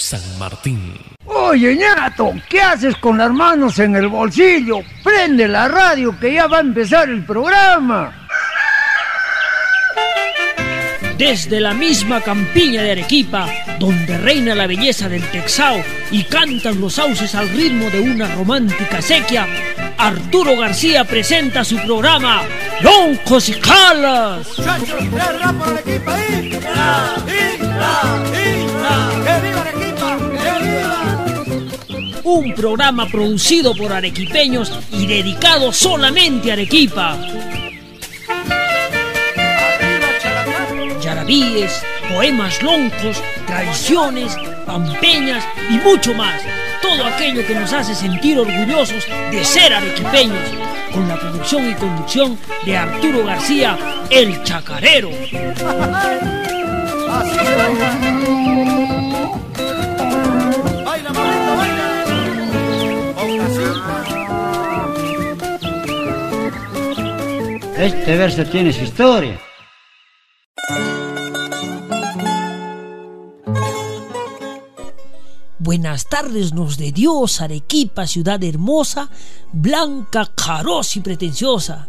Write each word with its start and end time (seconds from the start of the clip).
San 0.00 0.20
Martín. 0.38 0.94
Oye, 1.26 1.76
ñato, 1.76 2.32
¿qué 2.48 2.60
haces 2.60 2.96
con 2.96 3.18
las 3.18 3.30
manos 3.30 3.78
en 3.78 3.94
el 3.96 4.08
bolsillo? 4.08 4.80
Prende 5.04 5.46
la 5.46 5.68
radio 5.68 6.18
que 6.18 6.34
ya 6.34 6.46
va 6.46 6.58
a 6.58 6.60
empezar 6.60 7.08
el 7.08 7.24
programa. 7.24 8.28
Desde 11.18 11.60
la 11.60 11.74
misma 11.74 12.22
campiña 12.22 12.82
de 12.82 12.92
Arequipa, 12.92 13.46
donde 13.78 14.16
reina 14.16 14.54
la 14.54 14.66
belleza 14.66 15.08
del 15.08 15.22
Texao 15.30 15.84
y 16.10 16.24
cantan 16.24 16.80
los 16.80 16.94
sauces 16.94 17.34
al 17.34 17.48
ritmo 17.50 17.90
de 17.90 18.00
una 18.00 18.34
romántica 18.34 19.02
sequía, 19.02 19.46
Arturo 19.98 20.56
García 20.56 21.04
presenta 21.04 21.62
su 21.62 21.76
programa 21.76 22.42
Loncos 22.80 23.50
y 23.50 23.52
Calas. 23.52 24.48
Un 32.32 32.54
programa 32.54 33.08
producido 33.08 33.74
por 33.74 33.92
arequipeños 33.92 34.72
y 34.92 35.04
dedicado 35.04 35.72
solamente 35.72 36.50
a 36.50 36.52
Arequipa. 36.52 37.18
Yarabíes, 41.02 41.82
poemas 42.08 42.62
loncos, 42.62 43.20
tradiciones, 43.48 44.36
pampeñas 44.64 45.44
y 45.70 45.78
mucho 45.78 46.14
más. 46.14 46.40
Todo 46.80 47.04
aquello 47.04 47.44
que 47.44 47.56
nos 47.56 47.72
hace 47.72 47.96
sentir 47.96 48.38
orgullosos 48.38 49.04
de 49.32 49.44
ser 49.44 49.74
arequipeños. 49.74 50.50
Con 50.94 51.08
la 51.08 51.18
producción 51.18 51.68
y 51.68 51.74
conducción 51.74 52.38
de 52.64 52.76
Arturo 52.76 53.26
García, 53.26 53.76
el 54.08 54.40
chacarero. 54.44 55.10
Este 67.80 68.14
verso 68.14 68.44
tiene 68.44 68.74
su 68.74 68.84
historia. 68.84 69.40
Buenas 75.58 76.06
tardes 76.06 76.52
nos 76.52 76.76
de 76.76 76.92
Dios, 76.92 77.40
Arequipa, 77.40 78.06
ciudad 78.06 78.44
hermosa, 78.44 79.08
blanca, 79.54 80.30
caroz 80.34 80.94
y 80.96 81.00
pretenciosa. 81.00 81.88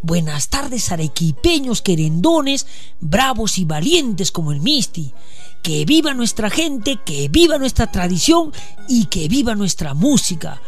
Buenas 0.00 0.48
tardes, 0.48 0.92
arequipeños 0.92 1.82
querendones, 1.82 2.68
bravos 3.00 3.58
y 3.58 3.64
valientes 3.64 4.30
como 4.30 4.52
el 4.52 4.60
Misti. 4.60 5.12
Que 5.60 5.84
viva 5.84 6.14
nuestra 6.14 6.50
gente, 6.50 7.00
que 7.04 7.28
viva 7.28 7.58
nuestra 7.58 7.90
tradición 7.90 8.52
y 8.88 9.06
que 9.06 9.26
viva 9.26 9.56
nuestra 9.56 9.92
música. 9.92 10.62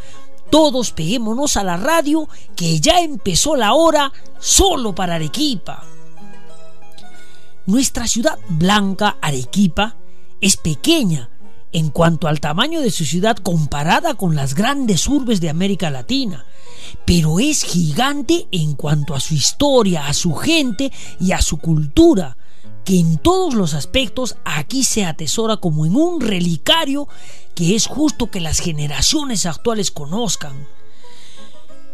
Todos 0.55 0.93
peguémonos 0.93 1.57
a 1.57 1.65
la 1.65 1.77
radio, 1.77 2.29
que 2.55 2.79
ya 2.79 3.01
empezó 3.01 3.57
la 3.57 3.75
hora 3.75 4.13
solo 4.39 4.95
para 4.95 5.17
Arequipa. 5.17 5.83
Nuestra 7.67 8.07
ciudad 8.07 8.39
blanca, 8.49 9.17
Arequipa, 9.21 9.97
es 10.41 10.57
pequeña 10.57 11.29
en 11.73 11.91
cuanto 11.91 12.29
al 12.29 12.39
tamaño 12.39 12.83
de 12.83 12.93
su 12.93 13.05
ciudad 13.05 13.37
comparada 13.37 14.15
con 14.15 14.37
las 14.37 14.55
grandes 14.55 15.09
urbes 15.09 15.41
de 15.41 15.51
América 15.51 15.91
Latina, 15.91 16.47
pero 17.05 17.41
es 17.41 17.65
gigante 17.65 18.47
en 18.53 18.77
cuanto 18.77 19.17
a 19.17 19.21
su 19.21 19.35
historia, 19.35 20.07
a 20.07 20.15
su 20.15 20.35
gente 20.35 20.93
y 21.19 21.33
a 21.33 21.43
su 21.43 21.59
cultura, 21.59 22.37
que 22.85 22.99
en 22.99 23.19
todos 23.19 23.55
los 23.55 23.75
aspectos 23.75 24.37
aquí 24.45 24.85
se 24.85 25.05
atesora 25.05 25.57
como 25.57 25.87
en 25.87 25.97
un 25.97 26.21
relicario 26.21 27.09
que 27.55 27.75
es 27.75 27.87
justo 27.87 28.31
que 28.31 28.41
las 28.41 28.59
generaciones 28.59 29.47
actuales 29.47 29.91
conozcan. 29.91 30.67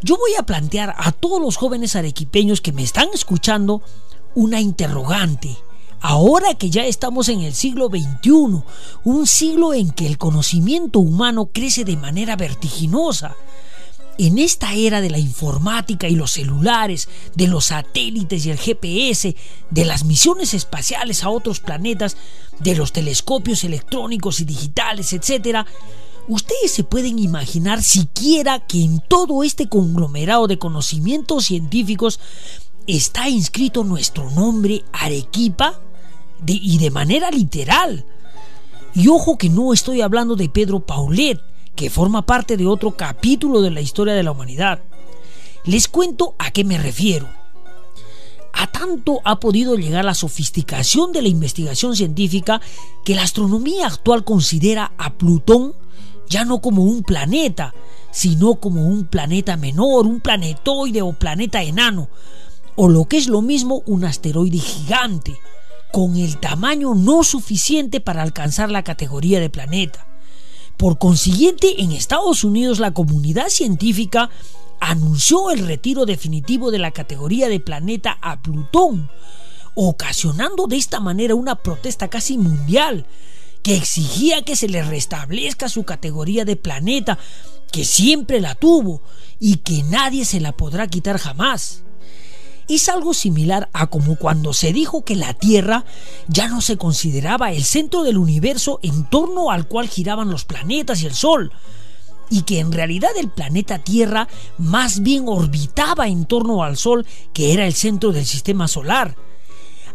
Yo 0.02 0.16
voy 0.16 0.32
a 0.38 0.44
plantear 0.44 0.94
a 0.96 1.12
todos 1.12 1.40
los 1.40 1.56
jóvenes 1.56 1.96
arequipeños 1.96 2.60
que 2.60 2.72
me 2.72 2.82
están 2.82 3.08
escuchando 3.12 3.82
una 4.34 4.60
interrogante 4.60 5.56
Ahora 6.02 6.54
que 6.54 6.70
ya 6.70 6.86
estamos 6.86 7.28
en 7.28 7.42
el 7.42 7.52
siglo 7.52 7.88
XXI, 7.88 8.62
un 9.04 9.26
siglo 9.26 9.74
en 9.74 9.90
que 9.90 10.06
el 10.06 10.16
conocimiento 10.16 10.98
humano 10.98 11.50
crece 11.52 11.84
de 11.84 11.98
manera 11.98 12.36
vertiginosa, 12.36 13.36
en 14.26 14.38
esta 14.38 14.74
era 14.74 15.00
de 15.00 15.10
la 15.10 15.18
informática 15.18 16.08
y 16.08 16.14
los 16.14 16.32
celulares, 16.32 17.08
de 17.34 17.46
los 17.46 17.66
satélites 17.66 18.44
y 18.44 18.50
el 18.50 18.58
GPS, 18.58 19.34
de 19.70 19.84
las 19.84 20.04
misiones 20.04 20.52
espaciales 20.54 21.24
a 21.24 21.30
otros 21.30 21.60
planetas, 21.60 22.16
de 22.58 22.74
los 22.74 22.92
telescopios 22.92 23.64
electrónicos 23.64 24.40
y 24.40 24.44
digitales, 24.44 25.12
etc., 25.12 25.66
ustedes 26.28 26.70
se 26.72 26.84
pueden 26.84 27.18
imaginar 27.18 27.82
siquiera 27.82 28.60
que 28.60 28.82
en 28.82 29.00
todo 29.00 29.42
este 29.42 29.68
conglomerado 29.68 30.46
de 30.46 30.58
conocimientos 30.58 31.46
científicos 31.46 32.20
está 32.86 33.28
inscrito 33.28 33.84
nuestro 33.84 34.30
nombre 34.30 34.84
Arequipa 34.92 35.80
y 36.46 36.78
de 36.78 36.90
manera 36.90 37.30
literal. 37.30 38.04
Y 38.94 39.08
ojo 39.08 39.38
que 39.38 39.48
no 39.48 39.72
estoy 39.72 40.00
hablando 40.00 40.36
de 40.36 40.48
Pedro 40.48 40.80
Paulet, 40.80 41.40
que 41.74 41.90
forma 41.90 42.26
parte 42.26 42.56
de 42.56 42.66
otro 42.66 42.92
capítulo 42.92 43.62
de 43.62 43.70
la 43.70 43.80
historia 43.80 44.14
de 44.14 44.22
la 44.22 44.32
humanidad. 44.32 44.80
Les 45.64 45.88
cuento 45.88 46.34
a 46.38 46.50
qué 46.50 46.64
me 46.64 46.78
refiero. 46.78 47.28
A 48.52 48.66
tanto 48.66 49.20
ha 49.24 49.40
podido 49.40 49.76
llegar 49.76 50.04
la 50.04 50.14
sofisticación 50.14 51.12
de 51.12 51.22
la 51.22 51.28
investigación 51.28 51.96
científica 51.96 52.60
que 53.04 53.14
la 53.14 53.22
astronomía 53.22 53.86
actual 53.86 54.24
considera 54.24 54.92
a 54.98 55.14
Plutón 55.14 55.74
ya 56.28 56.44
no 56.44 56.60
como 56.60 56.84
un 56.84 57.02
planeta, 57.02 57.74
sino 58.12 58.54
como 58.56 58.86
un 58.86 59.04
planeta 59.04 59.56
menor, 59.56 60.06
un 60.06 60.20
planetoide 60.20 61.02
o 61.02 61.12
planeta 61.12 61.62
enano, 61.62 62.08
o 62.76 62.88
lo 62.88 63.06
que 63.06 63.18
es 63.18 63.28
lo 63.28 63.42
mismo 63.42 63.82
un 63.86 64.04
asteroide 64.04 64.58
gigante 64.58 65.38
con 65.92 66.16
el 66.16 66.38
tamaño 66.38 66.94
no 66.94 67.24
suficiente 67.24 68.00
para 68.00 68.22
alcanzar 68.22 68.70
la 68.70 68.84
categoría 68.84 69.40
de 69.40 69.50
planeta. 69.50 70.06
Por 70.80 70.96
consiguiente, 70.96 71.82
en 71.82 71.92
Estados 71.92 72.42
Unidos 72.42 72.78
la 72.78 72.94
comunidad 72.94 73.50
científica 73.50 74.30
anunció 74.80 75.50
el 75.50 75.66
retiro 75.66 76.06
definitivo 76.06 76.70
de 76.70 76.78
la 76.78 76.90
categoría 76.90 77.50
de 77.50 77.60
planeta 77.60 78.16
a 78.22 78.40
Plutón, 78.40 79.10
ocasionando 79.74 80.68
de 80.68 80.78
esta 80.78 80.98
manera 80.98 81.34
una 81.34 81.56
protesta 81.56 82.08
casi 82.08 82.38
mundial 82.38 83.04
que 83.62 83.76
exigía 83.76 84.40
que 84.40 84.56
se 84.56 84.70
le 84.70 84.82
restablezca 84.82 85.68
su 85.68 85.84
categoría 85.84 86.46
de 86.46 86.56
planeta, 86.56 87.18
que 87.70 87.84
siempre 87.84 88.40
la 88.40 88.54
tuvo 88.54 89.02
y 89.38 89.56
que 89.56 89.82
nadie 89.82 90.24
se 90.24 90.40
la 90.40 90.52
podrá 90.52 90.86
quitar 90.86 91.18
jamás 91.18 91.82
es 92.76 92.88
algo 92.88 93.14
similar 93.14 93.68
a 93.72 93.88
como 93.88 94.16
cuando 94.16 94.52
se 94.52 94.72
dijo 94.72 95.04
que 95.04 95.16
la 95.16 95.34
Tierra 95.34 95.84
ya 96.28 96.48
no 96.48 96.60
se 96.60 96.76
consideraba 96.76 97.52
el 97.52 97.64
centro 97.64 98.02
del 98.02 98.18
universo 98.18 98.78
en 98.82 99.04
torno 99.08 99.50
al 99.50 99.66
cual 99.66 99.88
giraban 99.88 100.30
los 100.30 100.44
planetas 100.44 101.02
y 101.02 101.06
el 101.06 101.14
Sol, 101.14 101.52
y 102.30 102.42
que 102.42 102.60
en 102.60 102.70
realidad 102.72 103.10
el 103.18 103.28
planeta 103.28 103.80
Tierra 103.80 104.28
más 104.56 105.02
bien 105.02 105.24
orbitaba 105.26 106.08
en 106.08 106.24
torno 106.26 106.62
al 106.62 106.76
Sol, 106.76 107.06
que 107.32 107.52
era 107.52 107.66
el 107.66 107.74
centro 107.74 108.12
del 108.12 108.24
sistema 108.24 108.68
solar. 108.68 109.16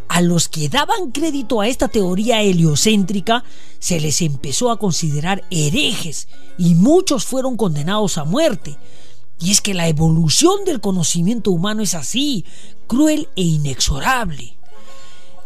A 0.08 0.20
los 0.20 0.48
que 0.48 0.68
daban 0.68 1.10
crédito 1.10 1.60
a 1.60 1.68
esta 1.68 1.88
teoría 1.88 2.42
heliocéntrica 2.42 3.42
se 3.80 4.00
les 4.00 4.22
empezó 4.22 4.70
a 4.70 4.78
considerar 4.78 5.44
herejes 5.50 6.28
y 6.58 6.74
muchos 6.74 7.24
fueron 7.24 7.56
condenados 7.56 8.18
a 8.18 8.24
muerte, 8.24 8.78
y 9.40 9.50
es 9.50 9.60
que 9.60 9.74
la 9.74 9.88
evolución 9.88 10.64
del 10.64 10.80
conocimiento 10.80 11.50
humano 11.50 11.82
es 11.82 11.94
así, 11.94 12.44
cruel 12.86 13.28
e 13.36 13.42
inexorable. 13.42 14.56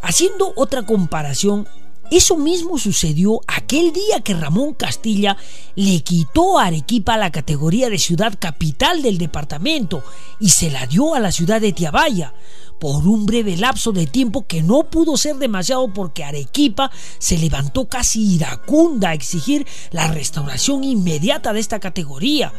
Haciendo 0.03 0.53
otra 0.57 0.87
comparación, 0.87 1.67
eso 2.11 2.37
mismo 2.37 2.77
sucedió 2.79 3.41
aquel 3.47 3.93
día 3.93 4.21
que 4.25 4.35
Ramón 4.35 4.75
Castilla 4.75 5.37
le 5.77 6.01
quitó 6.01 6.59
a 6.59 6.65
Arequipa 6.65 7.17
la 7.17 7.31
categoría 7.31 7.89
de 7.89 7.99
ciudad 7.99 8.35
capital 8.39 9.03
del 9.03 9.17
departamento 9.19 10.03
y 10.41 10.49
se 10.51 10.71
la 10.71 10.87
dio 10.87 11.15
a 11.15 11.21
la 11.21 11.31
ciudad 11.31 11.61
de 11.61 11.73
Tiabaya 11.73 12.35
por 12.81 13.07
un 13.07 13.27
breve 13.27 13.57
lapso 13.57 13.93
de 13.93 14.07
tiempo 14.07 14.47
que 14.47 14.63
no 14.63 14.91
pudo 14.91 15.17
ser 15.17 15.37
demasiado 15.37 15.93
porque 15.93 16.25
Arequipa 16.25 16.91
se 17.19 17.39
levantó 17.39 17.89
casi 17.89 18.35
iracunda 18.35 19.11
a 19.11 19.15
exigir 19.15 19.67
la 19.93 20.09
restauración 20.09 20.83
inmediata 20.83 21.53
de 21.53 21.61
esta 21.61 21.79
categoría 21.79 22.53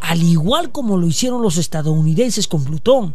al 0.00 0.22
igual 0.22 0.72
como 0.72 0.96
lo 0.96 1.06
hicieron 1.06 1.42
los 1.42 1.56
estadounidenses 1.56 2.48
con 2.48 2.64
Plutón. 2.64 3.14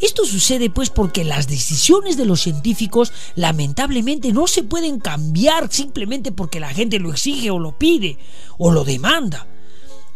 Esto 0.00 0.24
sucede 0.24 0.70
pues 0.70 0.88
porque 0.88 1.24
las 1.24 1.46
decisiones 1.46 2.16
de 2.16 2.24
los 2.24 2.40
científicos 2.40 3.12
lamentablemente 3.34 4.32
no 4.32 4.46
se 4.46 4.62
pueden 4.62 4.98
cambiar 4.98 5.70
simplemente 5.70 6.32
porque 6.32 6.58
la 6.58 6.70
gente 6.70 6.98
lo 6.98 7.10
exige 7.10 7.50
o 7.50 7.58
lo 7.58 7.78
pide 7.78 8.18
o 8.56 8.70
lo 8.72 8.84
demanda. 8.84 9.46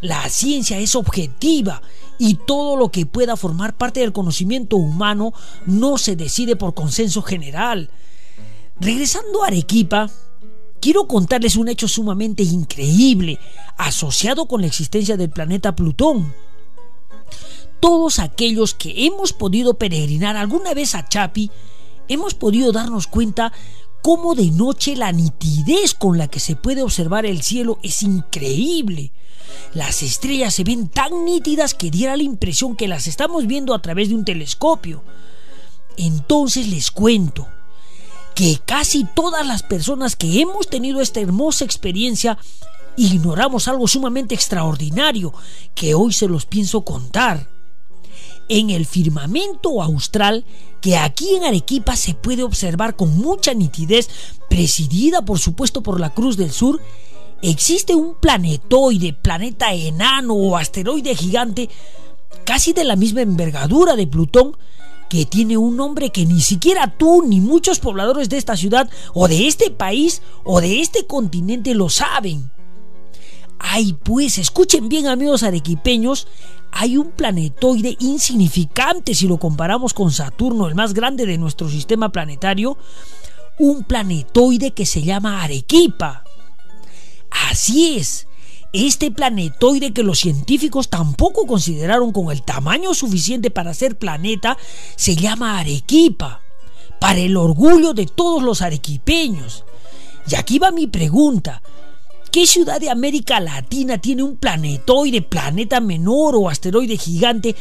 La 0.01 0.29
ciencia 0.31 0.79
es 0.79 0.95
objetiva 0.95 1.83
y 2.19 2.35
todo 2.47 2.77
lo 2.77 2.91
que 2.91 3.05
pueda 3.05 3.37
formar 3.37 3.77
parte 3.77 4.01
del 4.01 4.13
conocimiento 4.13 4.77
humano 4.77 5.35
no 5.67 5.99
se 5.99 6.17
decide 6.17 6.57
por 6.57 6.75
consenso 6.75 7.21
general. 7.21 7.91
Regresando 8.81 9.45
a 9.45 9.49
Arequipa, 9.49 10.11
quiero 10.85 11.09
contarles 11.09 11.57
un 11.57 11.69
hecho 11.69 11.89
sumamente 11.89 12.43
increíble 12.43 13.39
asociado 13.79 14.45
con 14.45 14.61
la 14.61 14.67
existencia 14.67 15.17
del 15.17 15.31
planeta 15.31 15.75
Plutón. 15.75 16.35
Todos 17.81 18.19
aquellos 18.19 18.75
que 18.75 19.07
hemos 19.07 19.33
podido 19.33 19.79
peregrinar 19.79 20.37
alguna 20.37 20.75
vez 20.75 20.95
a 20.95 21.09
Chapi, 21.09 21.51
hemos 22.07 22.35
podido 22.35 22.71
darnos 22.71 23.07
cuenta 23.07 23.51
cómo 24.03 24.35
de 24.35 24.51
noche 24.51 24.95
la 24.95 25.11
nitidez 25.11 25.95
con 25.95 26.19
la 26.19 26.29
que 26.29 26.39
se 26.39 26.55
puede 26.55 26.83
observar 26.83 27.25
el 27.25 27.41
cielo 27.41 27.79
es 27.83 28.03
increíble. 28.03 29.11
Las 29.73 30.03
estrellas 30.03 30.53
se 30.53 30.65
ven 30.65 30.89
tan 30.89 31.25
nítidas 31.25 31.73
que 31.73 31.91
diera 31.91 32.15
la 32.15 32.25
impresión 32.25 32.77
que 32.77 32.89
las 32.89 33.07
estamos 33.07 33.47
viendo 33.47 33.73
a 33.73 33.81
través 33.81 34.11
de 34.11 34.17
un 34.17 34.27
telescopio. 34.27 35.03
Entonces 35.97 36.69
les 36.69 36.91
cuento 36.91 37.49
que 38.35 38.59
casi 38.65 39.05
todas 39.15 39.47
las 39.47 39.63
personas 39.63 40.17
que 40.17 40.41
hemos 40.41 40.69
tenido 40.69 41.01
esta 41.01 41.21
hermosa 41.21 41.65
experiencia 41.65 42.39
ignoramos 42.97 43.69
algo 43.69 43.89
sumamente 43.89 44.35
extraordinario 44.35 45.33
que 45.75 45.95
hoy 45.95 46.13
se 46.13 46.29
los 46.29 46.47
pienso 46.47 46.83
contar. 46.83 47.49
En 48.49 48.71
el 48.71 48.85
firmamento 48.85 49.83
austral, 49.83 50.45
que 50.81 50.99
aquí 50.99 51.35
en 51.35 51.45
Arequipa 51.45 51.97
se 51.97 52.15
puede 52.15 52.43
observar 52.43 52.95
con 52.95 53.17
mucha 53.17 53.55
nitidez, 53.55 54.09
presidida 54.51 55.25
por 55.25 55.39
supuesto 55.39 55.83
por 55.83 55.99
la 55.99 56.11
Cruz 56.11 56.37
del 56.37 56.53
Sur, 56.53 56.81
existe 57.41 57.95
un 57.95 58.17
planetoide, 58.17 59.15
planeta 59.15 59.73
enano 59.73 60.35
o 60.35 60.57
asteroide 60.57 61.15
gigante, 61.15 61.71
casi 62.45 62.75
de 62.75 62.85
la 62.85 62.97
misma 62.97 63.23
envergadura 63.23 63.97
de 63.97 64.07
Plutón, 64.07 64.57
que 65.15 65.27
tiene 65.27 65.57
un 65.57 65.77
nombre 65.77 66.11
que 66.11 66.27
ni 66.27 66.41
siquiera 66.41 66.93
tú 66.99 67.23
ni 67.25 67.41
muchos 67.41 67.79
pobladores 67.79 68.29
de 68.29 68.37
esta 68.37 68.57
ciudad 68.57 68.91
o 69.13 69.29
de 69.29 69.47
este 69.47 69.71
país 69.71 70.23
o 70.43 70.61
de 70.61 70.81
este 70.81 71.07
continente 71.07 71.73
lo 71.73 71.89
saben. 71.89 72.51
Ay, 73.61 73.93
pues, 73.93 74.39
escuchen 74.39 74.89
bien 74.89 75.07
amigos 75.07 75.45
arequipeños, 75.45 76.27
hay 76.73 76.97
un 76.97 77.13
planetoide 77.13 77.97
insignificante 78.01 79.15
si 79.15 79.29
lo 79.29 79.39
comparamos 79.39 79.95
con 79.95 80.11
Saturno, 80.11 80.67
el 80.67 80.75
más 80.75 80.95
grande 80.95 81.27
de 81.27 81.39
nuestro 81.39 81.69
sistema 81.69 82.11
planetario, 82.11 82.77
un 83.61 83.85
planetoide 83.85 84.73
que 84.73 84.85
se 84.85 85.03
llama 85.03 85.45
Arequipa. 85.45 86.25
Así 87.31 87.99
es, 87.99 88.27
este 88.75 89.13
planetoide 89.13 89.93
que 89.93 90.03
los 90.03 90.19
científicos 90.19 90.89
tampoco 90.89 91.47
consideraron 91.47 92.11
con 92.11 92.33
el 92.33 92.43
tamaño 92.43 92.93
suficiente 92.93 93.53
para 93.53 93.73
ser 93.73 93.97
planeta 93.97 94.59
se 94.97 95.15
llama 95.15 95.61
Arequipa, 95.61 96.41
para 96.99 97.21
el 97.21 97.37
orgullo 97.37 97.95
de 97.95 98.07
todos 98.07 98.43
los 98.43 98.63
arequipeños. 98.63 99.65
Y 100.29 100.35
aquí 100.35 100.59
va 100.59 100.73
mi 100.73 100.89
pregunta. 100.89 101.63
¿Qué 102.33 102.49
ciudad 102.49 102.81
de 102.81 102.91
América 102.91 103.39
Latina 103.39 103.99
tiene 103.99 104.25
un 104.25 104.37
planetoide, 104.39 105.23
planeta 105.23 105.79
menor 105.79 106.35
o 106.35 106.49
asteroide 106.49 106.97
gigante, 106.97 107.55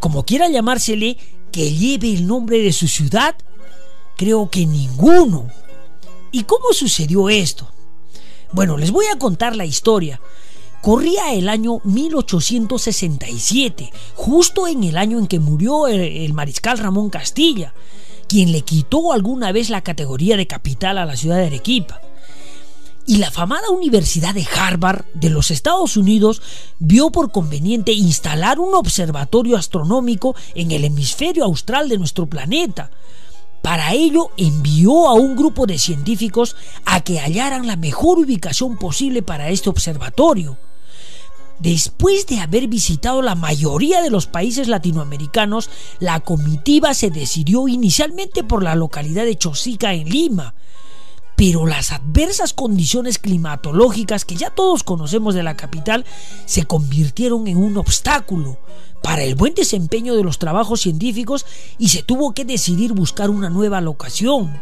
como 0.00 0.26
quiera 0.26 0.50
llamársele, 0.50 1.16
que 1.50 1.72
lleve 1.72 2.12
el 2.12 2.26
nombre 2.26 2.58
de 2.58 2.74
su 2.74 2.88
ciudad? 2.88 3.36
Creo 4.18 4.50
que 4.50 4.66
ninguno. 4.66 5.48
¿Y 6.30 6.42
cómo 6.42 6.74
sucedió 6.74 7.30
esto? 7.30 7.72
Bueno, 8.52 8.76
les 8.76 8.90
voy 8.90 9.06
a 9.06 9.18
contar 9.18 9.56
la 9.56 9.64
historia. 9.64 10.20
Corría 10.82 11.32
el 11.34 11.48
año 11.48 11.80
1867, 11.82 13.90
justo 14.14 14.68
en 14.68 14.84
el 14.84 14.96
año 14.96 15.18
en 15.18 15.26
que 15.26 15.40
murió 15.40 15.88
el, 15.88 16.32
mariscal 16.34 16.78
Ramón 16.78 17.10
Castilla, 17.10 17.74
quien 18.28 18.52
le 18.52 18.62
quitó 18.62 19.12
alguna 19.12 19.50
vez 19.50 19.70
la 19.70 19.82
categoría 19.82 20.36
de 20.36 20.46
capital 20.46 20.98
a 20.98 21.04
la 21.04 21.16
ciudad 21.16 21.38
de 21.38 21.46
Arequipa. 21.46 22.00
Y 23.06 23.16
la 23.16 23.32
famada 23.32 23.70
Universidad 23.70 24.34
de 24.34 24.46
Harvard 24.46 25.04
de 25.14 25.30
los 25.30 25.50
Estados 25.50 25.96
Unidos 25.96 26.42
vio 26.78 27.10
por 27.10 27.32
conveniente 27.32 27.92
instalar 27.92 28.60
un 28.60 28.74
observatorio 28.74 29.56
astronómico 29.56 30.36
en 30.54 30.70
el 30.70 30.84
hemisferio 30.84 31.44
austral 31.44 31.88
de 31.88 31.98
nuestro 31.98 32.26
planeta. 32.26 32.92
Para 33.62 33.94
ello 33.94 34.30
envió 34.36 35.08
a 35.08 35.14
un 35.14 35.34
grupo 35.34 35.66
de 35.66 35.78
científicos 35.78 36.54
a 36.84 37.00
que 37.00 37.18
hallaran 37.18 37.66
la 37.66 37.74
mejor 37.76 38.18
ubicación 38.18 38.76
posible 38.76 39.22
para 39.22 39.48
este 39.48 39.70
observatorio. 39.70 40.56
Después 41.60 42.26
de 42.26 42.38
haber 42.38 42.68
visitado 42.68 43.20
la 43.20 43.34
mayoría 43.34 44.00
de 44.00 44.10
los 44.10 44.26
países 44.26 44.68
latinoamericanos, 44.68 45.70
la 45.98 46.20
comitiva 46.20 46.94
se 46.94 47.10
decidió 47.10 47.66
inicialmente 47.66 48.44
por 48.44 48.62
la 48.62 48.76
localidad 48.76 49.24
de 49.24 49.36
Chosica 49.36 49.92
en 49.92 50.08
Lima, 50.08 50.54
pero 51.34 51.66
las 51.66 51.92
adversas 51.92 52.52
condiciones 52.52 53.18
climatológicas 53.18 54.24
que 54.24 54.36
ya 54.36 54.50
todos 54.50 54.84
conocemos 54.84 55.34
de 55.34 55.42
la 55.42 55.56
capital 55.56 56.04
se 56.46 56.64
convirtieron 56.64 57.48
en 57.48 57.56
un 57.56 57.76
obstáculo 57.76 58.58
para 59.02 59.22
el 59.22 59.34
buen 59.34 59.54
desempeño 59.54 60.14
de 60.14 60.24
los 60.24 60.38
trabajos 60.38 60.80
científicos 60.80 61.44
y 61.78 61.88
se 61.88 62.02
tuvo 62.02 62.34
que 62.34 62.44
decidir 62.44 62.92
buscar 62.92 63.30
una 63.30 63.50
nueva 63.50 63.80
locación. 63.80 64.60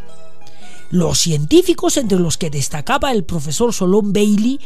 Los 0.90 1.18
científicos, 1.18 1.96
entre 1.96 2.18
los 2.18 2.36
que 2.38 2.50
destacaba 2.50 3.10
el 3.12 3.24
profesor 3.24 3.72
Solón 3.72 4.12
Bailey, 4.12 4.60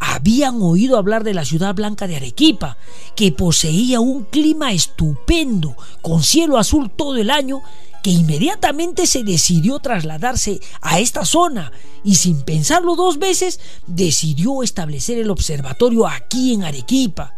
habían 0.00 0.60
oído 0.62 0.96
hablar 0.96 1.22
de 1.22 1.34
la 1.34 1.44
ciudad 1.44 1.74
blanca 1.74 2.06
de 2.06 2.16
Arequipa, 2.16 2.78
que 3.14 3.32
poseía 3.32 4.00
un 4.00 4.24
clima 4.24 4.72
estupendo, 4.72 5.76
con 6.00 6.22
cielo 6.22 6.56
azul 6.56 6.90
todo 6.90 7.16
el 7.16 7.30
año, 7.30 7.62
que 8.02 8.10
inmediatamente 8.10 9.06
se 9.06 9.24
decidió 9.24 9.80
trasladarse 9.80 10.60
a 10.80 11.00
esta 11.00 11.24
zona 11.24 11.72
y 12.04 12.14
sin 12.14 12.42
pensarlo 12.42 12.94
dos 12.94 13.18
veces 13.18 13.58
decidió 13.86 14.62
establecer 14.62 15.18
el 15.18 15.30
observatorio 15.30 16.06
aquí 16.06 16.54
en 16.54 16.62
Arequipa. 16.62 17.35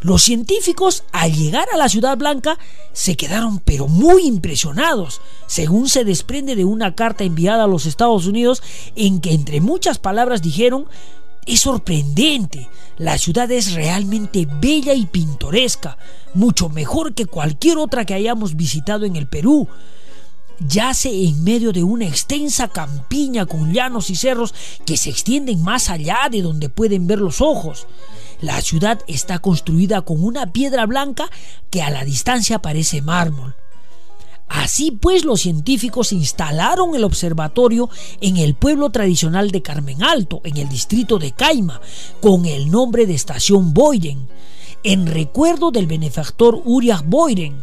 Los 0.00 0.22
científicos, 0.22 1.04
al 1.12 1.34
llegar 1.34 1.68
a 1.72 1.76
la 1.76 1.88
Ciudad 1.88 2.16
Blanca, 2.16 2.58
se 2.92 3.16
quedaron 3.16 3.58
pero 3.58 3.86
muy 3.86 4.26
impresionados, 4.26 5.20
según 5.46 5.88
se 5.88 6.04
desprende 6.04 6.56
de 6.56 6.64
una 6.64 6.94
carta 6.94 7.24
enviada 7.24 7.64
a 7.64 7.68
los 7.68 7.84
Estados 7.84 8.26
Unidos 8.26 8.62
en 8.96 9.20
que 9.20 9.32
entre 9.32 9.60
muchas 9.60 9.98
palabras 9.98 10.40
dijeron 10.40 10.86
es 11.46 11.60
sorprendente, 11.60 12.68
la 12.98 13.18
ciudad 13.18 13.50
es 13.50 13.72
realmente 13.72 14.46
bella 14.60 14.94
y 14.94 15.06
pintoresca, 15.06 15.96
mucho 16.34 16.68
mejor 16.68 17.14
que 17.14 17.26
cualquier 17.26 17.78
otra 17.78 18.04
que 18.04 18.14
hayamos 18.14 18.56
visitado 18.56 19.04
en 19.04 19.16
el 19.16 19.26
Perú. 19.26 19.66
Yace 20.60 21.08
en 21.24 21.42
medio 21.42 21.72
de 21.72 21.82
una 21.82 22.06
extensa 22.06 22.68
campiña 22.68 23.46
con 23.46 23.72
llanos 23.72 24.10
y 24.10 24.16
cerros 24.16 24.54
que 24.84 24.98
se 24.98 25.08
extienden 25.08 25.62
más 25.62 25.88
allá 25.88 26.28
de 26.30 26.42
donde 26.42 26.68
pueden 26.68 27.06
ver 27.06 27.18
los 27.18 27.40
ojos. 27.40 27.86
La 28.40 28.60
ciudad 28.62 29.00
está 29.06 29.38
construida 29.38 30.02
con 30.02 30.24
una 30.24 30.52
piedra 30.52 30.86
blanca 30.86 31.30
que 31.70 31.82
a 31.82 31.90
la 31.90 32.04
distancia 32.04 32.60
parece 32.60 33.02
mármol. 33.02 33.54
Así 34.50 34.90
pues, 34.90 35.24
los 35.24 35.42
científicos 35.42 36.12
instalaron 36.12 36.96
el 36.96 37.04
observatorio 37.04 37.88
en 38.20 38.36
el 38.36 38.54
pueblo 38.54 38.90
tradicional 38.90 39.52
de 39.52 39.62
Carmen 39.62 40.02
Alto, 40.02 40.40
en 40.42 40.56
el 40.56 40.68
distrito 40.68 41.18
de 41.20 41.30
Caima, 41.30 41.80
con 42.20 42.46
el 42.46 42.68
nombre 42.68 43.06
de 43.06 43.14
Estación 43.14 43.72
Boyden, 43.72 44.26
en 44.82 45.06
recuerdo 45.06 45.70
del 45.70 45.86
benefactor 45.86 46.60
Uriah 46.64 47.02
Boyden. 47.06 47.62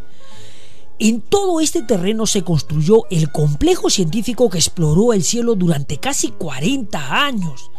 En 0.99 1.21
todo 1.21 1.59
este 1.59 1.83
terreno 1.83 2.25
se 2.25 2.43
construyó 2.43 3.03
el 3.09 3.31
complejo 3.33 3.89
científico 3.89 4.49
que 4.49 4.59
exploró 4.59 5.11
el 5.11 5.23
cielo 5.23 5.55
durante 5.55 5.97
casi 5.97 6.29
40 6.29 7.25
años. 7.25 7.69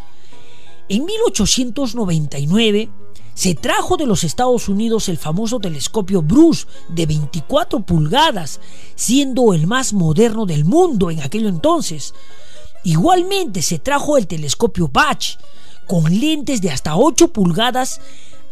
En 0.90 1.04
1899 1.04 2.88
se 3.34 3.54
trajo 3.54 3.98
de 3.98 4.06
los 4.06 4.24
Estados 4.24 4.68
Unidos 4.68 5.08
el 5.10 5.18
famoso 5.18 5.60
telescopio 5.60 6.22
Bruce 6.22 6.66
de 6.88 7.04
24 7.04 7.80
pulgadas, 7.80 8.58
siendo 8.94 9.52
el 9.52 9.66
más 9.66 9.92
moderno 9.92 10.46
del 10.46 10.64
mundo 10.64 11.10
en 11.10 11.20
aquel 11.20 11.46
entonces. 11.46 12.14
Igualmente 12.84 13.60
se 13.60 13.78
trajo 13.78 14.16
el 14.16 14.26
telescopio 14.26 14.88
Bach 14.88 15.36
con 15.86 16.04
lentes 16.18 16.62
de 16.62 16.70
hasta 16.70 16.96
8 16.96 17.34
pulgadas, 17.34 18.00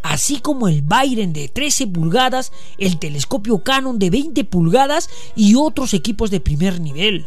así 0.02 0.40
como 0.40 0.68
el 0.68 0.82
Byron 0.82 1.32
de 1.32 1.48
13 1.48 1.86
pulgadas, 1.86 2.52
el 2.76 2.98
telescopio 2.98 3.62
Canon 3.64 3.98
de 3.98 4.10
20 4.10 4.44
pulgadas 4.44 5.08
y 5.34 5.54
otros 5.54 5.94
equipos 5.94 6.30
de 6.30 6.40
primer 6.40 6.80
nivel. 6.80 7.26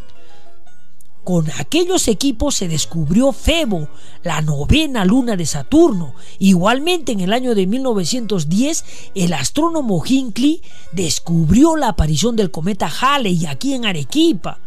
Con 1.30 1.46
aquellos 1.60 2.08
equipos 2.08 2.56
se 2.56 2.68
descubrió 2.68 3.32
Febo, 3.32 3.88
la 4.24 4.42
novena 4.42 5.06
luna 5.06 5.36
de 5.36 5.46
Saturno. 5.46 6.16
Igualmente 6.40 7.12
en 7.12 7.20
el 7.20 7.34
año 7.34 7.54
de 7.54 7.68
1910 7.68 8.84
el 9.14 9.34
astrónomo 9.34 10.02
Hinckley 10.04 10.64
descubrió 10.92 11.76
la 11.76 11.90
aparición 11.90 12.36
del 12.36 12.50
cometa 12.50 12.90
Halley 12.90 13.46
aquí 13.46 13.76
en 13.76 13.86
Arequipa. 13.86 14.58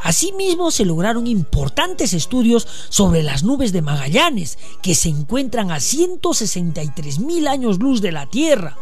Asimismo 0.00 0.70
se 0.70 0.84
lograron 0.84 1.26
importantes 1.26 2.12
estudios 2.12 2.68
sobre 2.90 3.24
las 3.24 3.42
nubes 3.42 3.72
de 3.72 3.82
Magallanes, 3.82 4.56
que 4.80 4.94
se 4.94 5.08
encuentran 5.08 5.72
a 5.72 5.80
163 5.80 7.18
mil 7.18 7.48
años 7.48 7.80
luz 7.80 8.00
de 8.00 8.12
la 8.12 8.26
Tierra. 8.26 8.78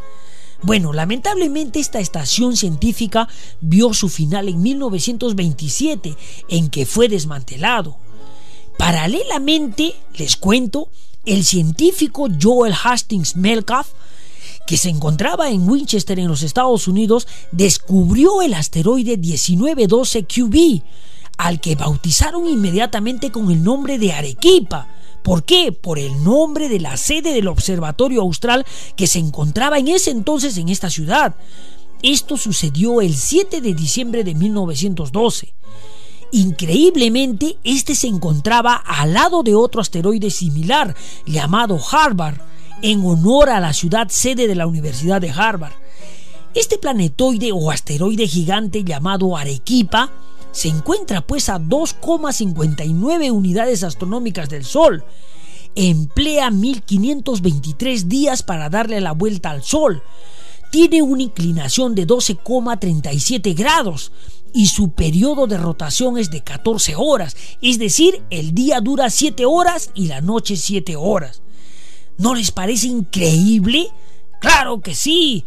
Bueno, 0.66 0.92
lamentablemente 0.92 1.78
esta 1.78 2.00
estación 2.00 2.56
científica 2.56 3.28
vio 3.60 3.94
su 3.94 4.08
final 4.08 4.48
en 4.48 4.60
1927, 4.60 6.16
en 6.48 6.70
que 6.70 6.86
fue 6.86 7.08
desmantelado. 7.08 7.98
Paralelamente, 8.76 9.94
les 10.18 10.34
cuento, 10.36 10.88
el 11.24 11.44
científico 11.44 12.26
Joel 12.42 12.74
Hastings 12.82 13.36
Melcalf, 13.36 13.86
que 14.66 14.76
se 14.76 14.88
encontraba 14.88 15.50
en 15.50 15.68
Winchester 15.68 16.18
en 16.18 16.26
los 16.26 16.42
Estados 16.42 16.88
Unidos, 16.88 17.28
descubrió 17.52 18.42
el 18.42 18.52
asteroide 18.52 19.16
1912 19.16 20.24
QB, 20.24 20.82
al 21.38 21.60
que 21.60 21.76
bautizaron 21.76 22.44
inmediatamente 22.48 23.30
con 23.30 23.52
el 23.52 23.62
nombre 23.62 24.00
de 24.00 24.14
Arequipa. 24.14 24.88
¿Por 25.26 25.42
qué? 25.42 25.72
Por 25.72 25.98
el 25.98 26.22
nombre 26.22 26.68
de 26.68 26.78
la 26.78 26.96
sede 26.96 27.34
del 27.34 27.48
Observatorio 27.48 28.20
Austral 28.20 28.64
que 28.94 29.08
se 29.08 29.18
encontraba 29.18 29.76
en 29.76 29.88
ese 29.88 30.12
entonces 30.12 30.56
en 30.56 30.68
esta 30.68 30.88
ciudad. 30.88 31.34
Esto 32.00 32.36
sucedió 32.36 33.00
el 33.00 33.16
7 33.16 33.60
de 33.60 33.74
diciembre 33.74 34.22
de 34.22 34.36
1912. 34.36 35.52
Increíblemente, 36.30 37.56
este 37.64 37.96
se 37.96 38.06
encontraba 38.06 38.76
al 38.76 39.14
lado 39.14 39.42
de 39.42 39.56
otro 39.56 39.80
asteroide 39.80 40.30
similar 40.30 40.94
llamado 41.26 41.76
Harvard, 41.90 42.36
en 42.82 43.04
honor 43.04 43.50
a 43.50 43.58
la 43.58 43.72
ciudad 43.72 44.06
sede 44.10 44.46
de 44.46 44.54
la 44.54 44.68
Universidad 44.68 45.20
de 45.20 45.32
Harvard. 45.32 45.74
Este 46.54 46.78
planetoide 46.78 47.50
o 47.50 47.72
asteroide 47.72 48.28
gigante 48.28 48.84
llamado 48.84 49.36
Arequipa 49.36 50.12
se 50.56 50.68
encuentra 50.68 51.20
pues 51.20 51.50
a 51.50 51.58
2,59 51.58 53.30
unidades 53.30 53.84
astronómicas 53.84 54.48
del 54.48 54.64
Sol. 54.64 55.04
Emplea 55.74 56.50
1523 56.50 58.08
días 58.08 58.42
para 58.42 58.70
darle 58.70 59.02
la 59.02 59.12
vuelta 59.12 59.50
al 59.50 59.62
Sol. 59.62 60.02
Tiene 60.72 61.02
una 61.02 61.24
inclinación 61.24 61.94
de 61.94 62.06
12,37 62.06 63.54
grados 63.54 64.12
y 64.54 64.68
su 64.68 64.92
periodo 64.92 65.46
de 65.46 65.58
rotación 65.58 66.16
es 66.16 66.30
de 66.30 66.42
14 66.42 66.94
horas, 66.96 67.36
es 67.60 67.78
decir, 67.78 68.22
el 68.30 68.54
día 68.54 68.80
dura 68.80 69.10
7 69.10 69.44
horas 69.44 69.90
y 69.94 70.06
la 70.06 70.22
noche 70.22 70.56
7 70.56 70.96
horas. 70.96 71.42
¿No 72.16 72.34
les 72.34 72.50
parece 72.50 72.86
increíble? 72.86 73.88
Claro 74.40 74.80
que 74.80 74.94
sí. 74.94 75.44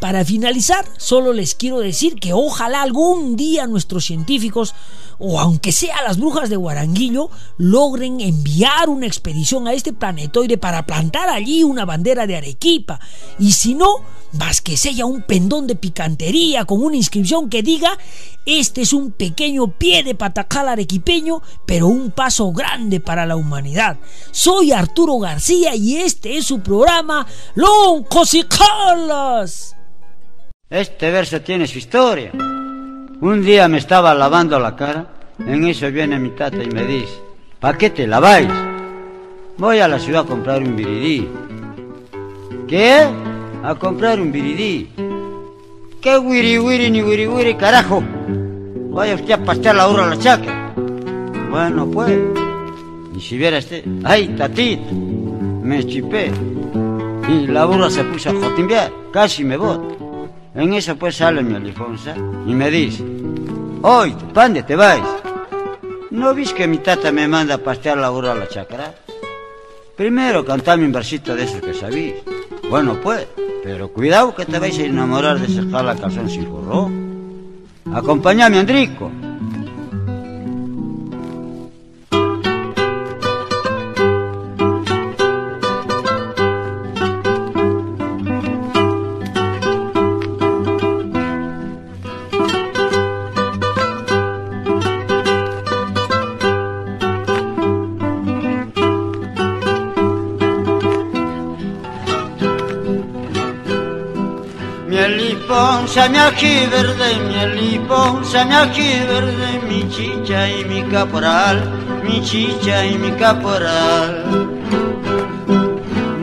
Para 0.00 0.24
finalizar, 0.24 0.86
solo 0.96 1.34
les 1.34 1.54
quiero 1.54 1.78
decir 1.78 2.14
que 2.14 2.32
ojalá 2.32 2.80
algún 2.80 3.36
día 3.36 3.66
nuestros 3.66 4.06
científicos, 4.06 4.74
o 5.18 5.38
aunque 5.38 5.72
sea 5.72 6.00
las 6.02 6.18
brujas 6.18 6.48
de 6.48 6.56
Guaranguillo, 6.56 7.28
logren 7.58 8.22
enviar 8.22 8.88
una 8.88 9.06
expedición 9.06 9.68
a 9.68 9.74
este 9.74 9.92
planetoide 9.92 10.56
para 10.56 10.86
plantar 10.86 11.28
allí 11.28 11.64
una 11.64 11.84
bandera 11.84 12.26
de 12.26 12.38
Arequipa. 12.38 12.98
Y 13.38 13.52
si 13.52 13.74
no, 13.74 13.88
más 14.32 14.62
que 14.62 14.78
sea 14.78 15.04
un 15.04 15.20
pendón 15.20 15.66
de 15.66 15.74
picantería 15.74 16.64
con 16.64 16.82
una 16.82 16.96
inscripción 16.96 17.50
que 17.50 17.62
diga, 17.62 17.98
este 18.46 18.80
es 18.80 18.94
un 18.94 19.12
pequeño 19.12 19.76
pie 19.76 20.02
de 20.02 20.14
patacal 20.14 20.68
arequipeño, 20.68 21.42
pero 21.66 21.88
un 21.88 22.10
paso 22.10 22.52
grande 22.52 23.00
para 23.00 23.26
la 23.26 23.36
humanidad. 23.36 23.98
Soy 24.30 24.72
Arturo 24.72 25.18
García 25.18 25.74
y 25.74 25.98
este 25.98 26.38
es 26.38 26.46
su 26.46 26.60
programa 26.60 27.26
Loncos 27.54 28.32
y 28.32 28.44
Calas. 28.44 29.76
Este 30.70 31.10
verso 31.10 31.40
tiene 31.40 31.66
su 31.66 31.78
historia. 31.78 32.30
Un 32.32 33.42
día 33.42 33.66
me 33.66 33.78
estaba 33.78 34.14
lavando 34.14 34.56
la 34.60 34.76
cara, 34.76 35.04
en 35.40 35.66
eso 35.66 35.90
viene 35.90 36.16
mi 36.20 36.30
tata 36.30 36.62
y 36.62 36.68
me 36.68 36.84
dice, 36.84 37.18
¿para 37.58 37.76
qué 37.76 37.90
te 37.90 38.06
laváis? 38.06 38.46
Voy 39.58 39.80
a 39.80 39.88
la 39.88 39.98
ciudad 39.98 40.22
a 40.22 40.26
comprar 40.28 40.62
un 40.62 40.76
viridí. 40.76 41.28
¿Qué? 42.68 43.04
A 43.64 43.74
comprar 43.74 44.20
un 44.20 44.30
viridí. 44.30 44.88
¿Qué 46.00 46.16
wiri 46.16 46.60
wiri 46.60 46.88
ni 46.88 47.02
wiri 47.02 47.26
wiri 47.26 47.56
carajo? 47.56 48.00
Vaya 48.92 49.16
usted 49.16 49.32
a 49.32 49.44
pastear 49.44 49.74
la 49.74 49.88
hora 49.88 50.04
a 50.04 50.10
la 50.10 50.18
chacra. 50.20 50.72
Bueno, 51.50 51.90
pues. 51.90 52.16
Y 53.16 53.20
si 53.20 53.36
viera 53.36 53.58
este... 53.58 53.82
¡Ay, 54.04 54.28
tatito! 54.38 54.94
Me 54.94 55.84
chipé. 55.84 56.30
Y 57.28 57.48
la 57.48 57.64
burra 57.64 57.90
se 57.90 58.04
puso 58.04 58.30
a 58.30 58.34
jotimbear. 58.34 58.92
Casi 59.12 59.42
me 59.42 59.56
bota. 59.56 59.99
En 60.54 60.74
eso 60.74 60.96
pues 60.96 61.16
sale 61.16 61.42
mi 61.42 61.54
Alifonsa 61.54 62.14
y 62.16 62.54
me 62.54 62.70
dice, 62.70 63.04
Hoy, 63.82 64.14
¿pande 64.34 64.62
te 64.62 64.74
vais? 64.74 65.02
¿No 66.10 66.34
vis 66.34 66.52
que 66.52 66.66
mi 66.66 66.78
tata 66.78 67.12
me 67.12 67.28
manda 67.28 67.54
a 67.54 67.58
pastear 67.58 67.98
la 67.98 68.10
burra 68.10 68.32
a 68.32 68.34
la 68.34 68.48
chacra? 68.48 68.92
Primero 69.96 70.44
cantame 70.44 70.84
un 70.84 70.92
versito 70.92 71.36
de 71.36 71.44
esos 71.44 71.60
que 71.60 71.72
sabís. 71.72 72.14
Bueno 72.68 72.96
pues, 73.00 73.26
pero 73.62 73.88
cuidado 73.92 74.34
que 74.34 74.44
te 74.44 74.58
vais 74.58 74.78
a 74.78 74.82
enamorar 74.82 75.38
de 75.38 75.46
ese 75.46 75.62
jala 75.70 75.94
calzón 75.94 76.28
sin 76.28 76.46
forro. 76.46 76.90
Acompáñame, 77.94 78.58
Andrico. 78.58 79.10
Aquí 105.98 106.66
verde, 106.66 107.16
mi 107.26 107.78
mi 107.78 108.54
aquí 108.54 109.00
verde, 109.08 109.60
mi 109.68 109.88
chicha 109.88 110.48
y 110.48 110.64
mi 110.64 110.82
caporal, 110.84 111.68
mi 112.04 112.22
chicha 112.22 112.84
y 112.86 112.96
mi 112.96 113.10
caporal. 113.12 114.24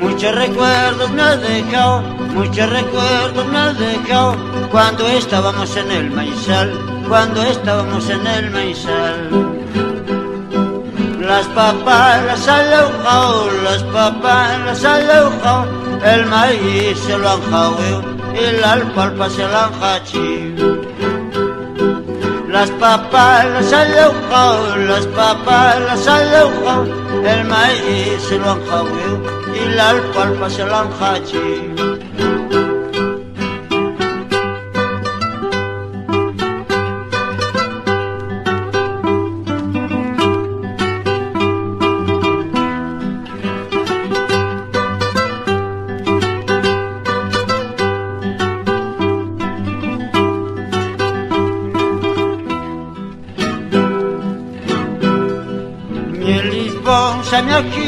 Muchos 0.01 0.35
recuerdos 0.35 1.11
me 1.11 1.21
has 1.21 1.41
dejado, 1.41 2.01
muchos 2.33 2.69
recuerdos 2.69 3.45
me 3.47 3.57
has 3.57 3.77
dejado, 3.77 4.37
cuando 4.71 5.05
estábamos 5.09 5.75
en 5.75 5.91
el 5.91 6.11
maizal, 6.11 6.71
cuando 7.09 7.43
estábamos 7.43 8.09
en 8.09 8.25
el 8.25 8.51
maizal. 8.51 9.29
Las 11.19 11.45
papas 11.47 12.23
las 12.23 12.47
han 12.47 12.69
las 13.63 13.83
papas 13.83 14.59
las 14.65 14.85
han 14.85 15.01
el 16.05 16.25
maíz 16.27 16.97
se 16.99 17.17
lo 17.17 17.29
han 17.29 17.41
jaudo 17.51 18.16
el 18.37 18.63
alfalfa 18.63 19.29
se 19.29 19.47
la 19.47 19.71
Las 22.49 22.69
papas 22.71 23.45
las 23.45 23.73
han 23.73 24.87
las 24.87 25.05
papas 25.07 25.81
las 25.81 26.07
han 26.07 26.27
el 27.25 27.43
maíz 27.45 28.21
se 28.27 28.37
lo 28.37 28.51
han 28.51 28.61
y 29.55 29.75
la 29.75 29.89
alfalfa 29.89 30.49
se 30.49 30.65
la 30.65 30.79
han 30.81 31.96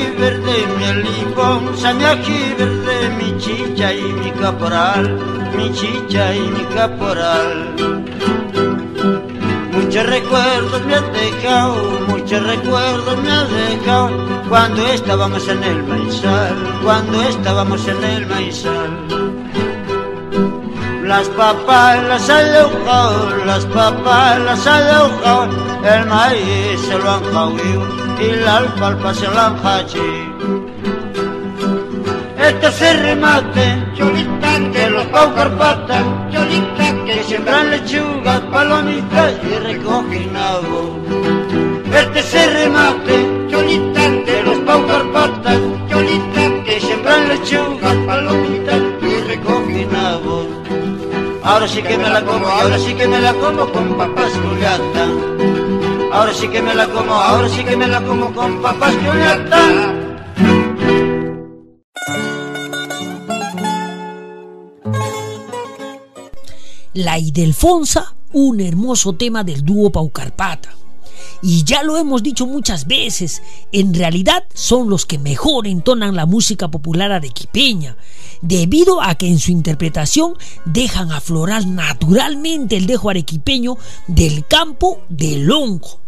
aquí 0.09 0.21
verde, 0.21 0.67
mi 0.77 1.03
limón, 1.03 1.97
mi 1.97 2.05
aquí 2.05 2.55
verde, 2.57 3.09
mi 3.17 3.37
chicha 3.37 3.93
y 3.93 4.01
mi 4.01 4.31
caporal, 4.31 5.19
mi 5.55 5.71
chicha 5.71 6.35
y 6.35 6.39
mi 6.39 6.63
caporal. 6.75 7.75
Muchos 9.71 10.05
recuerdos 10.05 10.85
me 10.85 10.95
han 10.95 11.13
dejado, 11.13 11.99
muchos 12.07 12.43
recuerdos 12.43 13.17
me 13.23 13.31
han 13.31 13.47
dejado, 13.49 14.09
cuando 14.49 14.87
estábamos 14.87 15.47
en 15.47 15.63
el 15.63 15.83
maizal, 15.83 16.55
cuando 16.83 17.21
estábamos 17.23 17.87
en 17.87 18.03
el 18.03 18.27
maizal. 18.27 19.07
Las 21.03 21.27
papas 21.29 22.03
las 22.03 22.29
han 22.29 23.47
las 23.47 23.65
papas 23.65 24.39
las 24.41 24.67
han 24.67 25.09
el 25.83 26.05
maíz 26.05 26.81
se 26.87 26.97
lo 26.99 27.09
han 27.09 27.23
jauido 27.33 27.98
y 28.19 28.31
la 28.43 28.57
alfalfa 28.57 29.13
se 29.13 29.27
la 29.27 29.55
Este 32.47 32.67
es 32.67 32.81
el 32.81 32.99
remate, 32.99 33.83
cholita, 33.95 34.59
de 34.59 34.89
los 34.89 35.05
paucarpatas, 35.05 36.03
cholita, 36.31 37.05
que 37.05 37.23
siembran 37.23 37.71
lechugas, 37.71 38.41
palomitas 38.51 39.33
y 39.43 39.59
recogen 39.67 40.33
nabo. 40.33 40.99
Este 41.93 42.19
es 42.19 42.33
el 42.33 42.53
remate, 42.53 43.47
cholita, 43.49 44.09
de 44.09 44.43
los 44.43 44.57
paucarpatas, 44.59 45.59
cholita, 45.89 46.63
que 46.65 46.79
siembran 46.79 47.29
lechugas, 47.29 47.95
palomitas 48.05 48.81
y 49.01 49.27
recogen. 49.27 49.59
Ahora 51.49 51.67
sí 51.67 51.81
que 51.81 51.97
me 51.97 52.09
la 52.09 52.21
como, 52.21 52.47
ahora 52.47 52.77
sí 52.77 52.93
que 52.93 53.07
me 53.07 53.19
la 53.19 53.33
como 53.33 53.65
con 53.71 53.97
papas 53.97 54.31
culiatas. 54.33 55.28
Ahora 56.11 56.33
sí 56.33 56.47
que 56.47 56.61
me 56.61 56.73
la 56.75 56.87
como, 56.87 57.13
ahora 57.13 57.49
sí 57.49 57.63
que 57.63 57.75
me 57.75 57.87
la 57.87 58.01
como 58.01 58.33
con 58.33 58.61
papas 58.61 58.95
nata. 59.01 59.95
La 66.93 67.19
Idelfonsa, 67.19 68.15
un 68.33 68.59
hermoso 68.59 69.13
tema 69.13 69.43
del 69.43 69.63
dúo 69.63 69.91
Paucarpata. 69.91 70.75
Y 71.41 71.63
ya 71.63 71.83
lo 71.83 71.95
hemos 71.95 72.21
dicho 72.23 72.45
muchas 72.45 72.87
veces, 72.87 73.41
en 73.71 73.93
realidad 73.93 74.43
son 74.53 74.89
los 74.89 75.05
que 75.05 75.17
mejor 75.17 75.67
entonan 75.67 76.15
la 76.15 76.25
música 76.25 76.69
popular 76.69 77.11
arequipeña, 77.13 77.95
debido 78.41 79.01
a 79.01 79.15
que 79.15 79.27
en 79.27 79.39
su 79.39 79.51
interpretación 79.51 80.35
dejan 80.65 81.11
aflorar 81.11 81.65
naturalmente 81.67 82.77
el 82.77 82.87
dejo 82.87 83.09
arequipeño 83.09 83.77
del 84.07 84.45
campo 84.47 85.01
del 85.09 85.45
lonco. 85.45 85.99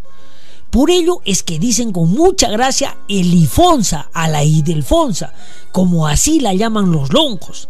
Por 0.69 0.89
ello 0.89 1.21
es 1.25 1.43
que 1.43 1.59
dicen 1.59 1.91
con 1.91 2.09
mucha 2.11 2.49
gracia 2.49 2.97
Elifonsa 3.09 4.09
a 4.13 4.29
la 4.29 4.45
Idelfonsa, 4.45 5.33
como 5.73 6.07
así 6.07 6.39
la 6.39 6.53
llaman 6.53 6.91
los 6.91 7.11
loncos. 7.11 7.67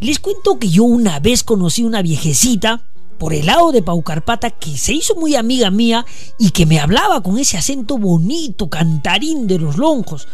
Les 0.00 0.18
cuento 0.18 0.58
que 0.58 0.70
yo 0.70 0.84
una 0.84 1.20
vez 1.20 1.42
conocí 1.42 1.82
una 1.82 2.00
viejecita 2.00 2.82
por 3.18 3.34
el 3.34 3.46
lado 3.46 3.72
de 3.72 3.82
Paucarpata 3.82 4.50
que 4.50 4.78
se 4.78 4.94
hizo 4.94 5.16
muy 5.16 5.34
amiga 5.34 5.70
mía 5.70 6.06
y 6.38 6.50
que 6.50 6.66
me 6.66 6.78
hablaba 6.78 7.22
con 7.22 7.36
ese 7.36 7.58
acento 7.58 7.98
bonito, 7.98 8.70
cantarín 8.70 9.46
de 9.46 9.58
los 9.58 9.76
loncos. 9.76 10.28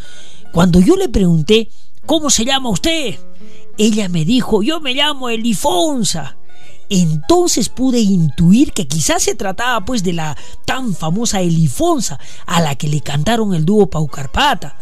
Cuando 0.53 0.81
yo 0.81 0.95
le 0.97 1.09
pregunté, 1.09 1.71
¿cómo 2.07 2.31
se 2.31 2.45
llama 2.45 2.71
usted? 2.71 3.19
Ella 3.77 4.09
me 4.09 4.25
dijo, 4.25 4.63
yo 4.63 4.81
me 4.81 4.95
llamo 4.95 5.29
Elifonsa. 5.29 6.37
Entonces 6.91 7.71
pude 7.71 8.01
intuir 8.01 8.73
que 8.73 8.87
quizás 8.87 9.23
se 9.23 9.35
trataba 9.35 9.85
pues 9.85 10.03
de 10.03 10.13
la 10.13 10.37
tan 10.65 10.95
famosa 10.95 11.41
Elifonsa 11.41 12.19
a 12.47 12.61
la 12.61 12.75
que 12.75 12.89
le 12.89 13.01
cantaron 13.01 13.55
el 13.55 13.65
dúo 13.65 13.89
Paucarpata. 13.89 14.77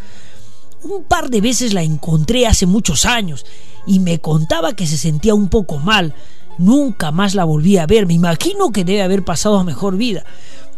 Un 0.83 1.05
par 1.05 1.31
de 1.31 1.41
veces 1.41 1.73
la 1.73 1.83
encontré 1.83 2.47
hace 2.47 2.67
muchos 2.67 3.05
años 3.05 3.47
y 3.87 4.00
me 4.00 4.21
contaba 4.21 4.75
que 4.75 4.87
se 4.87 4.97
sentía 4.99 5.35
un 5.35 5.49
poco 5.49 5.79
mal. 5.79 6.14
Nunca 6.59 7.12
más 7.12 7.35
la 7.35 7.45
volví 7.45 7.79
a 7.79 7.87
ver. 7.87 8.07
Me 8.07 8.14
imagino 8.14 8.73
que 8.73 8.85
debe 8.85 9.02
haber 9.02 9.25
pasado 9.25 9.59
a 9.59 9.64
mejor 9.64 9.97
vida. 9.97 10.25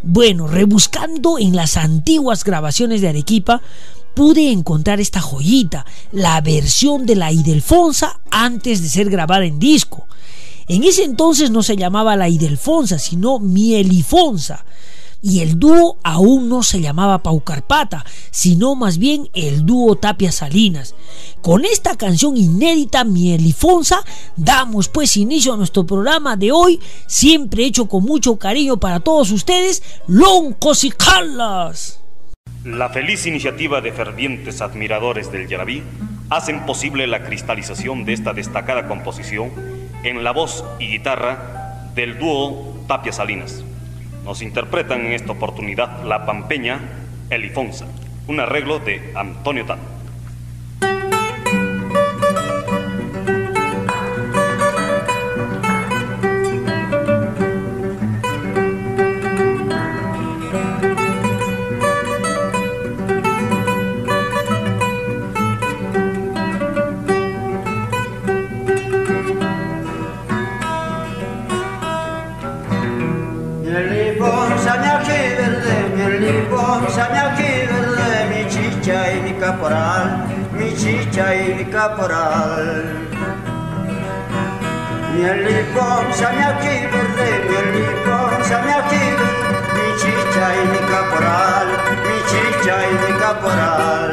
Bueno, 0.02 0.46
rebuscando 0.46 1.38
en 1.38 1.56
las 1.56 1.78
antiguas 1.78 2.44
grabaciones 2.44 3.00
de 3.00 3.08
Arequipa, 3.08 3.62
pude 4.14 4.50
encontrar 4.50 5.00
esta 5.00 5.20
joyita, 5.20 5.84
la 6.12 6.40
versión 6.40 7.06
de 7.06 7.16
la 7.16 7.32
Idelfonsa 7.32 8.20
antes 8.30 8.82
de 8.82 8.88
ser 8.88 9.10
grabada 9.10 9.44
en 9.44 9.58
disco. 9.58 10.06
En 10.66 10.82
ese 10.84 11.04
entonces 11.04 11.50
no 11.50 11.62
se 11.62 11.76
llamaba 11.76 12.16
la 12.16 12.28
Idelfonsa, 12.28 12.98
sino 12.98 13.38
Mielifonsa 13.38 14.64
y 15.24 15.40
el 15.40 15.58
dúo 15.58 15.96
aún 16.02 16.50
no 16.50 16.62
se 16.62 16.82
llamaba 16.82 17.22
Paucarpata, 17.22 18.04
sino 18.30 18.74
más 18.74 18.98
bien 18.98 19.30
el 19.32 19.64
dúo 19.64 19.96
Tapia 19.96 20.30
Salinas. 20.30 20.94
Con 21.40 21.64
esta 21.64 21.96
canción 21.96 22.36
inédita, 22.36 23.04
Mielifonsa, 23.04 24.04
damos 24.36 24.90
pues 24.90 25.16
inicio 25.16 25.54
a 25.54 25.56
nuestro 25.56 25.86
programa 25.86 26.36
de 26.36 26.52
hoy, 26.52 26.78
siempre 27.06 27.64
hecho 27.64 27.86
con 27.86 28.04
mucho 28.04 28.36
cariño 28.36 28.78
para 28.78 29.00
todos 29.00 29.30
ustedes, 29.30 29.82
Loncos 30.06 30.84
y 30.84 30.90
Calas. 30.90 32.03
La 32.64 32.88
feliz 32.88 33.26
iniciativa 33.26 33.82
de 33.82 33.92
fervientes 33.92 34.62
admiradores 34.62 35.30
del 35.30 35.46
Yarabí 35.46 35.82
hacen 36.30 36.64
posible 36.64 37.06
la 37.06 37.22
cristalización 37.22 38.06
de 38.06 38.14
esta 38.14 38.32
destacada 38.32 38.88
composición 38.88 39.50
en 40.02 40.24
la 40.24 40.30
voz 40.30 40.64
y 40.78 40.86
guitarra 40.86 41.90
del 41.94 42.18
dúo 42.18 42.82
Tapia 42.88 43.12
Salinas. 43.12 43.62
Nos 44.24 44.40
interpretan 44.40 45.04
en 45.04 45.12
esta 45.12 45.32
oportunidad 45.32 46.04
la 46.04 46.24
pampeña 46.24 46.80
Elifonsa, 47.28 47.84
un 48.28 48.40
arreglo 48.40 48.78
de 48.78 49.12
Antonio 49.14 49.66
Tato. 49.66 49.82
Chicha 81.14 81.32
y 81.36 81.64
caporal. 81.66 83.06
Mi 85.14 85.22
liponza 85.44 86.32
mi 86.32 86.42
aquí 86.42 86.86
verde, 86.90 87.28
mi 87.48 87.58
liponza 87.78 88.62
mi 88.62 88.72
aquí 88.72 89.04
mi 89.74 89.86
chicha 90.00 90.46
y 90.56 90.62
mi 90.72 90.80
caporal, 90.90 91.68
mi 92.04 92.18
chicha 92.30 92.74
y 92.90 92.94
mi 93.02 93.12
caporal. 93.20 94.10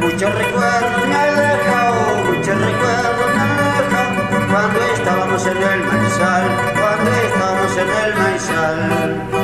Muchos 0.00 0.34
recuerdos 0.42 1.06
me 1.06 1.24
dejado, 1.42 2.02
muchos 2.24 2.56
recuerdos 2.68 3.28
me 3.36 3.46
dejado, 3.76 4.12
cuando 4.50 4.80
estábamos 4.94 5.46
en 5.46 5.58
el 5.58 5.80
maizal, 5.84 6.46
cuando 6.80 7.10
estábamos 7.28 7.76
en 7.76 7.88
el 7.90 8.10
maizal. 8.22 9.43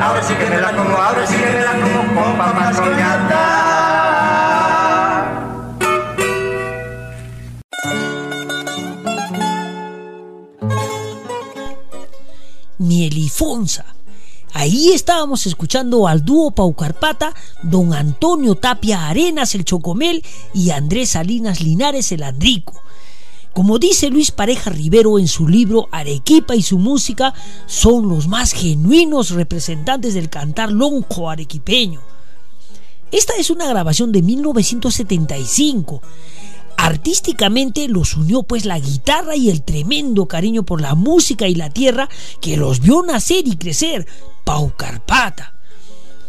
Ahora 0.00 0.22
sí 0.22 0.34
que 0.34 0.46
me 0.46 0.60
la 0.60 0.72
como, 0.72 0.96
ahora 0.96 1.26
sí 1.26 1.36
que 1.36 1.50
me 1.50 1.60
la 1.60 1.72
como. 1.72 1.98
Mielifonsa 12.78 13.84
Ahí 14.54 14.90
estábamos 14.92 15.46
escuchando 15.46 16.08
al 16.08 16.24
dúo 16.24 16.50
Paucarpata, 16.50 17.32
don 17.62 17.92
Antonio 17.92 18.56
Tapia 18.56 19.08
Arenas 19.08 19.54
el 19.54 19.64
Chocomel 19.64 20.24
y 20.54 20.70
Andrés 20.70 21.10
Salinas 21.10 21.60
Linares 21.60 22.10
el 22.12 22.22
Andrico. 22.22 22.82
Como 23.58 23.80
dice 23.80 24.08
Luis 24.08 24.30
Pareja 24.30 24.70
Rivero 24.70 25.18
en 25.18 25.26
su 25.26 25.48
libro 25.48 25.88
Arequipa 25.90 26.54
y 26.54 26.62
su 26.62 26.78
música, 26.78 27.34
son 27.66 28.08
los 28.08 28.28
más 28.28 28.52
genuinos 28.52 29.30
representantes 29.30 30.14
del 30.14 30.30
cantar 30.30 30.70
lonjo 30.70 31.28
arequipeño. 31.28 32.00
Esta 33.10 33.32
es 33.34 33.50
una 33.50 33.66
grabación 33.66 34.12
de 34.12 34.22
1975 34.22 36.02
Artísticamente 36.76 37.88
los 37.88 38.16
unió 38.16 38.44
pues 38.44 38.64
la 38.64 38.78
guitarra 38.78 39.34
y 39.34 39.50
el 39.50 39.64
tremendo 39.64 40.26
cariño 40.26 40.62
por 40.62 40.80
la 40.80 40.94
música 40.94 41.48
y 41.48 41.56
la 41.56 41.68
tierra 41.68 42.08
que 42.40 42.56
los 42.56 42.78
vio 42.78 43.02
nacer 43.02 43.48
y 43.48 43.56
crecer, 43.56 44.06
Pau 44.44 44.72
Carpata. 44.76 45.57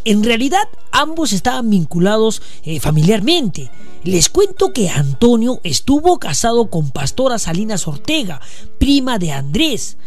En 0.06 0.24
realidad 0.24 0.68
ambos 0.92 1.34
estaban 1.34 1.70
vinculados 1.70 2.42
eh, 2.64 2.80
familiarmente. 2.80 3.70
Les 4.04 4.30
cuento 4.30 4.72
que 4.72 4.90
Antonio 4.90 5.60
estuvo 5.64 6.20
casado 6.20 6.70
con 6.70 6.92
Pastora 6.92 7.38
Salinas 7.38 7.88
Ortega, 7.88 8.40
prima 8.80 9.20
de 9.20 9.34
Andrés. 9.34 9.98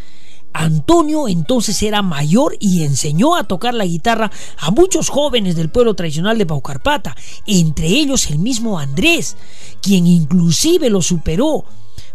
Antonio 0.54 1.28
entonces 1.28 1.82
era 1.82 2.02
mayor 2.02 2.56
y 2.60 2.84
enseñó 2.84 3.36
a 3.36 3.44
tocar 3.44 3.74
la 3.74 3.86
guitarra 3.86 4.30
a 4.58 4.70
muchos 4.70 5.08
jóvenes 5.08 5.56
del 5.56 5.70
pueblo 5.70 5.94
tradicional 5.94 6.36
de 6.38 6.46
Paucarpata, 6.46 7.16
entre 7.46 7.86
ellos 7.88 8.30
el 8.30 8.38
mismo 8.38 8.78
Andrés, 8.78 9.36
quien 9.80 10.06
inclusive 10.06 10.90
lo 10.90 11.00
superó. 11.00 11.64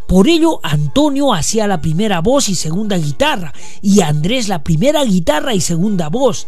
Por 0.08 0.28
ello, 0.30 0.60
Antonio 0.64 1.34
hacía 1.34 1.68
la 1.68 1.82
primera 1.82 2.22
voz 2.22 2.48
y 2.48 2.56
segunda 2.56 2.98
guitarra, 2.98 3.54
y 3.82 4.02
Andrés 4.02 4.48
la 4.48 4.64
primera 4.64 5.04
guitarra 5.04 5.54
y 5.54 5.62
segunda 5.62 6.08
voz. 6.10 6.48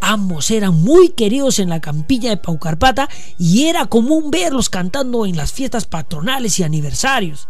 Ambos 0.00 0.50
eran 0.50 0.74
muy 0.82 1.10
queridos 1.10 1.58
en 1.58 1.68
la 1.68 1.80
campilla 1.80 2.30
de 2.30 2.36
Paucarpata 2.36 3.08
y 3.38 3.64
era 3.64 3.86
común 3.86 4.30
verlos 4.30 4.70
cantando 4.70 5.26
en 5.26 5.36
las 5.36 5.52
fiestas 5.52 5.86
patronales 5.86 6.58
y 6.58 6.62
aniversarios. 6.62 7.48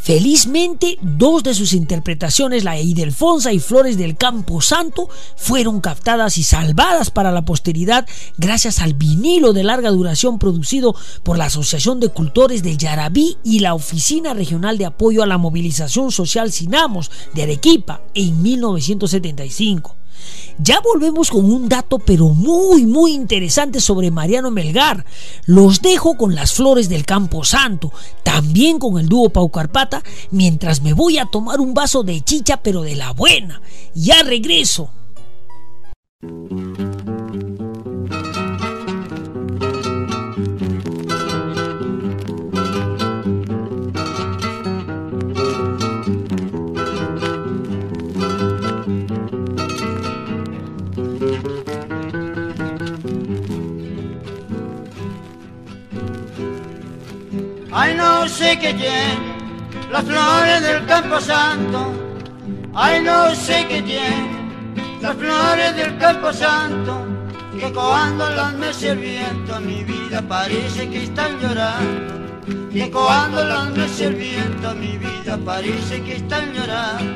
Felizmente, 0.00 0.96
dos 1.02 1.42
de 1.42 1.52
sus 1.52 1.72
interpretaciones, 1.72 2.64
la 2.64 2.80
Idelfonsa 2.80 3.52
y 3.52 3.58
Flores 3.58 3.98
del 3.98 4.16
Campo 4.16 4.60
Santo, 4.60 5.08
fueron 5.36 5.80
captadas 5.80 6.38
y 6.38 6.44
salvadas 6.44 7.10
para 7.10 7.32
la 7.32 7.44
posteridad 7.44 8.06
gracias 8.38 8.80
al 8.80 8.94
vinilo 8.94 9.52
de 9.52 9.64
larga 9.64 9.90
duración 9.90 10.38
producido 10.38 10.94
por 11.24 11.36
la 11.36 11.46
Asociación 11.46 12.00
de 12.00 12.08
Cultores 12.08 12.62
del 12.62 12.78
Yarabí 12.78 13.36
y 13.44 13.58
la 13.58 13.74
Oficina 13.74 14.32
Regional 14.34 14.78
de 14.78 14.86
Apoyo 14.86 15.22
a 15.22 15.26
la 15.26 15.36
Movilización 15.36 16.12
Social 16.12 16.52
Sinamos 16.52 17.10
de 17.34 17.42
Arequipa 17.42 18.00
en 18.14 18.40
1975. 18.40 19.96
Ya 20.58 20.80
volvemos 20.80 21.30
con 21.30 21.44
un 21.44 21.68
dato 21.68 21.98
pero 21.98 22.28
muy 22.28 22.84
muy 22.84 23.12
interesante 23.12 23.80
sobre 23.80 24.10
Mariano 24.10 24.50
Melgar. 24.50 25.04
Los 25.46 25.82
dejo 25.82 26.16
con 26.16 26.34
las 26.34 26.52
flores 26.52 26.88
del 26.88 27.04
Campo 27.04 27.44
Santo, 27.44 27.92
también 28.22 28.78
con 28.78 28.98
el 28.98 29.08
dúo 29.08 29.30
Pau 29.30 29.50
Carpata, 29.50 30.02
mientras 30.30 30.82
me 30.82 30.92
voy 30.92 31.18
a 31.18 31.26
tomar 31.26 31.60
un 31.60 31.74
vaso 31.74 32.02
de 32.02 32.20
chicha 32.22 32.58
pero 32.62 32.82
de 32.82 32.96
la 32.96 33.12
buena. 33.12 33.60
Ya 33.94 34.22
regreso. 34.22 34.90
Sé 58.48 58.58
qué 58.58 58.72
tiene 58.72 59.18
las 59.92 60.04
flores 60.04 60.62
del 60.62 60.86
Campo 60.86 61.20
Santo. 61.20 61.92
Ay, 62.74 63.02
no 63.02 63.34
sé 63.34 63.66
qué 63.68 63.82
tiene 63.82 64.48
las 65.02 65.14
flores 65.16 65.76
del 65.76 65.98
Campo 65.98 66.32
Santo. 66.32 67.06
Que 67.60 67.70
cuando 67.72 68.26
las 68.30 68.54
mece 68.54 68.90
el 68.90 68.98
viento, 68.98 69.60
mi 69.60 69.84
vida 69.84 70.22
parece 70.26 70.88
que 70.88 71.04
están 71.04 71.38
llorando. 71.40 72.14
Que 72.72 72.90
cuando 72.90 73.44
las 73.44 73.70
mece 73.76 74.06
el 74.06 74.14
viento, 74.14 74.74
mi 74.74 74.96
vida 74.96 75.38
parece 75.44 76.02
que 76.02 76.16
están 76.16 76.54
llorando. 76.54 77.12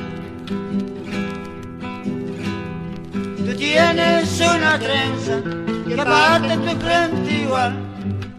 Tú 3.46 3.56
tienes 3.56 4.40
una 4.40 4.78
trenza 4.78 5.40
que 5.88 5.96
parte 5.96 6.56
tu 6.58 6.80
frente 6.80 7.32
igual 7.42 7.74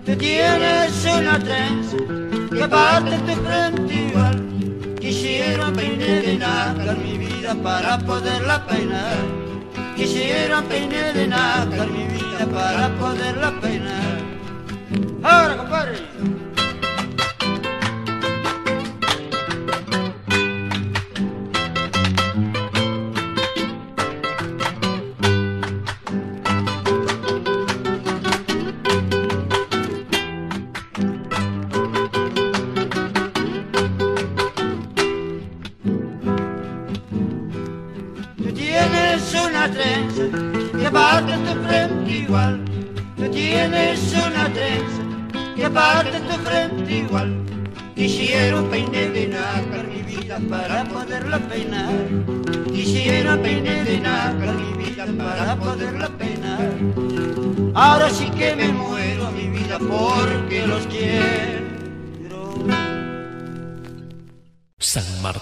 Tú 0.05 0.15
tienes 0.17 1.05
una 1.05 1.39
trenza 1.39 2.22
que 2.53 2.67
parte 2.67 3.17
tu 3.19 3.35
frente 3.45 3.93
igual. 3.93 4.35
Quisiera 4.99 5.71
peine 5.71 6.21
de 6.21 6.37
nácar 6.37 6.97
mi 6.97 7.17
vida 7.17 7.55
para 7.55 7.97
poderla 7.97 8.65
peinar. 8.67 9.17
Quisiera 9.95 10.61
peine 10.61 11.13
de 11.13 11.27
nácar 11.27 11.87
mi 11.87 12.05
vida 12.05 12.45
para 12.51 12.89
poderla 12.99 13.51
peinar. 13.61 14.17
Ahora, 15.23 15.57
compadre. 15.57 16.42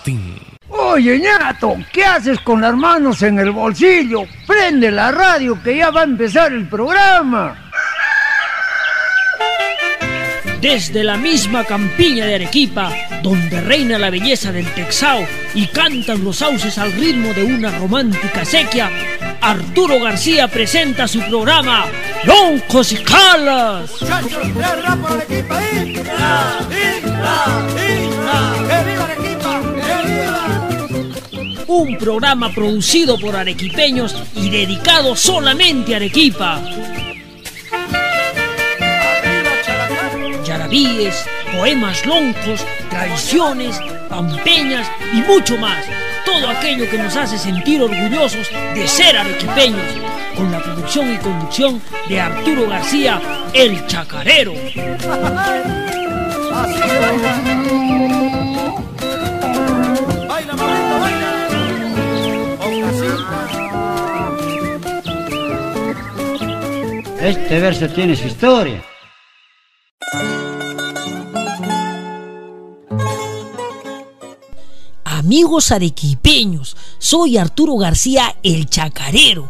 Martín. 0.01 0.35
Oye, 0.69 1.19
ñato, 1.19 1.75
¿qué 1.91 2.03
haces 2.03 2.39
con 2.39 2.61
las 2.61 2.75
manos 2.75 3.21
en 3.21 3.37
el 3.37 3.51
bolsillo? 3.51 4.23
Prende 4.47 4.89
la 4.89 5.11
radio 5.11 5.61
que 5.61 5.77
ya 5.77 5.91
va 5.91 6.01
a 6.01 6.05
empezar 6.05 6.51
el 6.53 6.67
programa. 6.67 7.69
Desde 10.59 11.03
la 11.03 11.17
misma 11.17 11.63
campiña 11.63 12.25
de 12.25 12.35
Arequipa, 12.35 12.91
donde 13.21 13.61
reina 13.61 13.99
la 13.99 14.09
belleza 14.09 14.51
del 14.51 14.65
Texao 14.73 15.23
y 15.53 15.67
cantan 15.67 16.23
los 16.23 16.37
sauces 16.37 16.77
al 16.77 16.91
ritmo 16.93 17.33
de 17.33 17.43
una 17.43 17.71
romántica 17.77 18.43
sequía, 18.43 18.89
Arturo 19.39 19.99
García 19.99 20.47
presenta 20.47 21.07
su 21.07 21.19
programa 21.21 21.85
Loncos 22.25 22.91
y 22.91 22.97
Calas. 22.97 23.91
Un 31.73 31.97
programa 31.97 32.49
producido 32.49 33.17
por 33.17 33.33
arequipeños 33.33 34.13
y 34.35 34.49
dedicado 34.49 35.15
solamente 35.15 35.93
a 35.93 35.95
Arequipa. 35.95 36.61
poemas 41.57 42.05
loncos, 42.05 42.65
tradiciones, 42.89 43.79
pampeñas 44.09 44.85
y 45.13 45.21
mucho 45.21 45.57
más. 45.57 45.85
Todo 46.25 46.49
aquello 46.49 46.89
que 46.89 46.97
nos 46.97 47.15
hace 47.15 47.37
sentir 47.37 47.81
orgullosos 47.81 48.49
de 48.75 48.85
ser 48.85 49.17
arequipeños, 49.17 49.81
con 50.35 50.51
la 50.51 50.61
producción 50.61 51.13
y 51.13 51.17
conducción 51.19 51.81
de 52.09 52.19
Arturo 52.19 52.67
García, 52.67 53.21
el 53.53 53.87
chacarero. 53.87 54.53
Este 67.31 67.61
verso 67.61 67.87
tiene 67.87 68.13
su 68.13 68.27
historia. 68.27 68.83
Amigos 75.05 75.71
arequipeños, 75.71 76.75
soy 76.99 77.37
Arturo 77.37 77.77
García 77.77 78.35
el 78.43 78.69
Chacarero. 78.69 79.49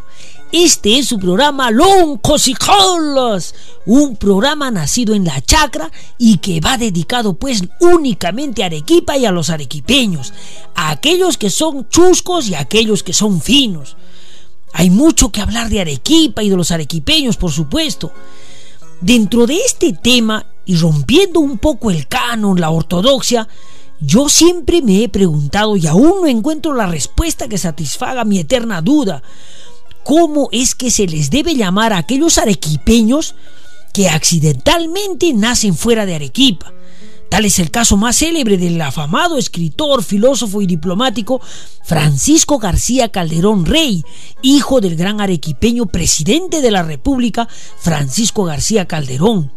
Este 0.52 1.00
es 1.00 1.08
su 1.08 1.18
programa 1.18 1.72
Loncos 1.72 2.48
y 2.50 2.54
Colas, 2.54 3.56
un 3.88 4.16
programa 4.16 4.70
nacido 4.70 5.16
en 5.16 5.26
la 5.26 5.42
chacra 5.42 5.92
y 6.20 6.38
que 6.38 6.60
va 6.60 6.78
dedicado 6.78 7.34
pues 7.34 7.64
únicamente 7.80 8.62
a 8.62 8.68
Arequipa 8.68 9.18
y 9.18 9.26
a 9.26 9.32
los 9.32 9.50
arequipeños, 9.50 10.34
a 10.76 10.92
aquellos 10.92 11.36
que 11.36 11.50
son 11.50 11.90
chuscos 11.90 12.48
y 12.48 12.54
a 12.54 12.60
aquellos 12.60 13.02
que 13.02 13.14
son 13.14 13.42
finos. 13.42 13.96
Hay 14.74 14.90
mucho 14.90 15.32
que 15.32 15.42
hablar 15.42 15.70
de 15.70 15.82
Arequipa 15.82 16.44
y 16.44 16.50
de 16.50 16.58
los 16.58 16.72
arequipeños, 16.72 17.38
por 17.38 17.52
supuesto. 17.52 18.12
Dentro 19.02 19.48
de 19.48 19.58
este 19.58 19.94
tema, 19.94 20.46
y 20.66 20.76
rompiendo 20.76 21.40
un 21.40 21.58
poco 21.58 21.92
el 21.92 22.08
canon, 22.08 22.60
la 22.60 22.70
ortodoxia, 22.70 23.48
yo 24.00 24.30
siempre 24.30 24.82
me 24.82 25.04
he 25.04 25.10
preguntado 25.10 25.78
y 25.78 25.86
aún 25.88 26.22
no 26.22 26.28
encuentro 26.28 26.74
la 26.74 26.88
respuesta 26.88 27.48
que 27.48 27.58
satisfaga 27.58 28.26
mi 28.26 28.40
eterna 28.40 28.82
duda. 28.82 29.22
¿Cómo 30.04 30.50
es 30.52 30.74
que 30.74 30.90
se 30.90 31.06
les 31.06 31.30
debe 31.30 31.56
llamar 31.56 31.94
a 31.94 31.98
aquellos 31.98 32.38
arequipeños 32.38 33.36
que 33.94 34.10
accidentalmente 34.10 35.34
nacen 35.34 35.76
fuera 35.76 36.06
de 36.06 36.16
Arequipa? 36.16 36.74
Tal 37.32 37.46
es 37.46 37.60
el 37.60 37.72
caso 37.72 37.96
más 37.96 38.18
célebre 38.18 38.58
del 38.58 38.82
afamado 38.82 39.38
escritor, 39.38 40.04
filósofo 40.04 40.62
y 40.62 40.68
diplomático 40.68 41.40
Francisco 41.82 42.60
García 42.60 43.08
Calderón 43.08 43.66
Rey, 43.66 44.04
hijo 44.42 44.82
del 44.82 44.98
gran 44.98 45.22
arequipeño 45.22 45.86
presidente 45.86 46.60
de 46.60 46.72
la 46.72 46.84
República, 46.84 47.48
Francisco 47.80 48.44
García 48.44 48.86
Calderón. 48.86 49.50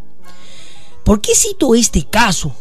¿Por 1.04 1.20
qué 1.20 1.34
cito 1.34 1.74
este 1.74 2.04
caso? 2.04 2.54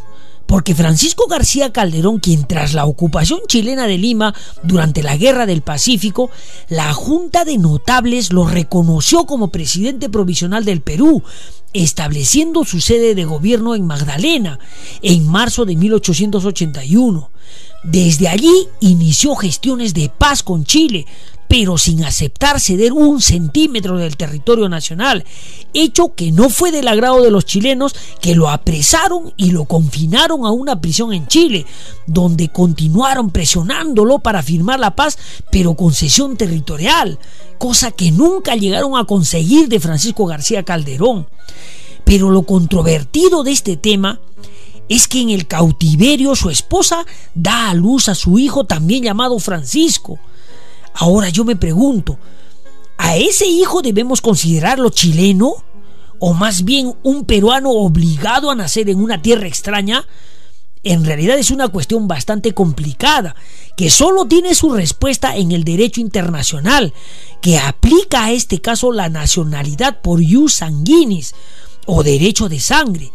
Porque 0.45 0.75
Francisco 0.75 1.27
García 1.27 1.71
Calderón, 1.71 2.19
quien 2.19 2.45
tras 2.45 2.73
la 2.73 2.85
ocupación 2.85 3.39
chilena 3.47 3.87
de 3.87 3.97
Lima 3.97 4.35
durante 4.63 5.01
la 5.01 5.17
Guerra 5.17 5.45
del 5.45 5.61
Pacífico, 5.61 6.29
la 6.69 6.93
Junta 6.93 7.45
de 7.45 7.57
Notables 7.57 8.31
lo 8.31 8.47
reconoció 8.47 9.25
como 9.25 9.49
presidente 9.51 10.09
provisional 10.09 10.65
del 10.65 10.81
Perú, 10.81 11.23
estableciendo 11.73 12.65
su 12.65 12.81
sede 12.81 13.15
de 13.15 13.25
gobierno 13.25 13.75
en 13.75 13.87
Magdalena 13.87 14.59
en 15.01 15.27
marzo 15.27 15.65
de 15.65 15.75
1881. 15.75 17.31
Desde 17.83 18.29
allí 18.29 18.67
inició 18.79 19.35
gestiones 19.35 19.93
de 19.93 20.09
paz 20.09 20.41
con 20.41 20.63
Chile, 20.63 21.05
pero 21.47 21.77
sin 21.77 22.03
aceptar 22.03 22.59
ceder 22.59 22.93
un 22.93 23.21
centímetro 23.21 23.97
del 23.97 24.17
territorio 24.17 24.69
nacional, 24.69 25.23
hecho 25.73 26.15
que 26.15 26.31
no 26.31 26.49
fue 26.49 26.71
del 26.71 26.87
agrado 26.87 27.21
de 27.21 27.31
los 27.31 27.45
chilenos 27.45 27.95
que 28.21 28.35
lo 28.35 28.49
apresaron 28.49 29.33
y 29.37 29.51
lo 29.51 29.65
confinaron 29.65 30.45
a 30.45 30.51
una 30.51 30.81
prisión 30.81 31.13
en 31.13 31.27
Chile, 31.27 31.65
donde 32.07 32.49
continuaron 32.49 33.29
presionándolo 33.29 34.19
para 34.19 34.43
firmar 34.43 34.79
la 34.79 34.95
paz, 34.95 35.17
pero 35.51 35.75
con 35.75 35.93
cesión 35.93 36.37
territorial, 36.37 37.19
cosa 37.57 37.91
que 37.91 38.11
nunca 38.11 38.55
llegaron 38.55 38.97
a 38.97 39.05
conseguir 39.05 39.67
de 39.67 39.79
Francisco 39.79 40.25
García 40.25 40.63
Calderón. 40.63 41.27
Pero 42.03 42.29
lo 42.29 42.43
controvertido 42.43 43.43
de 43.43 43.51
este 43.51 43.77
tema 43.77 44.19
es 44.89 45.07
que 45.07 45.21
en 45.21 45.29
el 45.29 45.47
cautiverio 45.47 46.35
su 46.35 46.49
esposa 46.49 47.05
da 47.33 47.69
a 47.69 47.73
luz 47.73 48.09
a 48.09 48.15
su 48.15 48.37
hijo 48.37 48.65
también 48.65 49.03
llamado 49.03 49.39
Francisco. 49.39 50.19
Ahora 50.93 51.29
yo 51.29 51.43
me 51.45 51.55
pregunto, 51.55 52.19
¿a 52.97 53.17
ese 53.17 53.47
hijo 53.47 53.81
debemos 53.81 54.21
considerarlo 54.21 54.89
chileno? 54.89 55.55
¿O 56.19 56.33
más 56.33 56.63
bien 56.63 56.93
un 57.03 57.25
peruano 57.25 57.71
obligado 57.71 58.49
a 58.49 58.55
nacer 58.55 58.89
en 58.89 58.99
una 59.01 59.21
tierra 59.21 59.47
extraña? 59.47 60.07
En 60.83 61.05
realidad 61.05 61.37
es 61.37 61.49
una 61.51 61.69
cuestión 61.69 62.07
bastante 62.07 62.53
complicada, 62.53 63.35
que 63.77 63.89
solo 63.89 64.25
tiene 64.25 64.53
su 64.53 64.73
respuesta 64.73 65.35
en 65.35 65.51
el 65.51 65.63
derecho 65.63 66.01
internacional, 66.01 66.93
que 67.41 67.57
aplica 67.57 68.25
a 68.25 68.31
este 68.31 68.61
caso 68.61 68.91
la 68.91 69.09
nacionalidad 69.09 70.01
por 70.01 70.21
ius 70.21 70.55
sanguinis, 70.55 71.35
o 71.85 72.03
derecho 72.03 72.49
de 72.49 72.59
sangre, 72.59 73.11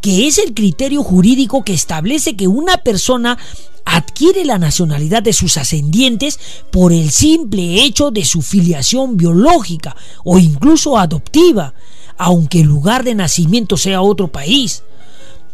que 0.00 0.26
es 0.26 0.38
el 0.38 0.54
criterio 0.54 1.02
jurídico 1.02 1.62
que 1.62 1.74
establece 1.74 2.36
que 2.36 2.48
una 2.48 2.78
persona 2.78 3.38
adquiere 3.84 4.44
la 4.44 4.58
nacionalidad 4.58 5.22
de 5.22 5.32
sus 5.32 5.56
ascendientes 5.56 6.38
por 6.70 6.92
el 6.92 7.10
simple 7.10 7.82
hecho 7.82 8.10
de 8.10 8.24
su 8.24 8.42
filiación 8.42 9.16
biológica 9.16 9.96
o 10.24 10.38
incluso 10.38 10.98
adoptiva, 10.98 11.74
aunque 12.16 12.60
el 12.60 12.66
lugar 12.66 13.04
de 13.04 13.14
nacimiento 13.14 13.76
sea 13.76 14.02
otro 14.02 14.28
país. 14.28 14.82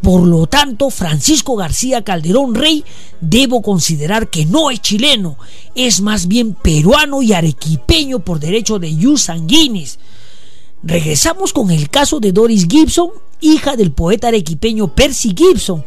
Por 0.03 0.27
lo 0.27 0.47
tanto, 0.47 0.91
Francisco 0.91 1.57
García 1.57 2.05
Calderón 2.05 2.55
Rey 2.55 2.85
debo 3.21 3.63
considerar 3.63 4.29
que 4.29 4.45
no 4.45 4.71
es 4.71 4.81
chileno, 4.81 5.39
es 5.75 6.01
más 6.01 6.29
bien 6.29 6.55
peruano 6.55 7.23
y 7.23 7.33
arequipeño 7.33 8.21
por 8.21 8.39
derecho 8.39 8.79
de 8.79 8.95
jus 8.95 9.23
sanguinis. 9.23 9.99
Regresamos 10.83 11.53
con 11.53 11.71
el 11.71 11.89
caso 11.89 12.21
de 12.21 12.33
Doris 12.33 12.67
Gibson, 12.69 13.11
hija 13.41 13.77
del 13.77 13.93
poeta 13.93 14.29
arequipeño 14.29 14.95
Percy 14.95 15.35
Gibson, 15.37 15.85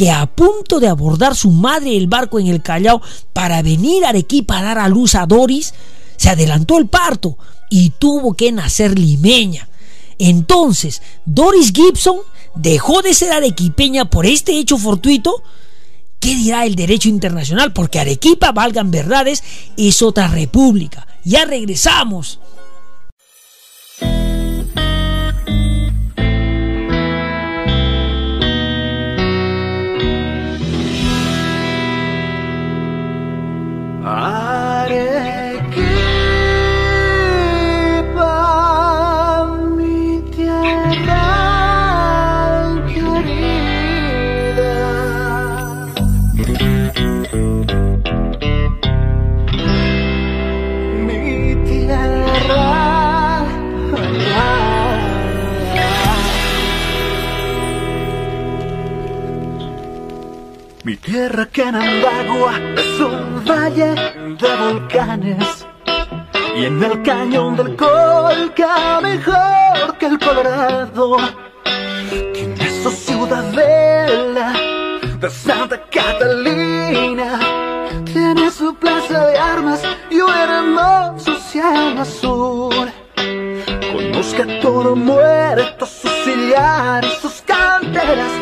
que 0.00 0.10
a 0.10 0.24
punto 0.24 0.80
de 0.80 0.88
abordar 0.88 1.36
su 1.36 1.50
madre 1.50 1.94
el 1.94 2.06
barco 2.06 2.40
en 2.40 2.46
el 2.46 2.62
Callao 2.62 3.02
para 3.34 3.60
venir 3.60 4.02
a 4.02 4.08
Arequipa 4.08 4.58
a 4.58 4.62
dar 4.62 4.78
a 4.78 4.88
luz 4.88 5.14
a 5.14 5.26
Doris, 5.26 5.74
se 6.16 6.30
adelantó 6.30 6.78
el 6.78 6.88
parto 6.88 7.36
y 7.68 7.90
tuvo 7.90 8.32
que 8.32 8.50
nacer 8.50 8.98
limeña. 8.98 9.68
Entonces, 10.18 11.02
Doris 11.26 11.70
Gibson 11.74 12.16
dejó 12.54 13.02
de 13.02 13.12
ser 13.12 13.32
arequipeña 13.32 14.08
por 14.08 14.24
este 14.24 14.58
hecho 14.58 14.78
fortuito. 14.78 15.42
¿Qué 16.18 16.34
dirá 16.34 16.64
el 16.64 16.76
derecho 16.76 17.10
internacional? 17.10 17.74
Porque 17.74 18.00
Arequipa, 18.00 18.52
valgan 18.52 18.90
verdades, 18.90 19.44
es 19.76 20.00
otra 20.00 20.28
república. 20.28 21.06
Ya 21.26 21.44
regresamos. 21.44 22.40
Mi 60.90 60.96
tierra 60.96 61.48
agua 61.54 62.58
es 62.76 62.98
un 62.98 63.44
valle 63.44 63.94
de 64.40 64.56
volcanes. 64.56 65.64
Y 66.56 66.64
en 66.64 66.82
el 66.82 67.00
cañón 67.04 67.54
del 67.54 67.76
Colca 67.76 69.00
mejor 69.00 69.96
que 70.00 70.06
el 70.06 70.18
Colorado. 70.18 71.16
Tiene 72.34 72.82
su 72.82 72.90
ciudadela 72.90 74.52
de 75.20 75.30
Santa 75.30 75.80
Catalina. 75.92 77.38
Tiene 78.06 78.50
su 78.50 78.74
plaza 78.74 79.26
de 79.28 79.38
armas 79.38 79.82
y 80.10 80.20
un 80.20 80.34
hermoso 80.34 81.38
cielo 81.38 82.00
azul. 82.00 82.90
Conozca 83.92 84.44
todo 84.60 84.96
muerto 84.96 85.86
sus 85.86 86.10
sillares 86.24 87.12
sus 87.22 87.42
canteras 87.42 88.32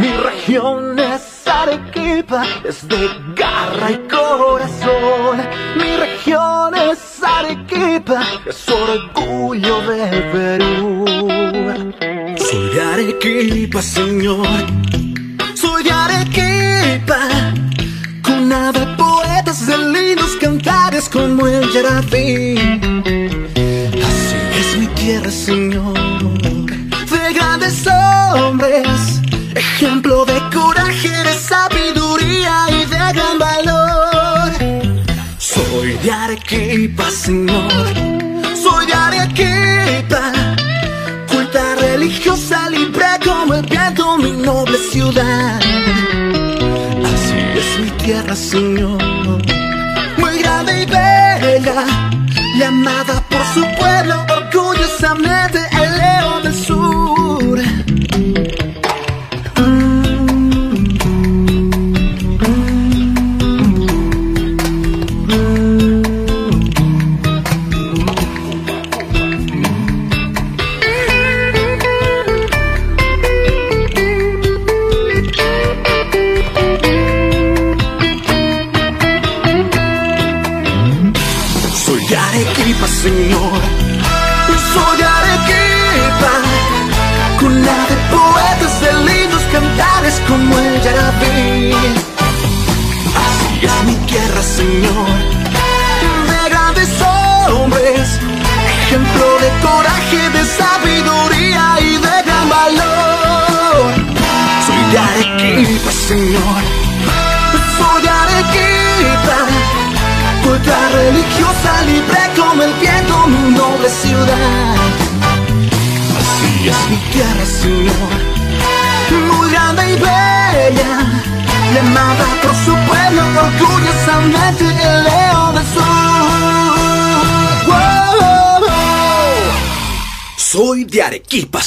mi 0.00 0.12
región 0.16 0.98
Arequipa 1.46 2.44
es 2.68 2.86
de 2.88 3.08
garra 3.34 3.90
y 3.90 3.98
corazón. 4.08 5.40
Mi 5.76 5.96
región 5.96 6.74
es 6.74 7.22
Arequipa, 7.22 8.22
es 8.46 8.68
orgullo 8.68 9.80
del 9.82 10.22
Perú. 10.32 11.04
Soy 12.36 12.78
Arequipa, 12.78 13.82
señor. 13.82 14.46
Soy 15.54 15.84
de 15.84 15.90
Arequipa, 15.90 17.28
cuna 18.24 18.72
de 18.72 18.86
poetas 18.96 19.66
de 19.66 19.78
lindos 19.78 20.36
cantares 20.40 21.08
como 21.08 21.46
el 21.46 21.70
Yarabí. 21.72 22.56
Así 24.08 24.36
es 24.60 24.78
mi 24.78 24.86
tierra, 24.88 25.30
señor, 25.30 25.94
de 25.94 27.32
grandes 27.34 27.86
hombres 27.86 29.19
ejemplo 29.54 30.24
de 30.24 30.38
coraje, 30.54 31.08
de 31.08 31.34
sabiduría 31.34 32.66
y 32.70 32.84
de 32.86 33.12
gran 33.12 33.38
valor. 33.38 34.52
Soy 35.38 35.92
de 36.02 36.10
Arequipa, 36.10 37.10
Señor, 37.10 37.94
soy 38.62 38.86
de 38.86 38.94
Arequipa, 38.94 40.32
culta 41.28 41.74
religiosa, 41.76 42.68
libre 42.70 43.06
como 43.24 43.54
el 43.54 43.66
viento, 43.66 44.16
mi 44.18 44.32
noble 44.32 44.78
ciudad. 44.78 45.60
Así 47.12 47.38
es 47.60 47.80
mi 47.80 47.90
tierra, 48.02 48.36
Señor, 48.36 49.02
muy 50.18 50.38
grande 50.38 50.82
y 50.82 50.86
bella, 50.86 51.84
llamada 52.58 53.22
por 53.28 53.44
su 53.54 53.62
pueblo 53.78 53.90
señor. 55.00 55.59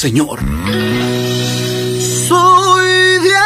Señor. 0.03 0.39
Soy 2.27 2.89
de. 3.23 3.43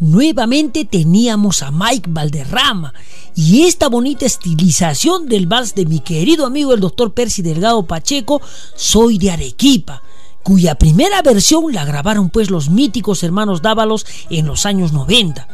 Nuevamente 0.00 0.86
teníamos 0.86 1.62
a 1.62 1.70
Mike 1.70 2.08
Valderrama 2.08 2.94
y 3.38 3.66
esta 3.66 3.88
bonita 3.88 4.26
estilización 4.26 5.28
del 5.28 5.46
vals 5.46 5.76
de 5.76 5.86
mi 5.86 6.00
querido 6.00 6.44
amigo 6.44 6.74
el 6.74 6.80
doctor 6.80 7.14
Percy 7.14 7.40
Delgado 7.40 7.86
Pacheco, 7.86 8.42
Soy 8.74 9.16
de 9.16 9.30
Arequipa, 9.30 10.02
cuya 10.42 10.74
primera 10.74 11.22
versión 11.22 11.72
la 11.72 11.84
grabaron 11.84 12.30
pues 12.30 12.50
los 12.50 12.68
míticos 12.68 13.22
hermanos 13.22 13.62
Dávalos 13.62 14.06
en 14.28 14.48
los 14.48 14.66
años 14.66 14.92
90. 14.92 15.46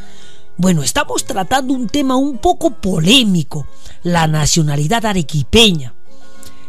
Bueno, 0.57 0.83
estamos 0.83 1.27
tratando 1.27 1.75
un 1.75 1.87
tema 1.87 2.17
un 2.17 2.39
poco 2.39 2.71
polémico, 2.71 3.67
la 4.03 4.29
nacionalidad 4.29 5.05
arequipeña. 5.05 5.93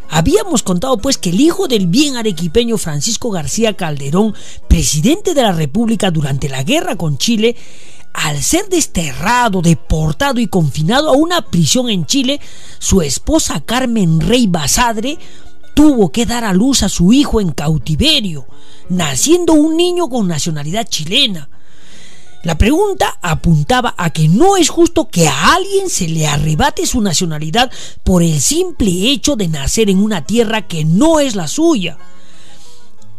Habíamos 0.09 0.63
contado 0.63 0.97
pues 0.97 1.17
que 1.17 1.29
el 1.29 1.39
hijo 1.39 1.69
del 1.69 1.87
bien 1.87 2.17
arequipeño 2.17 2.77
Francisco 2.77 3.31
García 3.31 3.77
Calderón, 3.77 4.35
presidente 4.67 5.33
de 5.33 5.43
la 5.43 5.53
República 5.53 6.11
durante 6.11 6.49
la 6.49 6.63
guerra 6.63 6.97
con 6.97 7.17
Chile, 7.17 7.55
al 8.15 8.41
ser 8.41 8.69
desterrado, 8.69 9.61
deportado 9.61 10.39
y 10.39 10.47
confinado 10.47 11.09
a 11.09 11.17
una 11.17 11.41
prisión 11.41 11.89
en 11.89 12.05
Chile, 12.05 12.39
su 12.79 13.01
esposa 13.01 13.61
Carmen 13.65 14.21
Rey 14.21 14.47
Basadre 14.47 15.19
tuvo 15.73 16.11
que 16.11 16.25
dar 16.25 16.45
a 16.45 16.53
luz 16.53 16.81
a 16.83 16.89
su 16.89 17.11
hijo 17.11 17.41
en 17.41 17.51
cautiverio, 17.51 18.47
naciendo 18.89 19.53
un 19.53 19.75
niño 19.75 20.07
con 20.07 20.27
nacionalidad 20.27 20.87
chilena. 20.87 21.49
La 22.43 22.57
pregunta 22.57 23.17
apuntaba 23.21 23.95
a 23.97 24.11
que 24.11 24.29
no 24.29 24.55
es 24.55 24.69
justo 24.69 25.09
que 25.09 25.27
a 25.27 25.55
alguien 25.55 25.89
se 25.89 26.07
le 26.07 26.25
arrebate 26.25 26.85
su 26.85 27.01
nacionalidad 27.01 27.69
por 28.03 28.23
el 28.23 28.39
simple 28.39 29.11
hecho 29.11 29.35
de 29.35 29.49
nacer 29.49 29.89
en 29.89 29.97
una 29.97 30.25
tierra 30.25 30.67
que 30.67 30.85
no 30.85 31.19
es 31.19 31.35
la 31.35 31.47
suya. 31.47 31.97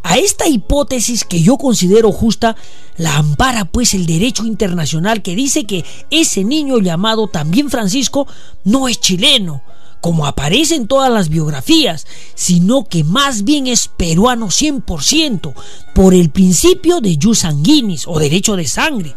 A 0.09 0.19
esta 0.19 0.47
hipótesis 0.47 1.25
que 1.25 1.43
yo 1.43 1.57
considero 1.59 2.13
justa, 2.13 2.55
la 2.97 3.17
ampara 3.17 3.65
pues 3.65 3.93
el 3.93 4.07
derecho 4.07 4.45
internacional 4.45 5.21
que 5.21 5.35
dice 5.35 5.65
que 5.65 5.85
ese 6.11 6.45
niño 6.45 6.79
llamado 6.79 7.27
también 7.27 7.71
Francisco 7.71 8.29
no 8.63 8.87
es 8.87 9.01
chileno, 9.01 9.63
como 10.01 10.25
aparece 10.25 10.77
en 10.77 10.87
todas 10.87 11.11
las 11.11 11.29
biografías, 11.29 12.07
sino 12.37 12.85
que 12.85 13.03
más 13.03 13.43
bien 13.43 13.67
es 13.67 13.89
peruano 13.89 14.47
100%, 14.47 15.55
por 15.93 16.15
el 16.15 16.31
principio 16.31 17.01
de 17.01 17.19
jus 17.21 17.41
sanguinis 17.41 18.05
o 18.07 18.21
derecho 18.21 18.55
de 18.55 18.69
sangre, 18.69 19.13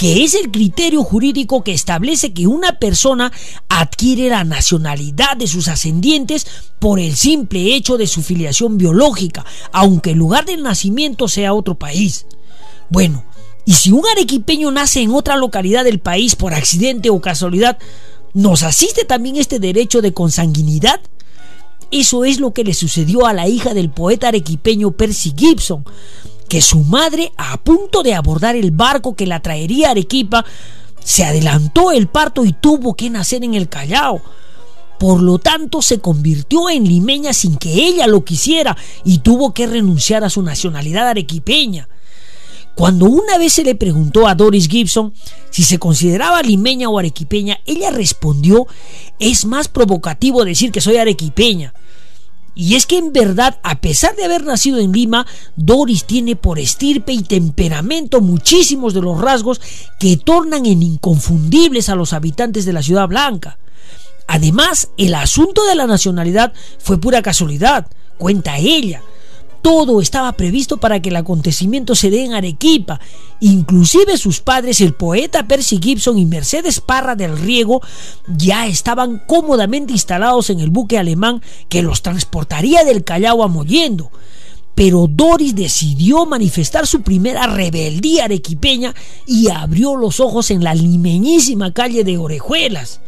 que 0.00 0.24
es 0.24 0.34
el 0.34 0.50
criterio 0.50 1.04
jurídico 1.04 1.62
que 1.62 1.74
establece 1.74 2.32
que 2.32 2.46
una 2.46 2.78
persona 2.78 3.30
adquiere 3.68 4.30
la 4.30 4.44
nacionalidad 4.44 5.36
de 5.36 5.46
sus 5.46 5.68
ascendientes 5.68 6.46
por 6.78 6.98
el 6.98 7.14
simple 7.14 7.74
hecho 7.74 7.98
de 7.98 8.06
su 8.06 8.22
filiación 8.22 8.78
biológica, 8.78 9.44
aunque 9.72 10.12
el 10.12 10.16
lugar 10.16 10.46
del 10.46 10.62
nacimiento 10.62 11.28
sea 11.28 11.52
otro 11.52 11.78
país. 11.78 12.24
Bueno, 12.88 13.26
y 13.66 13.74
si 13.74 13.92
un 13.92 14.06
arequipeño 14.10 14.70
nace 14.70 15.02
en 15.02 15.10
otra 15.10 15.36
localidad 15.36 15.84
del 15.84 16.00
país 16.00 16.34
por 16.34 16.54
accidente 16.54 17.10
o 17.10 17.20
casualidad, 17.20 17.76
¿nos 18.32 18.62
asiste 18.62 19.04
también 19.04 19.36
este 19.36 19.58
derecho 19.58 20.00
de 20.00 20.14
consanguinidad? 20.14 21.02
Eso 21.90 22.24
es 22.24 22.40
lo 22.40 22.54
que 22.54 22.64
le 22.64 22.72
sucedió 22.72 23.26
a 23.26 23.34
la 23.34 23.48
hija 23.48 23.74
del 23.74 23.90
poeta 23.90 24.28
arequipeño 24.28 24.92
Percy 24.92 25.34
Gibson, 25.36 25.84
que 26.50 26.60
su 26.60 26.80
madre, 26.80 27.32
a 27.36 27.58
punto 27.58 28.02
de 28.02 28.12
abordar 28.12 28.56
el 28.56 28.72
barco 28.72 29.14
que 29.14 29.24
la 29.24 29.40
traería 29.40 29.86
a 29.86 29.90
Arequipa, 29.92 30.44
se 31.02 31.24
adelantó 31.24 31.92
el 31.92 32.08
parto 32.08 32.44
y 32.44 32.52
tuvo 32.52 32.94
que 32.94 33.08
nacer 33.08 33.44
en 33.44 33.54
el 33.54 33.68
Callao. 33.68 34.20
Por 34.98 35.22
lo 35.22 35.38
tanto, 35.38 35.80
se 35.80 36.00
convirtió 36.00 36.68
en 36.68 36.88
limeña 36.88 37.32
sin 37.34 37.56
que 37.56 37.72
ella 37.72 38.08
lo 38.08 38.24
quisiera 38.24 38.76
y 39.04 39.18
tuvo 39.18 39.54
que 39.54 39.68
renunciar 39.68 40.24
a 40.24 40.28
su 40.28 40.42
nacionalidad 40.42 41.06
arequipeña. 41.06 41.88
Cuando 42.74 43.04
una 43.04 43.38
vez 43.38 43.52
se 43.52 43.62
le 43.62 43.76
preguntó 43.76 44.26
a 44.26 44.34
Doris 44.34 44.66
Gibson 44.66 45.14
si 45.50 45.62
se 45.62 45.78
consideraba 45.78 46.42
limeña 46.42 46.88
o 46.88 46.98
arequipeña, 46.98 47.60
ella 47.64 47.92
respondió, 47.92 48.66
es 49.20 49.44
más 49.44 49.68
provocativo 49.68 50.44
decir 50.44 50.72
que 50.72 50.80
soy 50.80 50.96
arequipeña. 50.96 51.74
Y 52.54 52.74
es 52.74 52.86
que 52.86 52.98
en 52.98 53.12
verdad, 53.12 53.58
a 53.62 53.80
pesar 53.80 54.16
de 54.16 54.24
haber 54.24 54.44
nacido 54.44 54.78
en 54.78 54.92
Lima, 54.92 55.26
Doris 55.56 56.04
tiene 56.04 56.36
por 56.36 56.58
estirpe 56.58 57.12
y 57.12 57.22
temperamento 57.22 58.20
muchísimos 58.20 58.92
de 58.92 59.00
los 59.00 59.20
rasgos 59.20 59.60
que 59.98 60.16
tornan 60.16 60.66
en 60.66 60.82
inconfundibles 60.82 61.88
a 61.88 61.94
los 61.94 62.12
habitantes 62.12 62.64
de 62.64 62.72
la 62.72 62.82
Ciudad 62.82 63.08
Blanca. 63.08 63.58
Además, 64.26 64.90
el 64.96 65.14
asunto 65.14 65.64
de 65.64 65.74
la 65.74 65.86
nacionalidad 65.86 66.52
fue 66.78 67.00
pura 67.00 67.22
casualidad, 67.22 67.86
cuenta 68.18 68.58
ella. 68.58 69.02
Todo 69.62 70.00
estaba 70.00 70.32
previsto 70.32 70.78
para 70.78 71.00
que 71.00 71.10
el 71.10 71.16
acontecimiento 71.16 71.94
se 71.94 72.10
dé 72.10 72.24
en 72.24 72.32
Arequipa. 72.32 72.98
Inclusive 73.40 74.16
sus 74.16 74.40
padres, 74.40 74.80
el 74.80 74.94
poeta 74.94 75.46
Percy 75.46 75.78
Gibson 75.82 76.18
y 76.18 76.24
Mercedes 76.24 76.80
Parra 76.80 77.14
del 77.14 77.36
Riego, 77.38 77.82
ya 78.26 78.66
estaban 78.66 79.22
cómodamente 79.26 79.92
instalados 79.92 80.50
en 80.50 80.60
el 80.60 80.70
buque 80.70 80.98
alemán 80.98 81.42
que 81.68 81.82
los 81.82 82.02
transportaría 82.02 82.84
del 82.84 83.04
Callao 83.04 83.42
a 83.42 83.48
Mollendo. 83.48 84.10
Pero 84.74 85.06
Doris 85.08 85.54
decidió 85.54 86.24
manifestar 86.24 86.86
su 86.86 87.02
primera 87.02 87.46
rebeldía 87.46 88.24
arequipeña 88.24 88.94
y 89.26 89.50
abrió 89.50 89.94
los 89.96 90.20
ojos 90.20 90.50
en 90.50 90.64
la 90.64 90.74
limeñísima 90.74 91.72
calle 91.72 92.02
de 92.02 92.16
Orejuelas. 92.16 93.00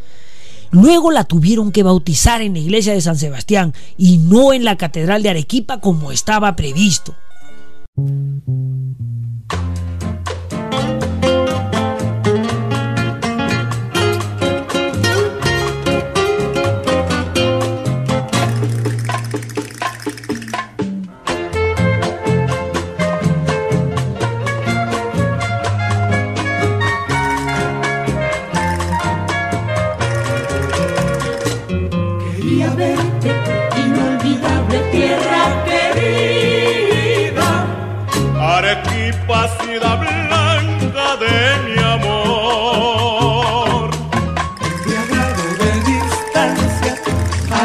Luego 0.73 1.11
la 1.11 1.23
tuvieron 1.23 1.71
que 1.71 1.83
bautizar 1.83 2.41
en 2.41 2.53
la 2.53 2.59
iglesia 2.59 2.93
de 2.93 3.01
San 3.01 3.15
Sebastián 3.15 3.73
y 3.95 4.17
no 4.17 4.53
en 4.53 4.63
la 4.63 4.75
catedral 4.75 5.21
de 5.21 5.29
Arequipa 5.29 5.79
como 5.79 6.11
estaba 6.11 6.55
previsto. 6.55 7.15
Lácida 39.43 39.91
blanca 39.95 41.07
de 41.23 41.35
mi 41.65 41.77
amor. 41.95 43.11
Embriagado 44.63 45.45
de 45.59 45.71
distancia, 45.91 46.93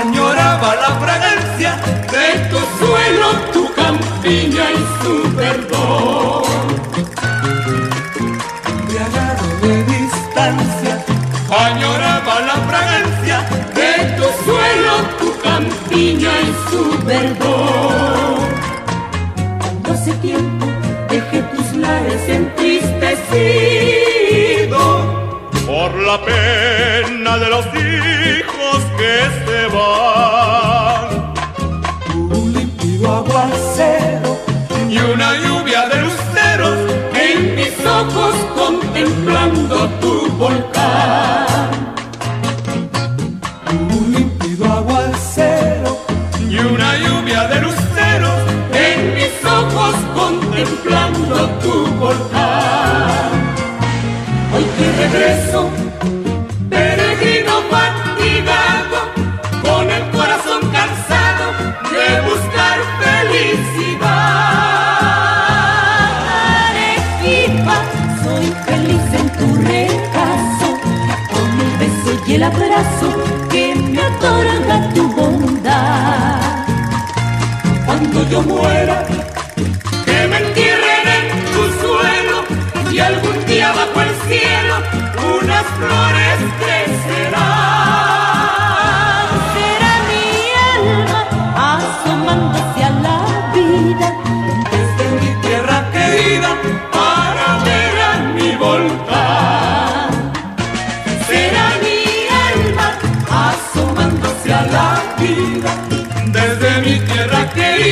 añoraba 0.00 0.70
la 0.74 0.90
fragancia 1.02 1.70
de 2.14 2.26
tu 2.50 2.60
suelo, 2.78 3.28
tu 3.52 3.62
campiña 3.74 4.64
y 4.72 4.82
su 5.00 5.14
perdón. 5.36 6.42
Embriagado 8.66 9.46
de 9.62 9.74
distancia, 9.84 10.94
añoraba 11.64 12.34
la 12.40 12.56
fragancia 12.68 13.36
de 13.78 13.90
tu 14.16 14.26
suelo, 14.44 14.94
tu 15.20 15.28
campiña 15.48 16.32
y 16.40 16.44
su 16.68 16.82
perdón. 17.04 17.47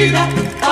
Querida 0.07 0.66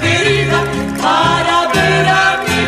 querida 0.00 0.64
para 1.00 1.68
ver 1.72 2.06
a 2.08 2.44
mi. 2.46 2.58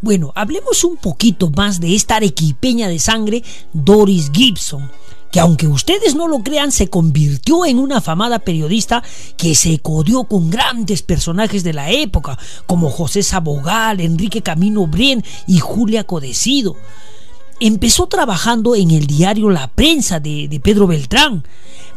Bueno, 0.00 0.32
hablemos 0.34 0.84
un 0.84 0.96
poquito 0.96 1.50
más 1.50 1.80
de 1.80 1.94
esta 1.94 2.16
arequipeña 2.16 2.88
de 2.88 2.98
sangre, 2.98 3.42
Doris 3.74 4.30
Gibson, 4.32 4.90
que 5.30 5.40
aunque 5.40 5.66
ustedes 5.66 6.14
no 6.14 6.28
lo 6.28 6.40
crean, 6.40 6.72
se 6.72 6.88
convirtió 6.88 7.66
en 7.66 7.78
una 7.78 7.98
afamada 7.98 8.38
periodista 8.38 9.02
que 9.36 9.54
se 9.54 9.78
codió 9.80 10.24
con 10.24 10.50
grandes 10.50 11.02
personajes 11.02 11.64
de 11.64 11.74
la 11.74 11.90
época, 11.90 12.38
como 12.66 12.90
José 12.90 13.22
Sabogal, 13.22 14.00
Enrique 14.00 14.42
Camino 14.42 14.86
Brien 14.86 15.24
y 15.46 15.58
Julia 15.58 16.04
Codecido. 16.04 16.76
Empezó 17.60 18.06
trabajando 18.06 18.74
en 18.76 18.92
el 18.92 19.06
diario 19.06 19.50
La 19.50 19.68
Prensa 19.68 20.20
de, 20.20 20.60
Pedro 20.62 20.86
Beltrán. 20.86 21.44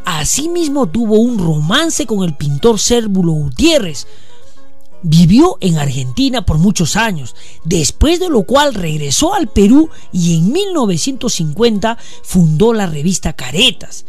Asimismo 0.06 0.88
tuvo 0.88 1.20
un 1.20 1.38
romance 1.38 2.08
con 2.08 2.24
el 2.24 2.36
pintor 2.36 2.80
Cérvulo 2.80 3.34
Gutiérrez, 3.34 4.08
Vivió 5.04 5.58
en 5.62 5.78
Argentina 5.78 6.46
por 6.46 6.60
muchos 6.60 6.96
años, 6.96 7.36
después 7.64 8.20
de 8.20 8.30
lo 8.30 8.44
cual 8.44 8.74
regresó 8.74 9.34
al 9.34 9.48
Perú 9.48 9.90
y 10.12 10.38
en 10.38 10.52
1950 10.52 11.98
fundó 12.24 12.74
la 12.74 12.86
revista 12.86 13.34
Caretas. 13.34 14.06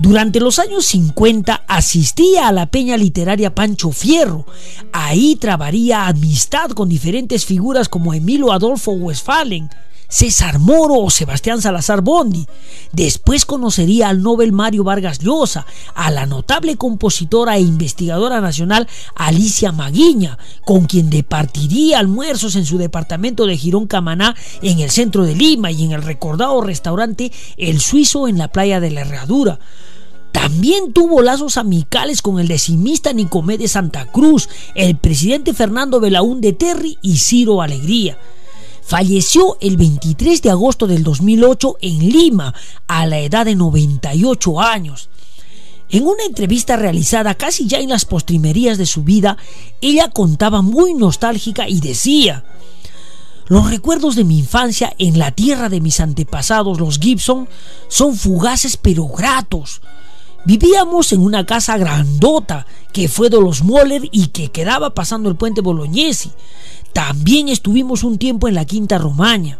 Durante 0.00 0.40
los 0.40 0.58
años 0.58 0.86
50 0.86 1.64
asistía 1.68 2.48
a 2.48 2.52
la 2.52 2.66
peña 2.66 2.96
literaria 2.96 3.54
Pancho 3.54 3.92
Fierro. 3.92 4.44
Ahí 4.92 5.36
trabaría 5.36 6.08
amistad 6.08 6.70
con 6.70 6.88
diferentes 6.88 7.44
figuras 7.44 7.88
como 7.88 8.12
Emilio 8.12 8.52
Adolfo 8.52 8.90
Westphalen, 8.90 9.70
César 10.08 10.58
Moro 10.58 10.94
o 10.94 11.10
Sebastián 11.10 11.60
Salazar 11.60 12.00
Bondi. 12.00 12.46
Después 12.92 13.44
conocería 13.44 14.08
al 14.08 14.22
Nobel 14.22 14.52
Mario 14.52 14.84
Vargas 14.84 15.18
Llosa, 15.18 15.66
a 15.94 16.10
la 16.10 16.26
notable 16.26 16.76
compositora 16.76 17.56
e 17.56 17.60
investigadora 17.60 18.40
nacional 18.40 18.88
Alicia 19.16 19.72
Maguiña, 19.72 20.38
con 20.64 20.86
quien 20.86 21.10
departiría 21.10 21.98
almuerzos 21.98 22.56
en 22.56 22.66
su 22.66 22.78
departamento 22.78 23.46
de 23.46 23.56
Girón 23.56 23.86
Camaná 23.86 24.36
en 24.62 24.80
el 24.80 24.90
centro 24.90 25.24
de 25.24 25.34
Lima 25.34 25.70
y 25.70 25.84
en 25.84 25.92
el 25.92 26.02
recordado 26.02 26.60
restaurante 26.60 27.32
El 27.56 27.80
Suizo 27.80 28.28
en 28.28 28.38
la 28.38 28.48
playa 28.48 28.80
de 28.80 28.90
la 28.90 29.02
Herradura. 29.02 29.58
También 30.34 30.92
tuvo 30.92 31.22
lazos 31.22 31.56
amicales 31.56 32.20
con 32.20 32.40
el 32.40 32.48
decimista 32.48 33.12
Nicomé 33.12 33.56
de 33.56 33.68
Santa 33.68 34.10
Cruz, 34.10 34.48
el 34.74 34.96
presidente 34.96 35.54
Fernando 35.54 36.00
Belaúnde 36.00 36.52
Terry 36.52 36.98
y 37.02 37.18
Ciro 37.18 37.62
Alegría. 37.62 38.18
Falleció 38.86 39.56
el 39.60 39.78
23 39.78 40.42
de 40.42 40.50
agosto 40.50 40.86
del 40.86 41.02
2008 41.04 41.78
en 41.80 41.98
Lima 42.10 42.54
a 42.86 43.06
la 43.06 43.18
edad 43.18 43.46
de 43.46 43.54
98 43.54 44.60
años. 44.60 45.08
En 45.88 46.06
una 46.06 46.24
entrevista 46.24 46.76
realizada 46.76 47.34
casi 47.34 47.66
ya 47.66 47.78
en 47.78 47.88
las 47.88 48.04
postrimerías 48.04 48.76
de 48.76 48.84
su 48.84 49.02
vida, 49.02 49.38
ella 49.80 50.10
contaba 50.10 50.60
muy 50.60 50.92
nostálgica 50.92 51.66
y 51.66 51.80
decía, 51.80 52.44
los 53.46 53.70
recuerdos 53.70 54.16
de 54.16 54.24
mi 54.24 54.38
infancia 54.38 54.94
en 54.98 55.18
la 55.18 55.30
tierra 55.30 55.70
de 55.70 55.80
mis 55.80 56.00
antepasados, 56.00 56.78
los 56.78 56.98
Gibson, 56.98 57.48
son 57.88 58.16
fugaces 58.16 58.76
pero 58.76 59.06
gratos. 59.06 59.80
Vivíamos 60.44 61.12
en 61.12 61.22
una 61.22 61.46
casa 61.46 61.78
grandota 61.78 62.66
que 62.92 63.08
fue 63.08 63.30
de 63.30 63.40
los 63.40 63.62
Moller 63.62 64.02
y 64.12 64.26
que 64.26 64.50
quedaba 64.50 64.94
pasando 64.94 65.30
el 65.30 65.36
puente 65.36 65.62
Bolognesi. 65.62 66.32
También 66.94 67.48
estuvimos 67.48 68.04
un 68.04 68.16
tiempo 68.16 68.48
en 68.48 68.54
la 68.54 68.64
Quinta 68.64 68.96
Romaña. 68.96 69.58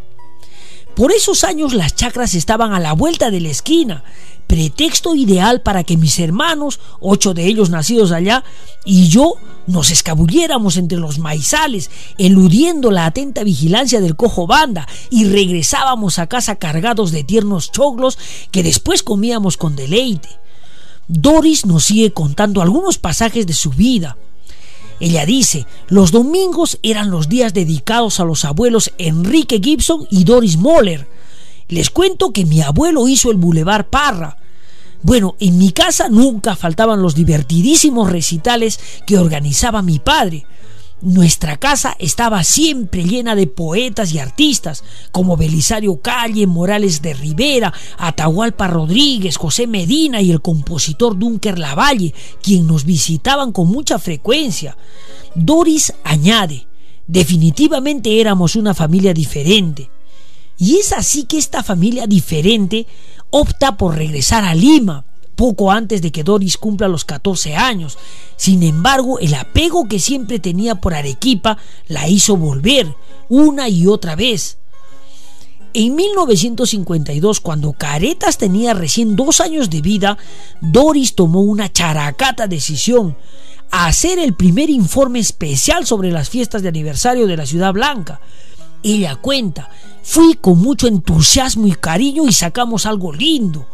Por 0.95 1.11
esos 1.11 1.43
años 1.43 1.73
las 1.73 1.93
chacras 1.93 2.33
estaban 2.33 2.73
a 2.73 2.79
la 2.79 2.93
vuelta 2.93 3.29
de 3.29 3.41
la 3.41 3.49
esquina, 3.49 4.05
pretexto 4.47 5.13
ideal 5.13 5.61
para 5.61 5.83
que 5.83 5.97
mis 5.97 6.17
hermanos, 6.19 6.79
ocho 7.01 7.33
de 7.33 7.45
ellos 7.45 7.69
nacidos 7.69 8.13
allá, 8.13 8.45
y 8.85 9.09
yo 9.09 9.33
nos 9.67 9.91
escabulliéramos 9.91 10.77
entre 10.77 10.97
los 10.97 11.19
maizales, 11.19 11.91
eludiendo 12.17 12.91
la 12.91 13.05
atenta 13.05 13.43
vigilancia 13.43 13.99
del 13.99 14.15
cojo 14.15 14.47
banda, 14.47 14.87
y 15.09 15.25
regresábamos 15.25 16.17
a 16.17 16.27
casa 16.27 16.55
cargados 16.55 17.11
de 17.11 17.25
tiernos 17.25 17.73
choclos 17.73 18.17
que 18.51 18.63
después 18.63 19.03
comíamos 19.03 19.57
con 19.57 19.75
deleite. 19.75 20.29
Doris 21.09 21.65
nos 21.65 21.83
sigue 21.83 22.13
contando 22.13 22.61
algunos 22.61 22.97
pasajes 22.97 23.45
de 23.45 23.53
su 23.53 23.71
vida. 23.71 24.15
Ella 24.99 25.25
dice, 25.25 25.65
los 25.87 26.11
domingos 26.11 26.79
eran 26.81 27.11
los 27.11 27.27
días 27.27 27.53
dedicados 27.53 28.19
a 28.19 28.25
los 28.25 28.45
abuelos 28.45 28.91
Enrique 28.97 29.59
Gibson 29.61 30.07
y 30.09 30.23
Doris 30.23 30.57
Moller. 30.57 31.07
Les 31.67 31.89
cuento 31.89 32.31
que 32.31 32.45
mi 32.45 32.61
abuelo 32.61 33.07
hizo 33.07 33.31
el 33.31 33.37
Boulevard 33.37 33.85
Parra. 33.85 34.37
Bueno, 35.01 35.35
en 35.39 35.57
mi 35.57 35.71
casa 35.71 36.09
nunca 36.09 36.55
faltaban 36.55 37.01
los 37.01 37.13
divertidísimos 37.13 38.11
recitales 38.11 38.79
que 39.05 39.17
organizaba 39.17 39.81
mi 39.81 39.99
padre. 39.99 40.45
Nuestra 41.05 41.57
casa 41.57 41.95
estaba 41.99 42.43
siempre 42.43 43.03
llena 43.03 43.35
de 43.35 43.45
poetas 43.45 44.11
y 44.11 44.17
artistas, 44.17 44.83
como 45.11 45.37
Belisario 45.37 46.01
Calle, 46.01 46.47
Morales 46.47 47.03
de 47.03 47.13
Rivera, 47.13 47.71
Atahualpa 47.99 48.65
Rodríguez, 48.65 49.37
José 49.37 49.67
Medina 49.67 50.23
y 50.23 50.31
el 50.31 50.41
compositor 50.41 51.15
Dunker 51.15 51.59
Lavalle, 51.59 52.11
quien 52.41 52.65
nos 52.65 52.85
visitaban 52.85 53.51
con 53.51 53.67
mucha 53.67 53.99
frecuencia. 53.99 54.77
Doris 55.35 55.93
añade, 56.03 56.65
definitivamente 57.05 58.19
éramos 58.19 58.55
una 58.55 58.73
familia 58.73 59.13
diferente. 59.13 59.91
Y 60.57 60.77
es 60.77 60.91
así 60.91 61.25
que 61.25 61.37
esta 61.37 61.61
familia 61.61 62.07
diferente 62.07 62.87
opta 63.29 63.77
por 63.77 63.93
regresar 63.93 64.43
a 64.43 64.55
Lima, 64.55 65.05
poco 65.35 65.71
antes 65.71 66.01
de 66.01 66.11
que 66.11 66.23
Doris 66.23 66.57
cumpla 66.57 66.87
los 66.87 67.05
14 67.05 67.55
años. 67.55 67.97
Sin 68.37 68.63
embargo, 68.63 69.19
el 69.19 69.33
apego 69.33 69.87
que 69.87 69.99
siempre 69.99 70.39
tenía 70.39 70.75
por 70.75 70.93
Arequipa 70.93 71.57
la 71.87 72.07
hizo 72.07 72.37
volver 72.37 72.93
una 73.29 73.69
y 73.69 73.87
otra 73.87 74.15
vez. 74.15 74.57
En 75.73 75.93
1952, 75.93 77.41
cuando 77.41 77.73
Caretas 77.73 78.37
tenía 78.37 78.73
recién 78.73 79.17
dos 79.17 79.41
años 79.41 79.69
de 79.69 79.81
vida, 79.81 80.17
Doris 80.61 81.15
tomó 81.15 81.41
una 81.41 81.69
characata 81.69 82.47
decisión, 82.47 83.17
hacer 83.71 84.17
el 84.19 84.35
primer 84.35 84.69
informe 84.69 85.19
especial 85.19 85.85
sobre 85.85 86.11
las 86.11 86.29
fiestas 86.29 86.61
de 86.61 86.69
aniversario 86.69 87.27
de 87.27 87.35
la 87.35 87.45
Ciudad 87.45 87.73
Blanca. 87.73 88.21
Ella 88.83 89.17
cuenta, 89.17 89.69
fui 90.01 90.35
con 90.35 90.59
mucho 90.59 90.87
entusiasmo 90.87 91.67
y 91.67 91.73
cariño 91.73 92.25
y 92.25 92.31
sacamos 92.31 92.85
algo 92.85 93.11
lindo. 93.11 93.67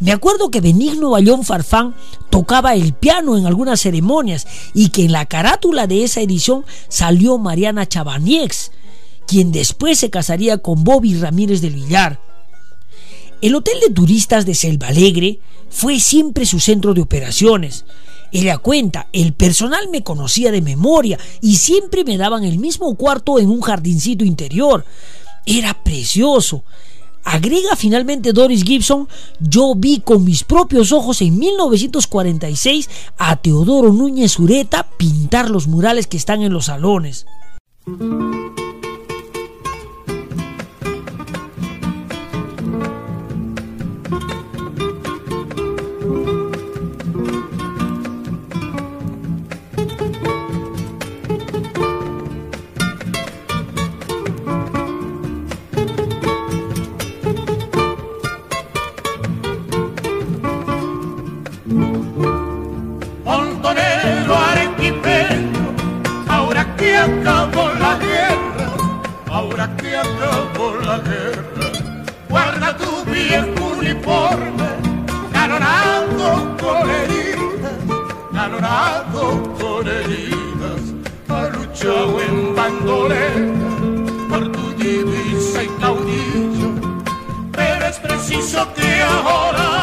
Me 0.00 0.12
acuerdo 0.12 0.50
que 0.50 0.60
Benigno 0.60 1.10
Bayón 1.10 1.44
Farfán 1.44 1.94
tocaba 2.30 2.74
el 2.74 2.92
piano 2.94 3.36
en 3.36 3.46
algunas 3.46 3.80
ceremonias 3.80 4.46
y 4.74 4.88
que 4.88 5.04
en 5.04 5.12
la 5.12 5.26
carátula 5.26 5.86
de 5.86 6.04
esa 6.04 6.20
edición 6.20 6.64
salió 6.88 7.38
Mariana 7.38 7.86
Chabaniex, 7.86 8.72
quien 9.26 9.52
después 9.52 9.98
se 9.98 10.10
casaría 10.10 10.58
con 10.58 10.84
Bobby 10.84 11.14
Ramírez 11.14 11.60
del 11.60 11.74
Villar. 11.74 12.20
El 13.40 13.54
hotel 13.54 13.74
de 13.86 13.92
turistas 13.92 14.46
de 14.46 14.54
Selva 14.54 14.88
Alegre 14.88 15.38
fue 15.70 16.00
siempre 16.00 16.46
su 16.46 16.60
centro 16.60 16.94
de 16.94 17.02
operaciones. 17.02 17.84
Ella 18.32 18.58
cuenta, 18.58 19.08
el 19.12 19.32
personal 19.32 19.88
me 19.90 20.02
conocía 20.02 20.50
de 20.50 20.60
memoria 20.60 21.18
y 21.40 21.56
siempre 21.56 22.04
me 22.04 22.16
daban 22.16 22.44
el 22.44 22.58
mismo 22.58 22.94
cuarto 22.96 23.38
en 23.38 23.48
un 23.48 23.60
jardincito 23.60 24.24
interior. 24.24 24.84
Era 25.46 25.84
precioso. 25.84 26.64
Agrega 27.24 27.74
finalmente 27.76 28.32
Doris 28.32 28.64
Gibson, 28.64 29.08
yo 29.40 29.74
vi 29.74 30.00
con 30.00 30.24
mis 30.24 30.44
propios 30.44 30.92
ojos 30.92 31.22
en 31.22 31.38
1946 31.38 32.90
a 33.18 33.36
Teodoro 33.36 33.92
Núñez 33.92 34.38
Ureta 34.38 34.86
pintar 34.96 35.50
los 35.50 35.66
murales 35.66 36.06
que 36.06 36.16
están 36.16 36.42
en 36.42 36.52
los 36.52 36.66
salones. 36.66 37.26
acabó 67.04 67.68
la 67.78 67.96
guerra, 67.98 68.68
ahora 69.30 69.76
que 69.76 69.96
acabó 69.96 70.74
la 70.86 70.98
guerra, 70.98 71.68
guarda 72.28 72.76
tu 72.76 73.04
viejo 73.10 73.64
uniforme, 73.78 74.68
galonado 75.32 76.56
con 76.62 76.90
heridas, 76.90 77.78
galonado 78.32 79.42
con 79.60 79.86
heridas, 79.86 80.82
ha 81.28 81.48
luchado 81.56 82.20
en 82.22 82.54
bandolera 82.56 83.52
por 84.30 84.52
tu 84.52 84.64
divisa 84.82 85.62
y 85.62 85.68
caudillo, 85.80 86.70
pero 87.52 87.86
es 87.86 87.98
preciso 87.98 88.66
que 88.74 89.02
ahora 89.02 89.73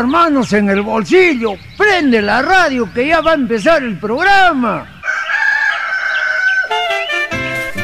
las 0.00 0.08
manos 0.08 0.52
en 0.54 0.70
el 0.70 0.80
bolsillo? 0.80 1.56
Prende 1.76 2.22
la 2.22 2.40
radio 2.40 2.90
que 2.92 3.08
ya 3.08 3.20
va 3.20 3.32
a 3.32 3.34
empezar 3.34 3.82
el 3.82 3.98
programa. 3.98 4.86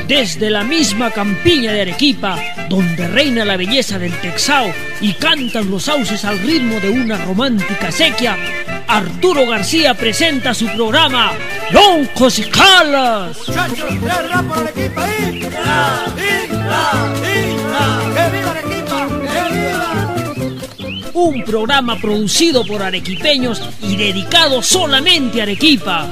Desde 0.09 0.49
la 0.49 0.63
misma 0.63 1.11
campiña 1.11 1.73
de 1.73 1.83
Arequipa, 1.83 2.39
donde 2.71 3.07
reina 3.09 3.45
la 3.45 3.59
belleza 3.59 3.99
del 3.99 4.19
Texao 4.21 4.73
y 5.03 5.13
cantan 5.15 5.71
los 5.71 5.83
sauces 5.83 6.25
al 6.25 6.39
ritmo 6.39 6.81
de 6.81 6.89
una 6.89 7.23
romántica 7.23 7.93
sequía, 7.93 8.37
Arturo 8.89 9.47
García 9.47 9.93
presenta 9.93 10.55
su 10.55 10.67
programa 10.69 11.33
Loncos 11.71 12.39
y 12.39 12.45
Calas. 12.45 13.37
Muchachos, 13.47 13.91
Un 21.19 21.43
programa 21.45 21.97
producido 21.97 22.63
por 22.63 22.83
arequipeños 22.83 23.63
y 23.81 23.97
dedicado 23.97 24.63
solamente 24.63 25.41
a 25.41 25.45
Arequipa. 25.45 26.07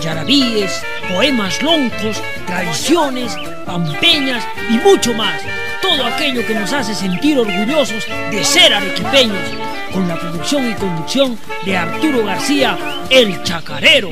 Yarabíes, 0.00 0.84
poemas 1.12 1.60
loncos, 1.64 2.22
tradiciones, 2.46 3.36
pampeñas 3.66 4.44
y 4.70 4.74
mucho 4.74 5.14
más. 5.14 5.42
Todo 5.82 6.06
aquello 6.06 6.46
que 6.46 6.54
nos 6.54 6.72
hace 6.72 6.94
sentir 6.94 7.36
orgullosos 7.40 8.06
de 8.30 8.44
ser 8.44 8.72
arequipeños. 8.72 9.48
Con 9.92 10.06
la 10.06 10.14
producción 10.14 10.70
y 10.70 10.74
conducción 10.74 11.36
de 11.64 11.76
Arturo 11.76 12.24
García, 12.24 12.78
el 13.10 13.42
chacarero. 13.42 14.10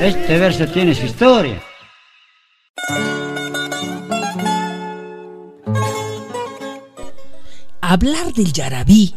Este 0.00 0.38
verso 0.38 0.64
tiene 0.68 0.94
su 0.94 1.06
historia. 1.06 1.60
Hablar 7.80 8.32
del 8.32 8.52
Yarabí 8.52 9.12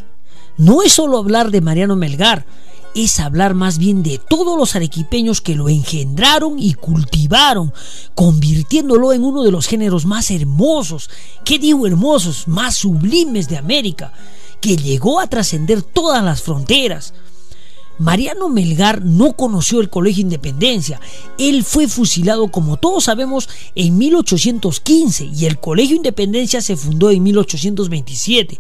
no 0.58 0.82
es 0.82 0.94
solo 0.94 1.20
hablar 1.20 1.52
de 1.52 1.62
Mariano 1.62 1.96
Melgar, 1.96 2.48
es 2.96 3.20
hablar 3.20 3.54
más 3.54 3.78
bien 3.78 4.02
de 4.02 4.18
todos 4.18 4.58
los 4.58 4.76
arequipeños 4.76 5.40
que 5.40 5.54
lo 5.54 5.70
engendraron 5.70 6.58
y 6.58 6.74
cultivaron, 6.74 7.72
convirtiéndolo 8.16 9.14
en 9.14 9.24
uno 9.24 9.44
de 9.44 9.52
los 9.52 9.68
géneros 9.68 10.08
más 10.08 10.32
hermosos, 10.32 11.12
¿qué 11.46 11.60
digo 11.60 11.86
hermosos? 11.86 12.48
Más 12.48 12.76
sublimes 12.76 13.48
de 13.48 13.58
América, 13.58 14.14
que 14.60 14.78
llegó 14.78 15.20
a 15.20 15.28
trascender 15.28 15.84
todas 15.84 16.24
las 16.24 16.42
fronteras. 16.42 17.14
Mariano 18.02 18.50
Melgar 18.50 19.06
no 19.06 19.34
conoció 19.34 19.80
el 19.80 19.92
Colegio 19.92 20.24
Independencia. 20.24 21.00
Él 21.38 21.64
fue 21.64 21.88
fusilado, 21.88 22.48
como 22.50 22.78
todos 22.78 23.04
sabemos, 23.04 23.48
en 23.76 23.96
1815 24.00 25.26
y 25.26 25.46
el 25.46 25.60
Colegio 25.60 25.96
Independencia 25.96 26.62
se 26.62 26.76
fundó 26.76 27.12
en 27.12 27.22
1827. 27.22 28.60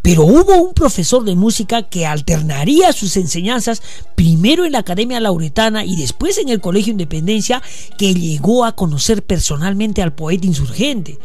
Pero 0.00 0.24
hubo 0.24 0.54
un 0.62 0.74
profesor 0.74 1.24
de 1.24 1.34
música 1.34 1.82
que 1.82 2.06
alternaría 2.06 2.92
sus 2.92 3.16
enseñanzas 3.16 3.82
primero 4.14 4.64
en 4.64 4.70
la 4.70 4.78
Academia 4.78 5.18
Lauretana 5.18 5.84
y 5.84 5.96
después 5.96 6.38
en 6.38 6.48
el 6.48 6.60
Colegio 6.60 6.92
Independencia 6.92 7.60
que 7.98 8.14
llegó 8.14 8.64
a 8.64 8.76
conocer 8.76 9.24
personalmente 9.24 10.02
al 10.02 10.14
poeta 10.14 10.46
insurgente. 10.46 11.18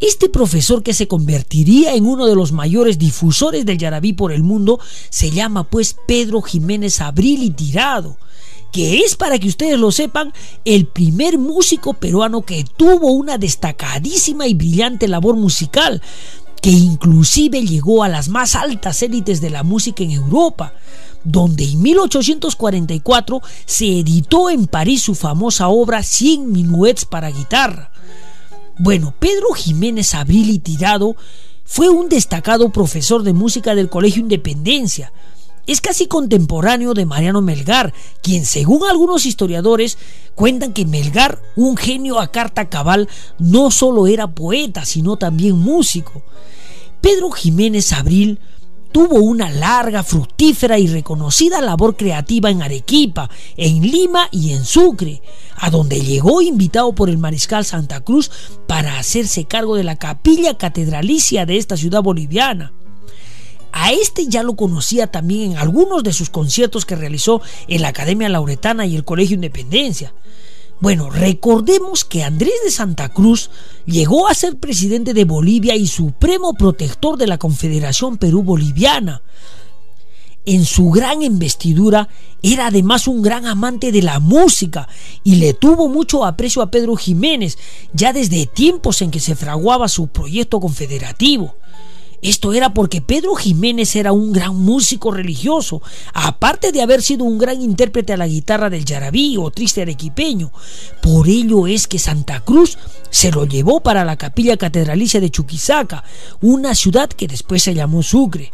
Este 0.00 0.28
profesor 0.28 0.82
que 0.82 0.92
se 0.92 1.08
convertiría 1.08 1.94
en 1.94 2.04
uno 2.04 2.26
de 2.26 2.34
los 2.34 2.52
mayores 2.52 2.98
difusores 2.98 3.64
del 3.64 3.78
yarabí 3.78 4.12
por 4.12 4.30
el 4.30 4.42
mundo 4.42 4.78
se 5.08 5.30
llama 5.30 5.64
pues 5.64 5.96
Pedro 6.06 6.42
Jiménez 6.42 7.00
Abril 7.00 7.42
y 7.42 7.50
Tirado, 7.50 8.18
que 8.72 8.98
es 8.98 9.16
para 9.16 9.38
que 9.38 9.48
ustedes 9.48 9.78
lo 9.78 9.90
sepan 9.90 10.34
el 10.66 10.86
primer 10.86 11.38
músico 11.38 11.94
peruano 11.94 12.42
que 12.42 12.64
tuvo 12.76 13.12
una 13.12 13.38
destacadísima 13.38 14.46
y 14.46 14.52
brillante 14.52 15.08
labor 15.08 15.36
musical, 15.36 16.02
que 16.60 16.70
inclusive 16.70 17.64
llegó 17.64 18.02
a 18.02 18.10
las 18.10 18.28
más 18.28 18.54
altas 18.54 19.02
élites 19.02 19.40
de 19.40 19.48
la 19.48 19.62
música 19.62 20.02
en 20.02 20.10
Europa 20.10 20.74
donde 21.24 21.64
en 21.64 21.82
1844 21.82 23.42
se 23.64 23.98
editó 23.98 24.48
en 24.48 24.66
París 24.66 25.02
su 25.02 25.14
famosa 25.16 25.66
obra 25.68 26.04
100 26.04 26.52
minuets 26.52 27.04
para 27.04 27.30
guitarra. 27.30 27.90
Bueno, 28.78 29.14
Pedro 29.18 29.52
Jiménez 29.54 30.14
Abril 30.14 30.50
y 30.50 30.58
Tirado 30.58 31.16
fue 31.64 31.88
un 31.88 32.10
destacado 32.10 32.68
profesor 32.68 33.22
de 33.22 33.32
música 33.32 33.74
del 33.74 33.88
Colegio 33.88 34.20
Independencia. 34.20 35.12
Es 35.66 35.80
casi 35.80 36.06
contemporáneo 36.06 36.92
de 36.92 37.06
Mariano 37.06 37.40
Melgar, 37.40 37.94
quien 38.22 38.44
según 38.44 38.86
algunos 38.86 39.24
historiadores 39.24 39.96
cuentan 40.34 40.74
que 40.74 40.84
Melgar, 40.84 41.40
un 41.56 41.78
genio 41.78 42.20
a 42.20 42.30
carta 42.30 42.68
cabal, 42.68 43.08
no 43.38 43.70
solo 43.70 44.06
era 44.06 44.28
poeta, 44.28 44.84
sino 44.84 45.16
también 45.16 45.56
músico. 45.56 46.22
Pedro 47.00 47.30
Jiménez 47.30 47.94
Abril 47.94 48.38
tuvo 48.92 49.20
una 49.20 49.50
larga, 49.50 50.02
fructífera 50.02 50.78
y 50.78 50.86
reconocida 50.86 51.60
labor 51.62 51.96
creativa 51.96 52.50
en 52.50 52.62
Arequipa, 52.62 53.30
en 53.56 53.82
Lima 53.82 54.28
y 54.30 54.52
en 54.52 54.64
Sucre, 54.64 55.22
a 55.56 55.70
donde 55.70 56.00
llegó 56.00 56.42
invitado 56.42 56.94
por 56.94 57.08
el 57.08 57.18
mariscal 57.18 57.64
Santa 57.64 58.00
Cruz 58.00 58.30
para 58.66 58.98
hacerse 58.98 59.44
cargo 59.44 59.76
de 59.76 59.84
la 59.84 59.96
capilla 59.96 60.56
catedralicia 60.58 61.46
de 61.46 61.56
esta 61.56 61.76
ciudad 61.76 62.02
boliviana. 62.02 62.72
A 63.72 63.92
este 63.92 64.26
ya 64.26 64.42
lo 64.42 64.56
conocía 64.56 65.06
también 65.08 65.52
en 65.52 65.58
algunos 65.58 66.02
de 66.02 66.12
sus 66.12 66.30
conciertos 66.30 66.86
que 66.86 66.96
realizó 66.96 67.42
en 67.68 67.82
la 67.82 67.88
Academia 67.88 68.28
Lauretana 68.28 68.86
y 68.86 68.96
el 68.96 69.04
Colegio 69.04 69.34
Independencia. 69.34 70.14
Bueno, 70.80 71.10
recordemos 71.10 72.04
que 72.04 72.22
Andrés 72.22 72.54
de 72.64 72.70
Santa 72.70 73.08
Cruz 73.08 73.50
llegó 73.86 74.28
a 74.28 74.34
ser 74.34 74.58
presidente 74.58 75.14
de 75.14 75.24
Bolivia 75.24 75.74
y 75.74 75.86
supremo 75.86 76.54
protector 76.54 77.16
de 77.16 77.26
la 77.26 77.38
Confederación 77.38 78.18
Perú-Boliviana. 78.18 79.22
En 80.46 80.64
su 80.64 80.90
gran 80.90 81.22
investidura 81.22 82.08
era 82.40 82.68
además 82.68 83.08
un 83.08 83.20
gran 83.20 83.46
amante 83.46 83.90
de 83.90 84.00
la 84.00 84.20
música 84.20 84.88
y 85.24 85.36
le 85.36 85.54
tuvo 85.54 85.88
mucho 85.88 86.24
aprecio 86.24 86.62
a 86.62 86.70
Pedro 86.70 86.94
Jiménez, 86.94 87.58
ya 87.92 88.12
desde 88.12 88.46
tiempos 88.46 89.02
en 89.02 89.10
que 89.10 89.18
se 89.18 89.34
fraguaba 89.34 89.88
su 89.88 90.06
proyecto 90.06 90.60
confederativo. 90.60 91.56
Esto 92.22 92.52
era 92.52 92.72
porque 92.72 93.00
Pedro 93.00 93.34
Jiménez 93.34 93.94
era 93.96 94.12
un 94.12 94.32
gran 94.32 94.54
músico 94.54 95.10
religioso, 95.10 95.82
aparte 96.14 96.70
de 96.70 96.80
haber 96.80 97.02
sido 97.02 97.24
un 97.24 97.38
gran 97.38 97.60
intérprete 97.60 98.12
a 98.12 98.16
la 98.16 98.28
guitarra 98.28 98.70
del 98.70 98.84
yarabí 98.84 99.36
o 99.36 99.50
triste 99.50 99.82
arequipeño. 99.82 100.52
Por 101.02 101.28
ello 101.28 101.66
es 101.66 101.88
que 101.88 101.98
Santa 101.98 102.40
Cruz 102.40 102.78
se 103.10 103.32
lo 103.32 103.46
llevó 103.46 103.80
para 103.80 104.04
la 104.04 104.16
capilla 104.16 104.56
catedralicia 104.56 105.20
de 105.20 105.30
Chuquisaca, 105.30 106.04
una 106.40 106.76
ciudad 106.76 107.08
que 107.08 107.26
después 107.26 107.64
se 107.64 107.74
llamó 107.74 108.04
Sucre. 108.04 108.52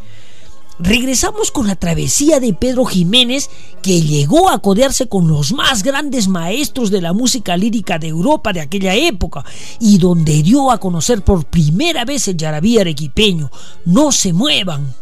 Regresamos 0.78 1.50
con 1.50 1.66
la 1.66 1.76
travesía 1.76 2.40
de 2.40 2.54
Pedro 2.54 2.84
Jiménez, 2.84 3.50
que 3.82 4.00
llegó 4.00 4.50
a 4.50 4.58
codearse 4.58 5.08
con 5.08 5.28
los 5.28 5.52
más 5.52 5.82
grandes 5.82 6.28
maestros 6.28 6.90
de 6.90 7.00
la 7.00 7.12
música 7.12 7.56
lírica 7.56 7.98
de 7.98 8.08
Europa 8.08 8.52
de 8.52 8.60
aquella 8.60 8.94
época 8.94 9.44
y 9.80 9.98
donde 9.98 10.42
dio 10.42 10.70
a 10.70 10.78
conocer 10.78 11.22
por 11.22 11.44
primera 11.44 12.04
vez 12.04 12.28
el 12.28 12.36
yarabí 12.36 12.78
arequipeño. 12.78 13.50
No 13.84 14.12
se 14.12 14.32
muevan. 14.32 14.94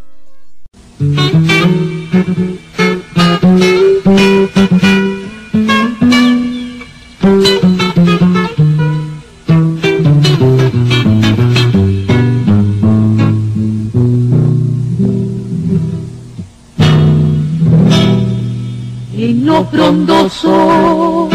Frondoso 19.65 21.29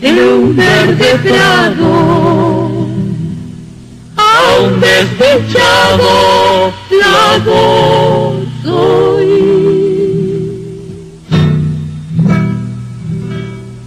de 0.00 0.34
un 0.34 0.54
verde 0.54 1.18
prado 1.22 2.86
a 4.16 4.58
un 4.62 4.80
desdichado 4.80 6.72
lago 7.00 8.40
soy. 8.62 9.30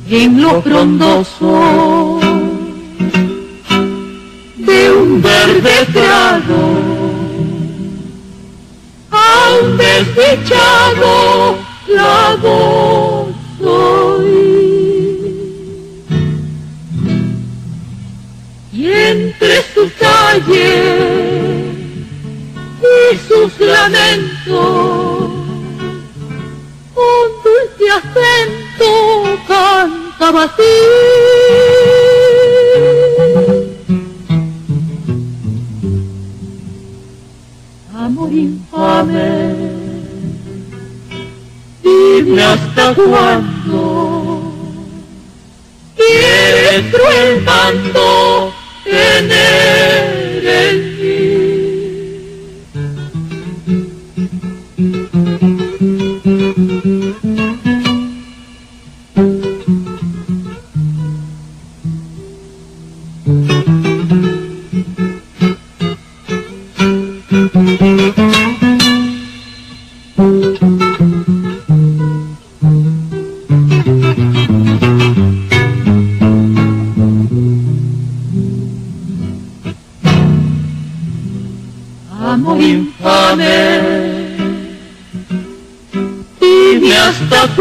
En 0.09 0.41
lo 0.41 0.61
frondoso 0.61 2.19
de 4.57 4.91
un 4.91 5.21
verde 5.21 5.85
trago 5.93 6.79
a 9.11 9.51
un 9.61 9.77
desdichado 9.77 11.68
lago 11.89 13.31
soy. 13.59 14.49
Y 18.71 18.91
entre 18.91 19.63
sus 19.73 19.91
calles 19.93 20.99
y 22.81 23.17
sus 23.27 23.59
lamentos, 23.59 25.31
un 26.95 27.27
dulce 27.43 27.85
acento 27.91 29.39
cantaba 29.47 30.43
así. 30.43 30.75
Amor 37.93 38.31
infame, 38.31 39.48
dime 42.23 42.43
hasta 42.43 42.93
cuándo 42.93 44.53
quieres 45.95 46.91
tú 46.91 46.97
el 47.23 47.41
mando 47.43 48.53
tener 48.83 50.45
en 50.45 50.88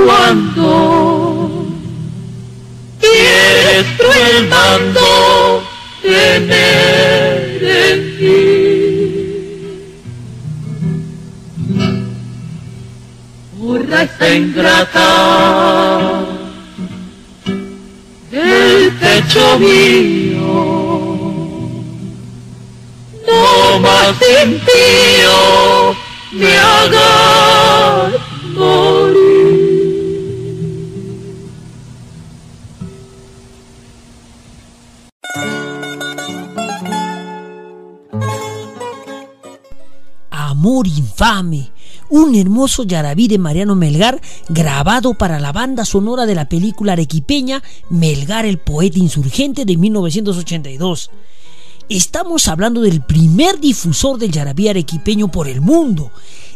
cuándo 0.05 1.67
quieres 3.01 3.87
tú 3.97 4.05
el 4.11 4.49
mando 4.49 5.63
tener 6.03 7.63
en 7.63 8.01
ti. 8.19 8.45
Por 13.59 13.81
esa 13.93 14.35
ingrata 14.35 15.11
del 18.31 18.93
pecho 18.93 19.59
mío 19.59 20.39
no 23.27 23.79
más 23.81 24.15
impío 24.43 25.97
me 26.33 26.57
hagas 26.57 28.13
Amor 40.59 40.89
infame, 40.89 41.71
un 42.11 42.35
hermoso 42.35 42.83
yarabí 42.83 43.29
de 43.29 43.39
Mariano 43.39 43.77
Melgar 43.77 44.21
grabado 44.49 45.15
para 45.15 45.39
la 45.39 45.53
banda 45.53 45.85
sonora 45.85 46.27
de 46.27 46.35
la 46.35 46.49
película 46.49 46.95
arequipeña 46.95 47.63
Melgar 47.91 48.45
el 48.45 48.59
poeta 48.59 48.99
insurgente 48.99 49.65
de 49.65 49.77
1982. 49.77 51.13
Estamos 51.89 52.49
hablando 52.49 52.81
del 52.81 53.03
primer 53.03 53.61
difusor 53.61 54.19
del 54.19 54.33
yarabí 54.33 54.67
arequipeño 54.67 55.31
por 55.31 55.47
el 55.47 55.61
mundo, 55.61 56.11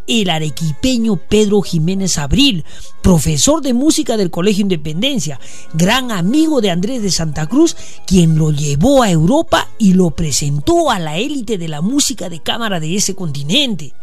el 0.07 0.31
arequipeño 0.31 1.17
Pedro 1.17 1.63
Jiménez 1.63 2.19
Abril, 2.19 2.65
profesor 3.03 3.63
de 3.63 3.73
música 3.73 4.17
del 4.17 4.31
Colegio 4.31 4.63
Independencia, 4.63 5.39
gran 5.75 6.11
amigo 6.11 6.61
de 6.61 6.71
Andrés 6.71 7.03
de 7.03 7.11
Santa 7.11 7.47
Cruz, 7.47 7.77
quien 8.07 8.37
lo 8.37 8.51
llevó 8.51 9.03
a 9.03 9.11
Europa 9.11 9.69
y 9.79 9.95
lo 9.95 10.11
presentó 10.11 10.91
a 10.91 10.99
la 10.99 11.19
élite 11.19 11.59
de 11.59 11.69
la 11.69 11.81
música 11.81 12.29
de 12.29 12.41
cámara 12.41 12.81
de 12.81 12.97
ese 12.97 13.15
continente. 13.15 13.95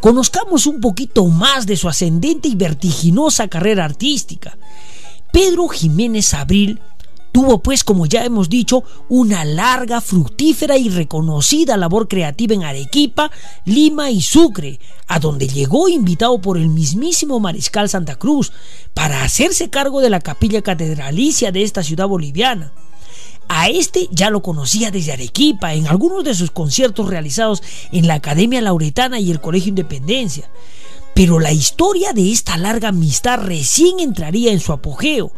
Conozcamos 0.00 0.66
un 0.66 0.80
poquito 0.80 1.26
más 1.26 1.66
de 1.66 1.76
su 1.76 1.88
ascendente 1.88 2.48
y 2.48 2.54
vertiginosa 2.54 3.48
carrera 3.48 3.84
artística. 3.84 4.56
Pedro 5.32 5.68
Jiménez 5.68 6.32
Abril 6.34 6.80
Tuvo 7.36 7.58
pues, 7.58 7.84
como 7.84 8.06
ya 8.06 8.24
hemos 8.24 8.48
dicho, 8.48 8.82
una 9.10 9.44
larga, 9.44 10.00
fructífera 10.00 10.78
y 10.78 10.88
reconocida 10.88 11.76
labor 11.76 12.08
creativa 12.08 12.54
en 12.54 12.64
Arequipa, 12.64 13.30
Lima 13.66 14.10
y 14.10 14.22
Sucre, 14.22 14.80
a 15.06 15.18
donde 15.18 15.46
llegó 15.46 15.86
invitado 15.90 16.40
por 16.40 16.56
el 16.56 16.70
mismísimo 16.70 17.38
Mariscal 17.38 17.90
Santa 17.90 18.16
Cruz 18.16 18.52
para 18.94 19.22
hacerse 19.22 19.68
cargo 19.68 20.00
de 20.00 20.08
la 20.08 20.20
capilla 20.20 20.62
catedralicia 20.62 21.52
de 21.52 21.62
esta 21.62 21.82
ciudad 21.82 22.08
boliviana. 22.08 22.72
A 23.48 23.68
este 23.68 24.08
ya 24.10 24.30
lo 24.30 24.40
conocía 24.40 24.90
desde 24.90 25.12
Arequipa 25.12 25.74
en 25.74 25.88
algunos 25.88 26.24
de 26.24 26.34
sus 26.34 26.50
conciertos 26.50 27.06
realizados 27.06 27.62
en 27.92 28.06
la 28.06 28.14
Academia 28.14 28.62
Lauretana 28.62 29.20
y 29.20 29.30
el 29.30 29.42
Colegio 29.42 29.68
Independencia. 29.68 30.48
Pero 31.14 31.38
la 31.38 31.52
historia 31.52 32.14
de 32.14 32.32
esta 32.32 32.56
larga 32.56 32.88
amistad 32.88 33.40
recién 33.40 34.00
entraría 34.00 34.52
en 34.52 34.60
su 34.60 34.72
apogeo. 34.72 35.32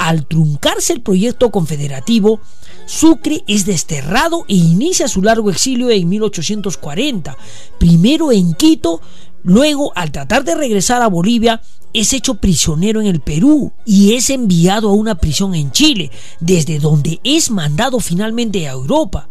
Al 0.00 0.24
truncarse 0.24 0.94
el 0.94 1.02
proyecto 1.02 1.50
confederativo, 1.50 2.40
Sucre 2.86 3.44
es 3.46 3.66
desterrado 3.66 4.46
e 4.48 4.54
inicia 4.54 5.08
su 5.08 5.20
largo 5.20 5.50
exilio 5.50 5.90
en 5.90 6.08
1840, 6.08 7.36
primero 7.78 8.32
en 8.32 8.54
Quito, 8.54 9.02
luego 9.42 9.92
al 9.94 10.10
tratar 10.10 10.42
de 10.44 10.54
regresar 10.54 11.02
a 11.02 11.08
Bolivia, 11.08 11.60
es 11.92 12.14
hecho 12.14 12.36
prisionero 12.36 13.02
en 13.02 13.08
el 13.08 13.20
Perú 13.20 13.72
y 13.84 14.14
es 14.14 14.30
enviado 14.30 14.88
a 14.88 14.94
una 14.94 15.16
prisión 15.16 15.54
en 15.54 15.70
Chile, 15.70 16.10
desde 16.40 16.78
donde 16.78 17.20
es 17.22 17.50
mandado 17.50 18.00
finalmente 18.00 18.66
a 18.66 18.72
Europa 18.72 19.28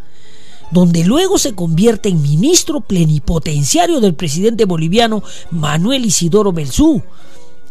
donde 0.72 1.04
luego 1.04 1.40
se 1.40 1.56
convierte 1.56 2.10
en 2.10 2.22
ministro 2.22 2.82
plenipotenciario 2.82 4.00
del 4.00 4.14
presidente 4.14 4.66
boliviano 4.66 5.24
Manuel 5.50 6.06
Isidoro 6.06 6.54
Belzú. 6.54 7.02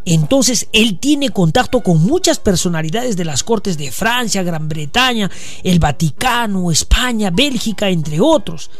Entonces 0.04 0.68
él 0.72 0.98
tiene 0.98 1.30
contacto 1.30 1.82
con 1.82 2.02
muchas 2.02 2.38
personalidades 2.38 3.16
de 3.16 3.24
las 3.24 3.42
cortes 3.42 3.76
de 3.76 3.92
Francia, 3.92 4.42
Gran 4.42 4.68
Bretaña, 4.68 5.30
el 5.64 5.78
Vaticano, 5.78 6.70
España, 6.70 7.30
Bélgica, 7.30 7.88
entre 7.90 8.20
otros. 8.20 8.70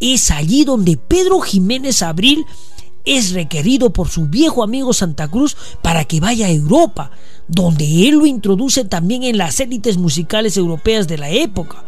Es 0.00 0.30
allí 0.30 0.64
donde 0.64 0.96
Pedro 0.96 1.40
Jiménez 1.40 2.02
Abril 2.02 2.44
es 3.04 3.32
requerido 3.32 3.92
por 3.92 4.08
su 4.08 4.26
viejo 4.26 4.62
amigo 4.62 4.92
Santa 4.92 5.28
Cruz 5.28 5.56
para 5.82 6.04
que 6.04 6.20
vaya 6.20 6.46
a 6.46 6.50
Europa, 6.50 7.10
donde 7.48 8.08
él 8.08 8.16
lo 8.16 8.26
introduce 8.26 8.84
también 8.84 9.22
en 9.22 9.38
las 9.38 9.60
élites 9.60 9.96
musicales 9.96 10.56
europeas 10.56 11.06
de 11.06 11.18
la 11.18 11.30
época. 11.30 11.84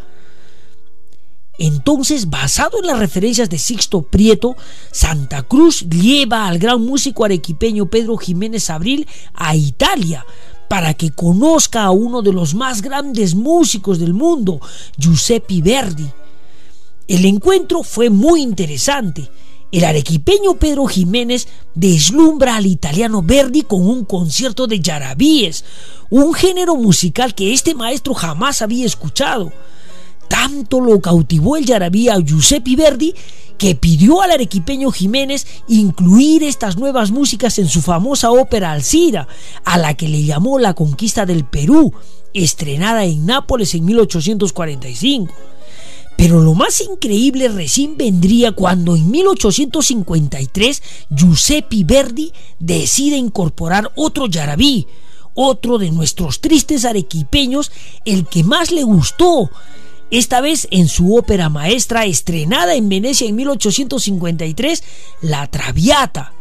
Entonces, 1.58 2.28
basado 2.28 2.78
en 2.78 2.86
las 2.86 2.98
referencias 2.98 3.48
de 3.48 3.58
Sixto 3.58 4.02
Prieto, 4.02 4.56
Santa 4.90 5.42
Cruz 5.42 5.86
lleva 5.88 6.46
al 6.46 6.58
gran 6.58 6.82
músico 6.84 7.24
arequipeño 7.24 7.86
Pedro 7.86 8.16
Jiménez 8.16 8.68
Abril 8.68 9.06
a 9.34 9.56
Italia 9.56 10.24
para 10.68 10.94
que 10.94 11.10
conozca 11.10 11.84
a 11.84 11.90
uno 11.90 12.22
de 12.22 12.32
los 12.32 12.54
más 12.54 12.82
grandes 12.82 13.34
músicos 13.34 13.98
del 13.98 14.12
mundo, 14.12 14.60
Giuseppe 14.98 15.62
Verdi. 15.62 16.10
El 17.08 17.24
encuentro 17.24 17.82
fue 17.82 18.10
muy 18.10 18.42
interesante. 18.42 19.30
El 19.72 19.84
arequipeño 19.84 20.54
Pedro 20.58 20.86
Jiménez 20.86 21.48
deslumbra 21.74 22.56
al 22.56 22.66
italiano 22.66 23.22
Verdi 23.22 23.62
con 23.62 23.86
un 23.86 24.04
concierto 24.04 24.66
de 24.66 24.80
yarabíes, 24.80 25.64
un 26.10 26.34
género 26.34 26.76
musical 26.76 27.34
que 27.34 27.52
este 27.52 27.74
maestro 27.74 28.14
jamás 28.14 28.62
había 28.62 28.86
escuchado. 28.86 29.52
Tanto 30.28 30.80
lo 30.80 31.00
cautivó 31.00 31.56
el 31.56 31.66
yarabí 31.66 32.08
a 32.08 32.18
Giuseppe 32.18 32.76
Verdi 32.76 33.14
que 33.58 33.74
pidió 33.74 34.22
al 34.22 34.32
arequipeño 34.32 34.90
Jiménez 34.90 35.46
incluir 35.68 36.42
estas 36.42 36.76
nuevas 36.76 37.10
músicas 37.10 37.58
en 37.58 37.68
su 37.68 37.80
famosa 37.82 38.30
ópera 38.30 38.72
Alcira, 38.72 39.28
a 39.64 39.78
la 39.78 39.94
que 39.94 40.08
le 40.08 40.24
llamó 40.24 40.58
La 40.58 40.74
Conquista 40.74 41.26
del 41.26 41.44
Perú, 41.44 41.92
estrenada 42.34 43.04
en 43.04 43.26
Nápoles 43.26 43.74
en 43.74 43.84
1845. 43.84 45.32
Pero 46.16 46.40
lo 46.40 46.54
más 46.54 46.80
increíble 46.80 47.48
recién 47.48 47.96
vendría 47.96 48.52
cuando 48.52 48.96
en 48.96 49.10
1853 49.10 50.82
Giuseppe 51.10 51.84
Verdi 51.84 52.32
decide 52.58 53.16
incorporar 53.16 53.92
otro 53.96 54.26
yarabí, 54.26 54.86
otro 55.34 55.76
de 55.76 55.90
nuestros 55.90 56.40
tristes 56.40 56.86
arequipeños, 56.86 57.70
el 58.06 58.26
que 58.26 58.44
más 58.44 58.70
le 58.70 58.82
gustó, 58.82 59.50
esta 60.10 60.40
vez 60.40 60.68
en 60.70 60.88
su 60.88 61.16
ópera 61.16 61.48
maestra 61.48 62.04
estrenada 62.04 62.74
en 62.74 62.88
Venecia 62.88 63.28
en 63.28 63.36
1853, 63.36 64.84
La 65.22 65.46
Traviata, 65.48 66.32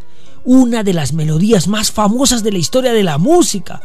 una 0.43 0.83
de 0.83 0.93
las 0.93 1.13
melodías 1.13 1.67
más 1.67 1.91
famosas 1.91 2.43
de 2.43 2.51
la 2.51 2.59
historia 2.59 2.93
de 2.93 3.03
la 3.03 3.17
música. 3.17 3.81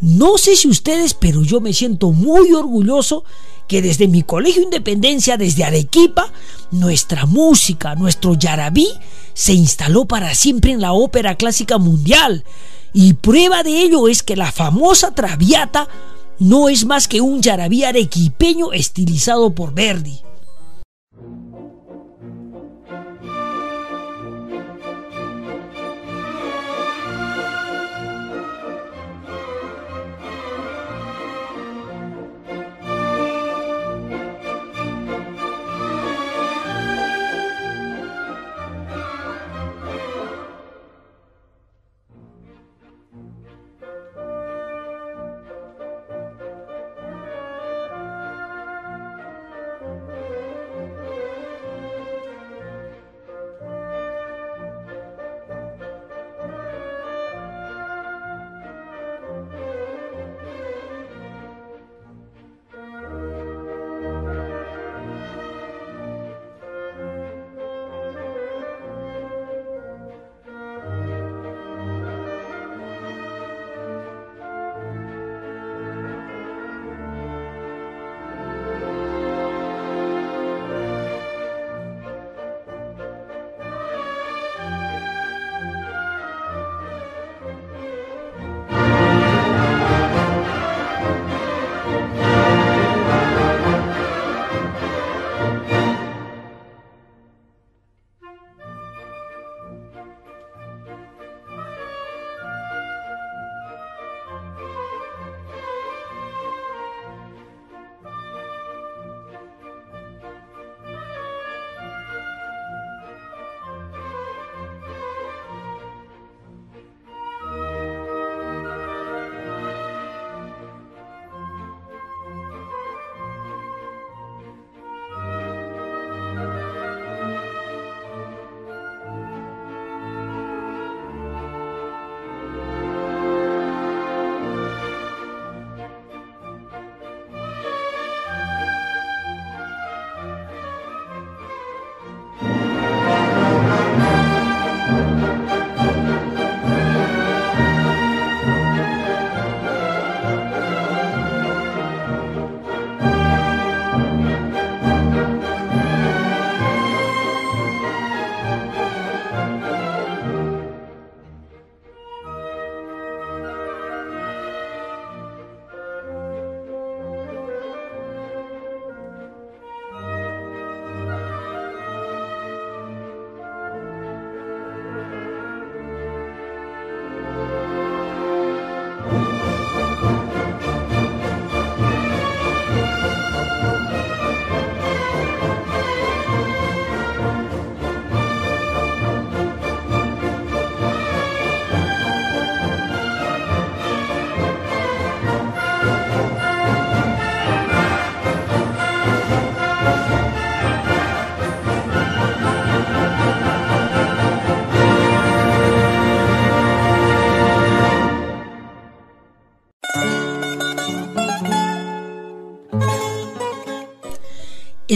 No 0.00 0.38
sé 0.38 0.56
si 0.56 0.68
ustedes, 0.68 1.12
pero 1.12 1.42
yo 1.42 1.60
me 1.60 1.74
siento 1.74 2.10
muy 2.12 2.52
orgulloso 2.52 3.24
que 3.68 3.82
desde 3.82 4.08
mi 4.08 4.22
colegio 4.22 4.62
Independencia, 4.62 5.36
desde 5.36 5.62
Arequipa, 5.62 6.32
nuestra 6.70 7.26
música, 7.26 7.94
nuestro 7.94 8.34
yarabí, 8.34 8.88
se 9.34 9.52
instaló 9.52 10.06
para 10.06 10.34
siempre 10.34 10.72
en 10.72 10.80
la 10.80 10.92
ópera 10.92 11.36
clásica 11.36 11.78
mundial. 11.78 12.44
Y 12.92 13.12
prueba 13.12 13.62
de 13.62 13.82
ello 13.82 14.08
es 14.08 14.22
que 14.22 14.36
la 14.36 14.50
famosa 14.50 15.14
Traviata 15.14 15.88
no 16.40 16.68
es 16.68 16.86
más 16.86 17.06
que 17.06 17.20
un 17.20 17.42
yarabí 17.42 17.84
arequipeño 17.84 18.72
estilizado 18.72 19.54
por 19.54 19.74
Verdi. 19.74 20.22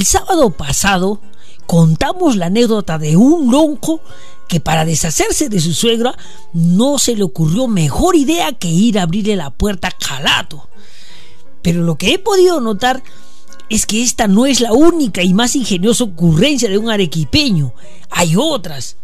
El 0.05 0.09
sábado 0.09 0.51
pasado 0.51 1.19
contamos 1.67 2.37
la 2.37 2.47
anécdota 2.47 2.99
de 2.99 3.17
un 3.17 3.51
lonco 3.51 4.03
que 4.49 4.61
para 4.61 4.85
deshacerse 4.85 5.49
de 5.49 5.59
su 5.61 5.73
suegra 5.73 6.15
no 6.53 6.99
se 6.99 7.17
le 7.17 7.23
ocurrió 7.23 7.69
mejor 7.69 8.15
idea 8.15 8.53
que 8.53 8.69
ir 8.69 8.99
a 8.99 9.05
abrirle 9.05 9.35
la 9.35 9.49
puerta 9.49 9.89
a 9.89 9.93
Calato. 9.93 10.69
Pero 11.63 11.81
lo 11.81 11.97
que 11.97 12.13
he 12.13 12.19
podido 12.19 12.61
notar 12.61 13.03
es 13.71 13.87
que 13.87 14.03
esta 14.03 14.29
no 14.29 14.45
es 14.45 14.61
la 14.61 14.75
única 14.75 15.23
y 15.23 15.33
más 15.33 15.57
ingeniosa 15.57 16.05
ocurrencia 16.05 16.69
de 16.69 16.77
un 16.77 16.91
arequipeño. 16.91 17.73
Hay 18.11 18.35
otras. 18.37 18.99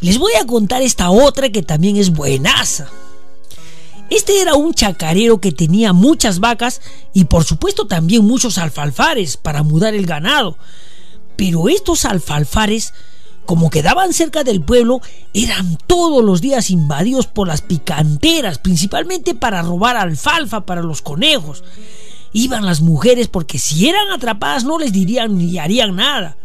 Les 0.00 0.18
voy 0.18 0.32
a 0.38 0.44
contar 0.44 0.82
esta 0.82 1.08
otra 1.08 1.48
que 1.48 1.62
también 1.62 1.96
es 1.96 2.10
buenaza. 2.10 2.90
Este 4.14 4.40
era 4.40 4.54
un 4.54 4.74
chacarero 4.74 5.40
que 5.40 5.50
tenía 5.50 5.92
muchas 5.92 6.38
vacas 6.38 6.80
y 7.12 7.24
por 7.24 7.42
supuesto 7.42 7.88
también 7.88 8.24
muchos 8.24 8.58
alfalfares 8.58 9.36
para 9.36 9.64
mudar 9.64 9.92
el 9.92 10.06
ganado. 10.06 10.56
Pero 11.34 11.68
estos 11.68 12.04
alfalfares, 12.04 12.94
como 13.44 13.70
quedaban 13.70 14.12
cerca 14.12 14.44
del 14.44 14.60
pueblo, 14.60 15.00
eran 15.32 15.76
todos 15.88 16.22
los 16.22 16.40
días 16.40 16.70
invadidos 16.70 17.26
por 17.26 17.48
las 17.48 17.62
picanteras, 17.62 18.58
principalmente 18.58 19.34
para 19.34 19.62
robar 19.62 19.96
alfalfa 19.96 20.64
para 20.64 20.82
los 20.82 21.02
conejos. 21.02 21.64
Iban 22.32 22.64
las 22.64 22.82
mujeres 22.82 23.26
porque 23.26 23.58
si 23.58 23.88
eran 23.88 24.12
atrapadas 24.12 24.62
no 24.62 24.78
les 24.78 24.92
dirían 24.92 25.36
ni 25.36 25.58
harían 25.58 25.96
nada. 25.96 26.36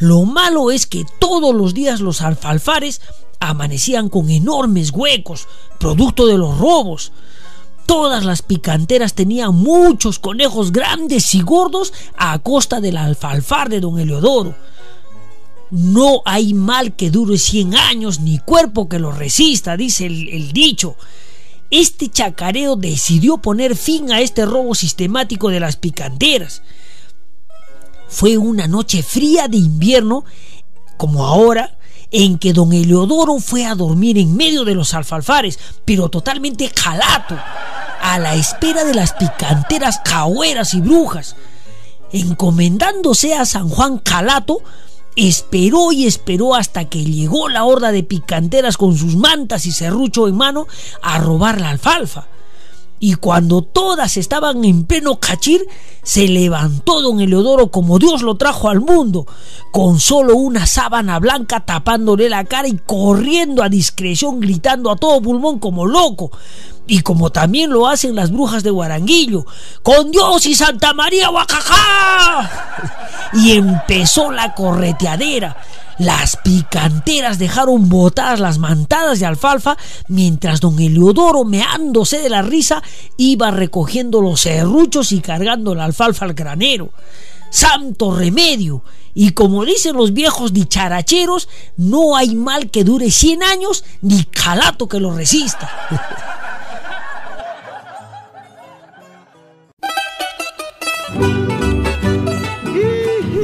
Lo 0.00 0.24
malo 0.24 0.70
es 0.70 0.86
que 0.86 1.04
todos 1.18 1.54
los 1.54 1.74
días 1.74 2.00
los 2.00 2.22
alfalfares 2.22 3.02
amanecían 3.38 4.08
con 4.08 4.30
enormes 4.30 4.90
huecos, 4.92 5.46
producto 5.78 6.26
de 6.26 6.38
los 6.38 6.58
robos. 6.58 7.12
Todas 7.84 8.24
las 8.24 8.40
picanteras 8.40 9.14
tenían 9.14 9.54
muchos 9.54 10.18
conejos 10.18 10.72
grandes 10.72 11.34
y 11.34 11.42
gordos 11.42 11.92
a 12.16 12.38
costa 12.38 12.80
del 12.80 12.96
alfalfar 12.96 13.68
de 13.68 13.80
don 13.80 13.98
Eleodoro. 13.98 14.54
No 15.70 16.22
hay 16.24 16.54
mal 16.54 16.96
que 16.96 17.10
dure 17.10 17.36
cien 17.36 17.74
años 17.74 18.20
ni 18.20 18.38
cuerpo 18.38 18.88
que 18.88 18.98
lo 18.98 19.12
resista, 19.12 19.76
dice 19.76 20.06
el, 20.06 20.28
el 20.30 20.52
dicho. 20.52 20.96
Este 21.70 22.08
chacareo 22.08 22.74
decidió 22.74 23.38
poner 23.38 23.76
fin 23.76 24.10
a 24.12 24.20
este 24.20 24.46
robo 24.46 24.74
sistemático 24.74 25.50
de 25.50 25.60
las 25.60 25.76
picanteras. 25.76 26.62
Fue 28.10 28.36
una 28.36 28.66
noche 28.66 29.02
fría 29.02 29.48
de 29.48 29.56
invierno, 29.56 30.24
como 30.96 31.24
ahora, 31.24 31.78
en 32.10 32.38
que 32.38 32.52
don 32.52 32.72
Eleodoro 32.72 33.38
fue 33.38 33.64
a 33.64 33.76
dormir 33.76 34.18
en 34.18 34.36
medio 34.36 34.64
de 34.64 34.74
los 34.74 34.94
alfalfares, 34.94 35.58
pero 35.84 36.08
totalmente 36.08 36.68
calato, 36.70 37.38
a 38.02 38.18
la 38.18 38.34
espera 38.34 38.84
de 38.84 38.94
las 38.94 39.12
picanteras 39.12 40.00
cahueras 40.04 40.74
y 40.74 40.80
brujas. 40.80 41.36
Encomendándose 42.12 43.34
a 43.34 43.46
San 43.46 43.68
Juan 43.68 43.98
Calato, 43.98 44.60
esperó 45.14 45.92
y 45.92 46.06
esperó 46.06 46.56
hasta 46.56 46.86
que 46.86 47.04
llegó 47.04 47.48
la 47.48 47.64
horda 47.64 47.92
de 47.92 48.02
picanteras 48.02 48.76
con 48.76 48.96
sus 48.98 49.14
mantas 49.16 49.66
y 49.66 49.72
serrucho 49.72 50.26
en 50.26 50.36
mano 50.36 50.66
a 51.02 51.18
robar 51.18 51.60
la 51.60 51.70
alfalfa. 51.70 52.26
Y 53.02 53.14
cuando 53.14 53.62
todas 53.62 54.18
estaban 54.18 54.62
en 54.64 54.84
pleno 54.84 55.18
cachir, 55.18 55.62
se 56.02 56.28
levantó 56.28 57.00
don 57.00 57.20
Eleodoro 57.20 57.70
como 57.70 57.98
Dios 57.98 58.20
lo 58.20 58.36
trajo 58.36 58.68
al 58.68 58.80
mundo, 58.80 59.26
con 59.72 59.98
solo 59.98 60.36
una 60.36 60.66
sábana 60.66 61.18
blanca 61.18 61.64
tapándole 61.64 62.28
la 62.28 62.44
cara 62.44 62.68
y 62.68 62.76
corriendo 62.76 63.62
a 63.62 63.70
discreción, 63.70 64.38
gritando 64.38 64.90
a 64.90 64.96
todo 64.96 65.22
pulmón 65.22 65.58
como 65.58 65.86
loco. 65.86 66.30
Y 66.90 67.02
como 67.02 67.30
también 67.30 67.70
lo 67.70 67.86
hacen 67.86 68.16
las 68.16 68.32
brujas 68.32 68.64
de 68.64 68.70
Guaranguillo, 68.70 69.46
con 69.84 70.10
Dios 70.10 70.44
y 70.46 70.56
Santa 70.56 70.92
María 70.92 71.30
Huacajá. 71.30 72.50
Y 73.32 73.52
empezó 73.52 74.32
la 74.32 74.54
correteadera 74.54 75.56
las 76.00 76.36
picanteras 76.38 77.38
dejaron 77.38 77.90
botadas 77.90 78.40
las 78.40 78.56
mantadas 78.56 79.20
de 79.20 79.26
alfalfa 79.26 79.76
mientras 80.08 80.60
don 80.60 80.80
Eleodoro, 80.80 81.44
meándose 81.44 82.20
de 82.20 82.30
la 82.30 82.40
risa, 82.40 82.82
iba 83.18 83.50
recogiendo 83.50 84.22
los 84.22 84.40
serruchos 84.40 85.12
y 85.12 85.20
cargando 85.20 85.74
la 85.74 85.84
alfalfa 85.84 86.24
al 86.24 86.32
granero. 86.32 86.90
¡Santo 87.50 88.16
remedio! 88.16 88.82
Y 89.12 89.32
como 89.32 89.66
dicen 89.66 89.94
los 89.94 90.14
viejos 90.14 90.54
dicharacheros, 90.54 91.50
no 91.76 92.16
hay 92.16 92.34
mal 92.34 92.70
que 92.70 92.82
dure 92.82 93.10
100 93.10 93.42
años 93.42 93.84
ni 94.00 94.24
calato 94.24 94.88
que 94.88 95.00
lo 95.00 95.14
resista. 95.14 95.70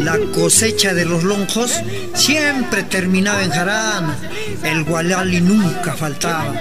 La 0.01 0.19
cosecha 0.33 0.95
de 0.95 1.05
los 1.05 1.25
lonjos 1.25 1.73
siempre 2.15 2.85
terminaba 2.85 3.43
en 3.43 3.51
jarana. 3.51 4.17
El 4.63 4.85
gualali 4.85 5.41
nunca 5.41 5.95
faltaba. 5.95 6.55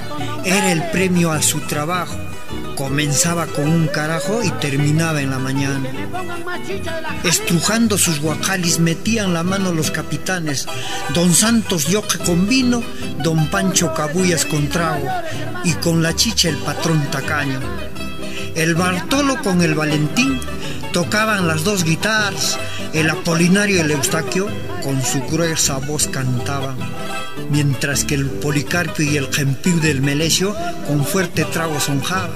Era 0.43 0.71
el 0.71 0.83
premio 0.89 1.31
a 1.31 1.41
su 1.41 1.59
trabajo. 1.61 2.17
Comenzaba 2.75 3.45
con 3.45 3.69
un 3.69 3.87
carajo 3.87 4.43
y 4.43 4.49
terminaba 4.59 5.21
en 5.21 5.29
la 5.29 5.39
mañana. 5.39 5.89
Estrujando 7.23 7.97
sus 7.97 8.19
guacalis 8.19 8.79
metían 8.79 9.33
la 9.33 9.43
mano 9.43 9.71
los 9.71 9.91
capitanes. 9.91 10.65
Don 11.13 11.33
Santos 11.33 11.87
Yoque 11.87 12.17
con 12.17 12.47
vino, 12.47 12.83
Don 13.23 13.47
Pancho 13.49 13.93
Cabullas 13.93 14.45
con 14.45 14.67
trago 14.69 15.07
y 15.63 15.73
con 15.73 16.03
la 16.03 16.15
chicha 16.15 16.49
el 16.49 16.57
patrón 16.57 17.09
tacaño. 17.11 17.59
El 18.55 18.75
Bartolo 18.75 19.41
con 19.41 19.61
el 19.61 19.75
Valentín 19.75 20.39
tocaban 20.95 21.45
las 21.45 21.65
dos 21.65 21.83
guitarras, 21.83 22.57
el 22.93 23.09
Apolinario 23.09 23.75
y 23.75 23.79
el 23.79 23.91
Eustaquio 23.91 24.47
con 24.81 25.03
su 25.03 25.21
gruesa 25.23 25.77
voz 25.79 26.07
cantaban, 26.07 26.77
mientras 27.49 28.05
que 28.05 28.15
el 28.15 28.27
Policarpio 28.27 29.03
y 29.03 29.17
el 29.17 29.27
Gempiu 29.27 29.77
del 29.81 30.01
Melesio 30.01 30.55
con 30.87 31.03
fuerte 31.03 31.43
trago 31.43 31.81
sonjaban. 31.81 32.31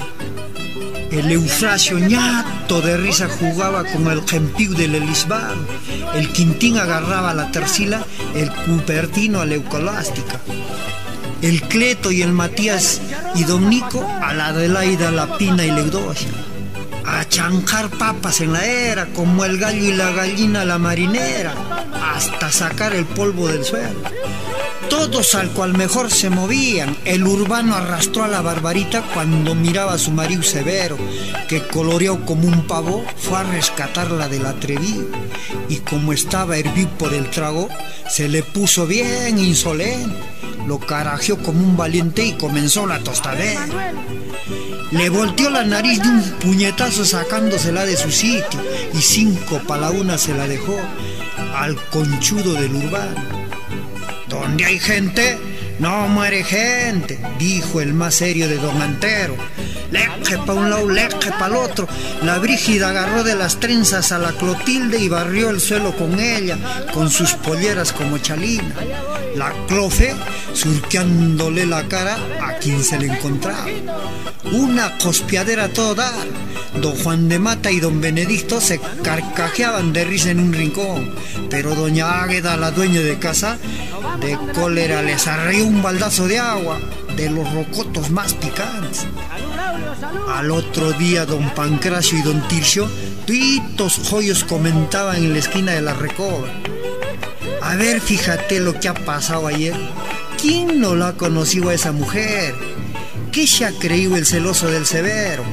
El 1.09 1.31
Eufrasio 1.31 1.99
ñato 1.99 2.81
de 2.81 2.97
risa 2.97 3.29
jugaba 3.29 3.85
con 3.85 4.07
el 4.07 4.27
Gempiu 4.27 4.73
del 4.73 4.95
Elisbar, 4.95 5.55
el 6.15 6.27
Quintín 6.33 6.79
agarraba 6.79 7.33
la 7.33 7.51
tercila, 7.51 8.03
el 8.35 8.51
Cupertino 8.51 9.39
a 9.39 9.45
la 9.45 9.53
Eucolástica. 9.53 10.41
El 11.41 11.61
Cleto 11.61 12.11
y 12.11 12.23
el 12.23 12.33
Matías 12.33 12.99
y 13.35 13.45
Don 13.45 13.69
Nico 13.69 14.05
a 14.21 14.33
la 14.33 14.47
Adelaida, 14.47 15.11
la 15.11 15.37
Pina 15.37 15.63
y 15.63 15.71
la 15.71 15.79
Eudosia 15.79 16.48
a 17.05 17.27
chanjar 17.27 17.89
papas 17.89 18.41
en 18.41 18.53
la 18.53 18.65
era, 18.65 19.05
como 19.07 19.45
el 19.45 19.57
gallo 19.57 19.83
y 19.83 19.93
la 19.93 20.11
gallina 20.11 20.65
la 20.65 20.77
marinera, 20.77 21.53
hasta 22.13 22.51
sacar 22.51 22.93
el 22.93 23.05
polvo 23.05 23.47
del 23.47 23.63
suelo. 23.63 23.99
Todos 24.89 25.35
al 25.35 25.51
cual 25.51 25.77
mejor 25.77 26.09
se 26.09 26.29
movían. 26.29 26.97
El 27.05 27.25
urbano 27.27 27.75
arrastró 27.75 28.23
a 28.23 28.27
la 28.27 28.41
barbarita 28.41 29.03
cuando 29.13 29.53
miraba 29.53 29.93
a 29.93 29.99
su 29.99 30.11
marido 30.11 30.41
severo, 30.41 30.97
que 31.47 31.61
coloreó 31.67 32.25
como 32.25 32.47
un 32.47 32.65
pavo, 32.65 33.05
fue 33.17 33.37
a 33.37 33.43
rescatarla 33.43 34.27
del 34.27 34.47
atrevido. 34.47 35.05
Y 35.69 35.77
como 35.77 36.11
estaba 36.11 36.57
hervido 36.57 36.89
por 36.97 37.13
el 37.13 37.29
trago, 37.29 37.69
se 38.09 38.27
le 38.27 38.41
puso 38.41 38.87
bien 38.87 39.37
insolente. 39.37 40.15
Lo 40.67 40.79
carajeó 40.79 41.37
como 41.37 41.59
un 41.59 41.77
valiente 41.77 42.25
y 42.25 42.33
comenzó 42.33 42.87
la 42.87 42.99
tostadera. 42.99 43.67
Le 44.91 45.09
volteó 45.09 45.51
la 45.51 45.63
nariz 45.63 46.01
de 46.01 46.09
un 46.09 46.21
puñetazo 46.39 47.05
sacándosela 47.05 47.85
de 47.85 47.95
su 47.95 48.09
sitio 48.09 48.59
y 48.91 49.01
cinco 49.01 49.61
para 49.67 49.81
la 49.81 49.91
una 49.91 50.17
se 50.17 50.33
la 50.33 50.47
dejó 50.47 50.79
al 51.55 51.75
conchudo 51.89 52.53
del 52.53 52.73
urbano. 52.75 53.21
Donde 54.27 54.65
hay 54.65 54.79
gente, 54.79 55.37
no 55.77 56.07
muere 56.07 56.43
gente, 56.43 57.19
dijo 57.37 57.81
el 57.81 57.93
más 57.93 58.15
serio 58.15 58.47
de 58.47 58.57
don 58.57 58.81
Antero. 58.81 59.35
Leje 59.91 60.37
pa' 60.45 60.53
un 60.53 60.69
lado, 60.69 60.89
leje 60.89 61.31
pa' 61.37 61.47
el 61.47 61.55
otro. 61.55 61.87
La 62.23 62.39
Brígida 62.39 62.89
agarró 62.89 63.23
de 63.23 63.35
las 63.35 63.59
trenzas 63.59 64.11
a 64.11 64.17
la 64.17 64.31
Clotilde 64.33 64.99
y 64.99 65.07
barrió 65.07 65.49
el 65.51 65.59
suelo 65.59 65.95
con 65.95 66.19
ella, 66.19 66.57
con 66.93 67.09
sus 67.09 67.33
polleras 67.33 67.93
como 67.93 68.17
chalina. 68.17 68.75
La 69.39 69.53
Clofe 69.67 70.13
surqueándole 70.51 71.65
la 71.65 71.87
cara 71.87 72.17
a 72.41 72.57
quien 72.57 72.83
se 72.83 72.99
le 72.99 73.05
encontraba. 73.05 73.67
Una 74.51 74.97
cospiadera 74.97 75.69
toda. 75.69 76.11
Don 76.81 76.93
Juan 76.97 77.29
de 77.29 77.39
Mata 77.39 77.71
y 77.71 77.79
don 77.79 78.01
Benedicto 78.01 78.59
se 78.59 78.81
carcajeaban 79.01 79.93
de 79.93 80.03
risa 80.03 80.31
en 80.31 80.41
un 80.41 80.51
rincón, 80.51 81.15
pero 81.49 81.73
doña 81.73 82.21
Águeda, 82.21 82.57
la 82.57 82.71
dueña 82.71 82.99
de 82.99 83.17
casa, 83.17 83.57
de 84.19 84.37
cólera 84.53 85.01
les 85.03 85.25
arreó 85.25 85.65
un 85.65 85.81
baldazo 85.81 86.27
de 86.27 86.37
agua, 86.37 86.77
de 87.15 87.29
los 87.29 87.49
rocotos 87.53 88.09
más 88.09 88.33
picantes. 88.33 89.07
Al 90.35 90.51
otro 90.51 90.91
día 90.91 91.25
don 91.25 91.49
Pancracio 91.51 92.19
y 92.19 92.23
don 92.23 92.45
Tircio, 92.49 92.89
tuitos 93.25 94.01
joyos 94.09 94.43
comentaban 94.43 95.15
en 95.15 95.31
la 95.31 95.39
esquina 95.39 95.71
de 95.71 95.81
la 95.81 95.93
recoba. 95.93 96.49
A 97.69 97.75
ver, 97.75 98.01
fíjate 98.01 98.59
lo 98.59 98.79
que 98.79 98.87
ha 98.87 98.95
pasado 98.95 99.45
ayer. 99.45 99.75
¿Quién 100.41 100.81
no 100.81 100.95
la 100.95 101.09
ha 101.09 101.13
conocido 101.13 101.69
a 101.69 101.75
esa 101.75 101.91
mujer? 101.91 102.55
¿Qué 103.31 103.45
se 103.45 103.63
ha 103.63 103.71
creído 103.71 104.17
el 104.17 104.25
celoso 104.25 104.71
del 104.71 104.87
severo? 104.87 105.43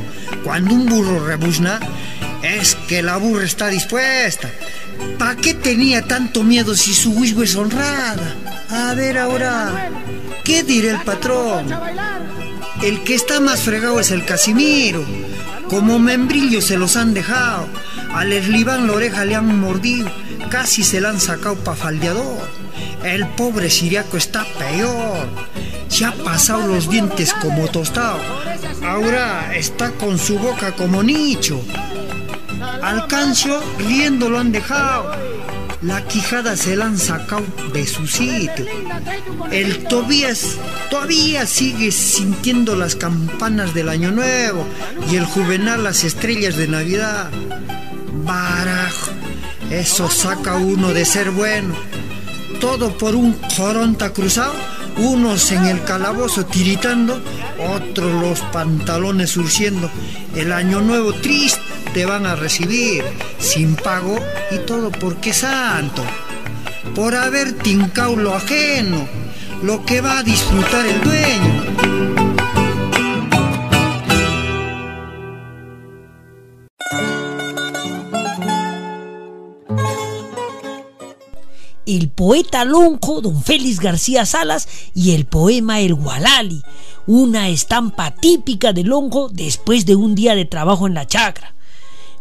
Cuando 0.42 0.74
un 0.74 0.86
burro 0.86 1.26
rebuzna, 1.26 1.78
es 2.42 2.74
que 2.88 3.02
la 3.02 3.18
burra 3.18 3.44
está 3.44 3.68
dispuesta. 3.68 4.50
¿Para 5.18 5.36
qué 5.36 5.52
tenía 5.52 6.08
tanto 6.08 6.42
miedo 6.42 6.74
si 6.74 6.94
su 6.94 7.12
huisgo 7.12 7.42
es 7.42 7.54
honrada? 7.54 8.34
A 8.70 8.94
ver 8.94 9.18
ahora, 9.18 9.90
¿qué 10.42 10.62
dirá 10.62 10.92
el 10.92 11.02
patrón? 11.02 11.66
El 12.82 13.04
que 13.04 13.14
está 13.14 13.40
más 13.40 13.60
fregado 13.60 14.00
es 14.00 14.10
el 14.10 14.24
Casimiro. 14.24 15.04
Como 15.68 15.98
membrillo 15.98 16.62
se 16.62 16.78
los 16.78 16.96
han 16.96 17.12
dejado. 17.12 17.68
Al 18.14 18.32
esliván 18.32 18.86
la 18.86 18.94
oreja 18.94 19.26
le 19.26 19.34
han 19.34 19.60
mordido. 19.60 20.10
Casi 20.50 20.82
se 20.84 21.00
la 21.00 21.10
han 21.10 21.20
sacado 21.20 21.56
pa' 21.56 21.74
faldeador. 21.74 22.48
El 23.04 23.26
pobre 23.28 23.70
siriaco 23.70 24.16
está 24.16 24.44
peor. 24.58 25.28
Se 25.88 26.04
ha 26.04 26.12
pasado 26.12 26.66
los 26.66 26.88
dientes 26.88 27.32
como 27.34 27.68
tostado. 27.68 28.20
Ahora 28.84 29.54
está 29.56 29.90
con 29.92 30.18
su 30.18 30.38
boca 30.38 30.72
como 30.72 31.02
nicho. 31.02 31.60
Al 32.82 33.06
cancio 33.06 33.62
riendo 33.78 34.28
lo 34.28 34.38
han 34.38 34.52
dejado. 34.52 35.12
La 35.82 36.06
quijada 36.06 36.56
se 36.56 36.74
la 36.74 36.86
han 36.86 36.98
sacado 36.98 37.44
de 37.72 37.86
su 37.86 38.06
sitio. 38.06 38.66
El 39.50 39.84
Tobías 39.84 40.56
todavía 40.90 41.46
sigue 41.46 41.92
sintiendo 41.92 42.76
las 42.76 42.96
campanas 42.96 43.74
del 43.74 43.88
Año 43.90 44.10
Nuevo 44.10 44.66
y 45.10 45.16
el 45.16 45.26
Juvenal 45.26 45.84
las 45.84 46.04
estrellas 46.04 46.56
de 46.56 46.68
Navidad. 46.68 47.30
Barajo, 48.24 49.12
eso 49.70 50.10
saca 50.10 50.54
uno 50.54 50.92
de 50.92 51.04
ser 51.04 51.30
bueno. 51.30 51.74
Todo 52.60 52.96
por 52.96 53.14
un 53.14 53.38
joronta 53.56 54.12
cruzado, 54.12 54.54
unos 54.98 55.52
en 55.52 55.66
el 55.66 55.82
calabozo 55.84 56.46
tiritando, 56.46 57.20
otros 57.58 58.20
los 58.20 58.40
pantalones 58.52 59.30
surciendo. 59.30 59.90
El 60.34 60.52
Año 60.52 60.80
Nuevo 60.80 61.12
triste 61.12 61.60
te 61.92 62.06
van 62.06 62.26
a 62.26 62.36
recibir 62.36 63.02
sin 63.38 63.74
pago 63.74 64.18
y 64.50 64.58
todo 64.66 64.90
porque 64.90 65.32
santo, 65.32 66.02
por 66.94 67.14
haber 67.14 67.52
tincado 67.54 68.16
lo 68.16 68.34
ajeno, 68.34 69.08
lo 69.62 69.84
que 69.84 70.00
va 70.00 70.18
a 70.18 70.22
disfrutar 70.22 70.86
el 70.86 71.00
dueño. 71.00 71.95
El 81.86 82.08
poeta 82.08 82.64
lonco 82.64 83.20
don 83.20 83.42
Félix 83.42 83.80
García 83.80 84.26
Salas 84.26 84.68
y 84.94 85.12
el 85.12 85.24
poema 85.24 85.80
El 85.80 85.94
Gualali, 85.94 86.62
una 87.06 87.48
estampa 87.48 88.10
típica 88.10 88.72
de 88.72 88.82
lonco 88.82 89.28
después 89.32 89.86
de 89.86 89.94
un 89.94 90.14
día 90.14 90.34
de 90.34 90.44
trabajo 90.44 90.86
en 90.86 90.94
la 90.94 91.06
chacra. 91.06 91.54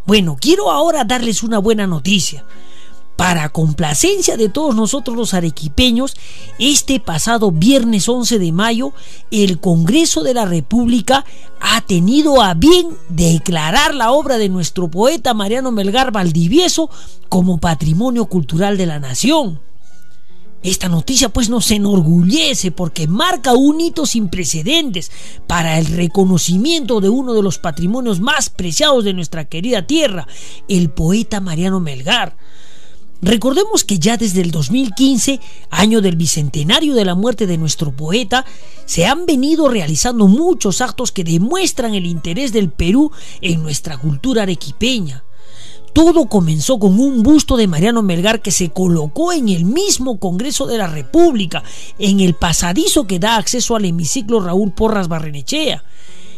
Bueno, 0.05 0.37
quiero 0.39 0.71
ahora 0.71 1.03
darles 1.03 1.41
una 1.41 1.57
buena 1.57 1.87
noticia. 1.87 2.45
Para 3.15 3.47
complacencia 3.49 4.35
de 4.35 4.49
todos 4.49 4.75
nosotros 4.75 5.15
los 5.15 5.33
arequipeños, 5.33 6.15
este 6.59 6.99
pasado 6.99 7.51
viernes 7.51 8.09
11 8.09 8.39
de 8.39 8.51
mayo, 8.51 8.91
el 9.31 9.59
Congreso 9.61 10.21
de 10.21 10.33
la 10.33 10.45
República 10.45 11.23
ha 11.61 11.79
tenido 11.81 12.41
a 12.41 12.53
bien 12.55 12.89
declarar 13.07 13.95
la 13.95 14.11
obra 14.11 14.37
de 14.37 14.49
nuestro 14.49 14.89
poeta 14.89 15.33
Mariano 15.33 15.71
Melgar 15.71 16.11
Valdivieso 16.11 16.89
como 17.29 17.57
patrimonio 17.57 18.25
cultural 18.25 18.77
de 18.77 18.85
la 18.85 18.99
nación. 18.99 19.61
Esta 20.61 20.89
noticia 20.89 21.29
pues 21.29 21.47
nos 21.47 21.69
enorgullece 21.69 22.71
porque 22.71 23.07
marca 23.07 23.53
un 23.53 23.79
hito 23.79 24.05
sin 24.05 24.29
precedentes 24.29 25.11
para 25.45 25.77
el 25.77 25.85
reconocimiento 25.85 27.01
de 27.01 27.09
uno 27.09 27.33
de 27.33 27.43
los 27.43 27.59
patrimonios 27.59 28.19
más 28.19 28.49
preciados 28.49 29.03
de 29.03 29.13
nuestra 29.13 29.45
querida 29.45 29.85
tierra, 29.85 30.27
el 30.67 30.89
poeta 30.89 31.39
Mariano 31.39 31.79
Melgar. 31.79 32.35
Recordemos 33.21 33.83
que 33.83 33.97
ya 33.97 34.17
desde 34.17 34.41
el 34.41 34.51
2015, 34.51 35.39
año 35.69 36.01
del 36.01 36.15
bicentenario 36.15 36.93
de 36.93 37.05
la 37.05 37.15
muerte 37.15 37.47
de 37.47 37.57
nuestro 37.57 37.91
poeta, 37.95 38.45
se 38.85 39.05
han 39.05 39.25
venido 39.25 39.67
realizando 39.67 40.27
muchos 40.27 40.81
actos 40.81 41.11
que 41.11 41.23
demuestran 41.23 41.95
el 41.95 42.05
interés 42.05 42.51
del 42.53 42.69
Perú 42.69 43.11
en 43.41 43.63
nuestra 43.63 43.97
cultura 43.97 44.43
arequipeña. 44.43 45.23
Todo 45.93 46.27
comenzó 46.27 46.77
con 46.77 46.99
un 46.99 47.23
busto 47.23 47.55
de 47.55 47.67
Mariano 47.67 48.01
Melgar 48.03 48.41
que 48.41 48.51
se 48.51 48.69
colocó 48.69 49.31
en 49.31 49.47
el 49.47 49.63
mismo 49.63 50.19
Congreso 50.19 50.67
de 50.67 50.77
la 50.77 50.87
República, 50.87 51.63
en 51.97 52.19
el 52.19 52.33
pasadizo 52.33 53.07
que 53.07 53.17
da 53.17 53.37
acceso 53.37 53.77
al 53.77 53.85
hemiciclo 53.85 54.41
Raúl 54.41 54.73
Porras 54.73 55.07
Barrenechea. 55.07 55.85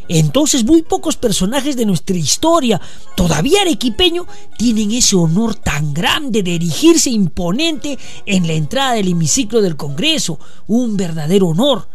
Entonces 0.09 0.63
muy 0.63 0.83
pocos 0.83 1.17
personajes 1.17 1.75
de 1.75 1.85
nuestra 1.85 2.15
historia, 2.15 2.79
todavía 3.15 3.61
arequipeño, 3.61 4.25
tienen 4.57 4.91
ese 4.91 5.15
honor 5.15 5.55
tan 5.55 5.93
grande 5.93 6.43
de 6.43 6.55
erigirse 6.55 7.09
imponente 7.09 7.97
en 8.25 8.47
la 8.47 8.53
entrada 8.53 8.93
del 8.93 9.09
hemiciclo 9.09 9.61
del 9.61 9.75
Congreso, 9.75 10.39
un 10.67 10.95
verdadero 10.95 11.47
honor. 11.47 11.89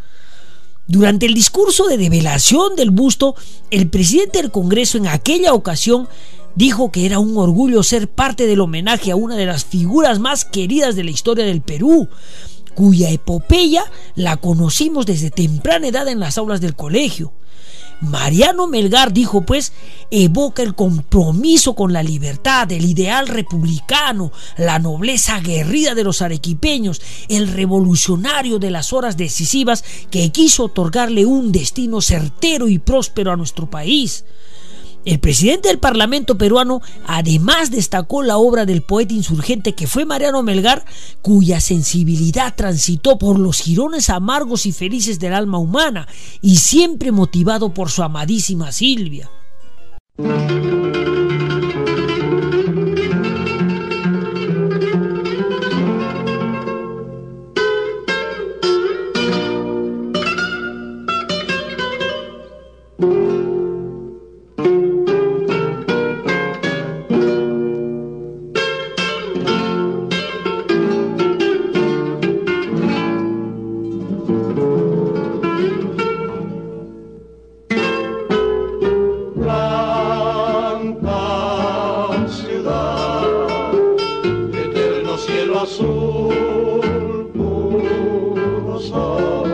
Durante 0.86 1.26
el 1.26 1.34
discurso 1.34 1.86
de 1.86 1.96
develación 1.96 2.76
del 2.76 2.90
busto, 2.90 3.34
el 3.70 3.88
presidente 3.88 4.42
del 4.42 4.50
Congreso 4.50 4.98
en 4.98 5.06
aquella 5.06 5.54
ocasión 5.54 6.08
dijo 6.54 6.90
que 6.92 7.06
era 7.06 7.18
un 7.18 7.36
orgullo 7.38 7.82
ser 7.82 8.08
parte 8.08 8.46
del 8.46 8.60
homenaje 8.60 9.10
a 9.10 9.16
una 9.16 9.36
de 9.36 9.46
las 9.46 9.64
figuras 9.64 10.18
más 10.18 10.44
queridas 10.44 10.96
de 10.96 11.04
la 11.04 11.10
historia 11.10 11.46
del 11.46 11.62
Perú, 11.62 12.08
cuya 12.74 13.10
epopeya 13.10 13.84
la 14.16 14.36
conocimos 14.36 15.06
desde 15.06 15.30
temprana 15.30 15.88
edad 15.88 16.08
en 16.08 16.20
las 16.20 16.36
aulas 16.36 16.60
del 16.60 16.76
colegio. 16.76 17.32
Mariano 18.02 18.66
Melgar 18.66 19.12
dijo 19.12 19.42
pues, 19.42 19.72
evoca 20.10 20.62
el 20.62 20.74
compromiso 20.74 21.74
con 21.74 21.92
la 21.92 22.02
libertad, 22.02 22.70
el 22.72 22.84
ideal 22.84 23.28
republicano, 23.28 24.32
la 24.58 24.78
nobleza 24.80 25.36
aguerrida 25.36 25.94
de 25.94 26.04
los 26.04 26.20
arequipeños, 26.20 27.00
el 27.28 27.48
revolucionario 27.48 28.58
de 28.58 28.70
las 28.70 28.92
horas 28.92 29.16
decisivas 29.16 29.84
que 30.10 30.30
quiso 30.32 30.64
otorgarle 30.64 31.24
un 31.24 31.52
destino 31.52 32.00
certero 32.00 32.68
y 32.68 32.78
próspero 32.78 33.32
a 33.32 33.36
nuestro 33.36 33.70
país. 33.70 34.24
El 35.04 35.18
presidente 35.18 35.68
del 35.68 35.78
Parlamento 35.78 36.38
peruano 36.38 36.80
además 37.06 37.70
destacó 37.70 38.22
la 38.22 38.38
obra 38.38 38.66
del 38.66 38.82
poeta 38.82 39.14
insurgente 39.14 39.74
que 39.74 39.88
fue 39.88 40.04
Mariano 40.04 40.42
Melgar, 40.42 40.84
cuya 41.22 41.60
sensibilidad 41.60 42.54
transitó 42.54 43.18
por 43.18 43.38
los 43.38 43.60
jirones 43.60 44.10
amargos 44.10 44.64
y 44.66 44.72
felices 44.72 45.18
del 45.18 45.34
alma 45.34 45.58
humana 45.58 46.06
y 46.40 46.56
siempre 46.56 47.10
motivado 47.10 47.74
por 47.74 47.90
su 47.90 48.02
amadísima 48.02 48.70
Silvia. 48.70 49.28
azul 85.62 87.30
puro 87.34 88.80
sol, 88.80 89.48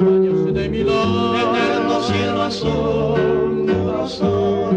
baños 0.00 0.54
de 0.54 0.68
mi 0.70 0.82
lado, 0.82 1.36
eterno 1.36 2.00
cielo 2.00 2.42
azul 2.42 3.66
puro 3.66 4.08
sol, 4.08 4.76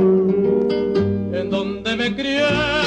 en 1.34 1.50
donde 1.50 1.96
me 1.96 2.14
crié. 2.14 2.86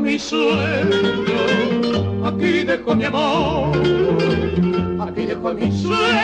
mi 0.00 0.18
sueño, 0.18 2.26
aquí 2.26 2.62
dejo 2.62 2.94
mi 2.94 3.04
amor, 3.04 3.76
aquí 5.00 5.26
dejo 5.26 5.54
mi 5.54 5.72
sueño. 5.72 6.23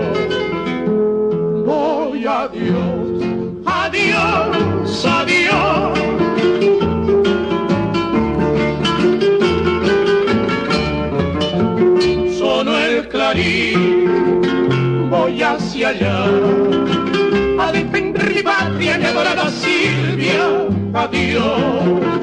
voy 2.21 2.27
a 2.27 2.47
Dios, 2.47 3.23
adiós, 3.65 5.05
adiós. 5.05 5.99
Sono 12.37 12.77
el 12.77 13.09
clarín, 13.09 14.41
voy 15.09 15.41
hacia 15.41 15.89
allá, 15.89 16.25
a 17.59 17.71
defender 17.71 18.35
mi 18.35 18.43
patria, 18.43 18.99
mi 18.99 19.05
adorada 19.05 19.49
Silvia, 19.49 20.67
adiós 20.93 22.21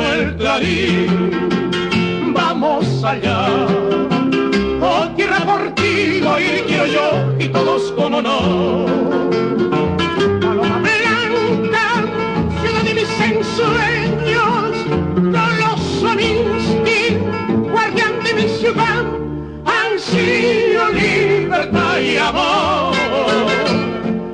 el 0.00 0.36
clarín, 0.36 2.32
vamos 2.34 3.02
allá. 3.02 4.17
Oír 6.38 6.64
quiero 6.68 6.86
yo 6.86 7.34
y 7.40 7.48
todos 7.48 7.90
como 7.96 8.22
no. 8.22 8.86
Paloma 9.98 10.78
blanca, 10.84 12.04
ciudad 12.60 12.84
de 12.84 12.94
mis 12.94 13.10
ensueños, 13.20 14.70
coloso 15.34 16.14
mi 16.14 16.28
instinto, 16.38 17.70
guardián 17.72 18.22
de 18.22 18.34
mi 18.34 18.48
ciudad, 18.48 19.04
ansío, 19.66 20.88
libertad 20.90 21.98
y 21.98 22.16
amor. 22.18 22.94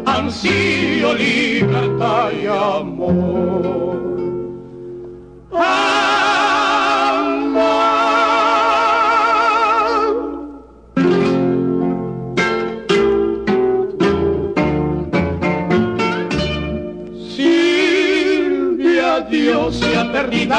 Ansío, 0.04 1.14
libertad 1.14 2.32
y 2.32 2.46
amor. 2.46 4.03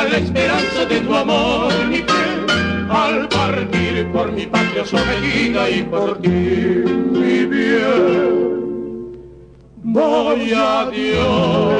La 0.10 0.18
esperanza 0.18 0.86
de 0.86 1.00
tu 1.02 1.14
amor, 1.14 1.72
mi 1.90 2.04
al 2.90 3.28
partir 3.28 4.08
por 4.12 4.32
mi 4.32 4.46
patria 4.46 4.86
sometida 4.86 5.70
y 5.70 5.84
por 5.84 6.22
ti, 6.22 6.30
mi 6.30 7.46
bien, 7.46 9.12
voy 9.84 10.54
a 10.56 10.90
Dios, 10.92 11.74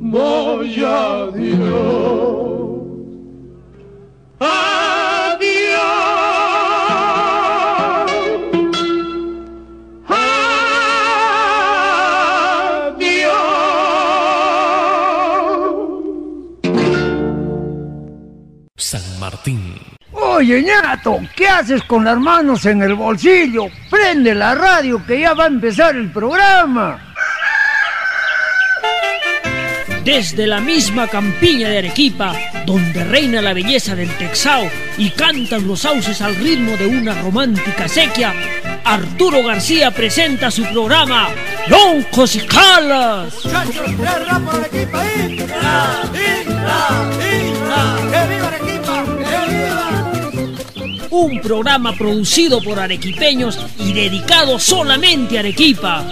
voy 0.00 0.84
a 0.84 1.28
Dios. 1.34 2.51
Oye, 20.12 20.62
ñato, 20.62 21.18
¿qué 21.34 21.48
haces 21.48 21.82
con 21.84 22.04
las 22.04 22.18
manos 22.18 22.66
en 22.66 22.82
el 22.82 22.94
bolsillo? 22.94 23.66
Prende 23.90 24.34
la 24.34 24.54
radio 24.54 25.04
que 25.06 25.20
ya 25.20 25.34
va 25.34 25.44
a 25.44 25.48
empezar 25.48 25.96
el 25.96 26.10
programa. 26.10 27.14
Desde 30.04 30.46
la 30.46 30.60
misma 30.60 31.06
campiña 31.06 31.68
de 31.68 31.78
Arequipa, 31.78 32.34
donde 32.66 33.04
reina 33.04 33.40
la 33.40 33.52
belleza 33.52 33.94
del 33.94 34.10
Texao 34.16 34.68
y 34.98 35.10
cantan 35.10 35.66
los 35.66 35.80
sauces 35.80 36.20
al 36.20 36.34
ritmo 36.36 36.76
de 36.76 36.86
una 36.86 37.20
romántica 37.22 37.88
sequía, 37.88 38.34
Arturo 38.84 39.44
García 39.44 39.90
presenta 39.92 40.50
su 40.50 40.64
programa 40.64 41.28
Loncos 41.68 42.34
y 42.34 42.40
Calas. 42.40 43.32
Un 51.14 51.42
programa 51.42 51.92
producido 51.92 52.62
por 52.62 52.80
arequipeños 52.80 53.58
y 53.78 53.92
dedicado 53.92 54.58
solamente 54.58 55.36
a 55.36 55.40
Arequipa. 55.40 56.02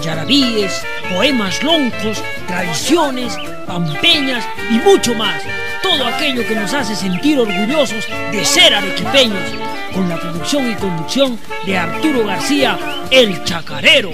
Yarabíes, 0.00 0.84
poemas 1.12 1.60
loncos, 1.64 2.22
tradiciones, 2.46 3.36
pampeñas 3.66 4.44
y 4.70 4.74
mucho 4.74 5.16
más. 5.16 5.42
Todo 5.82 6.06
aquello 6.06 6.46
que 6.46 6.54
nos 6.54 6.72
hace 6.72 6.94
sentir 6.94 7.40
orgullosos 7.40 8.06
de 8.30 8.44
ser 8.44 8.72
arequipeños. 8.72 9.50
Con 9.92 10.08
la 10.08 10.20
producción 10.20 10.70
y 10.70 10.76
conducción 10.76 11.40
de 11.66 11.76
Arturo 11.76 12.24
García, 12.24 12.78
el 13.10 13.42
chacarero. 13.42 14.12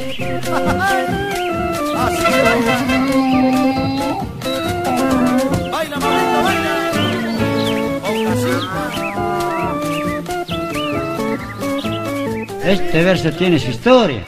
Este 12.65 13.03
verso 13.03 13.33
tiene 13.33 13.59
su 13.59 13.71
historia. 13.71 14.25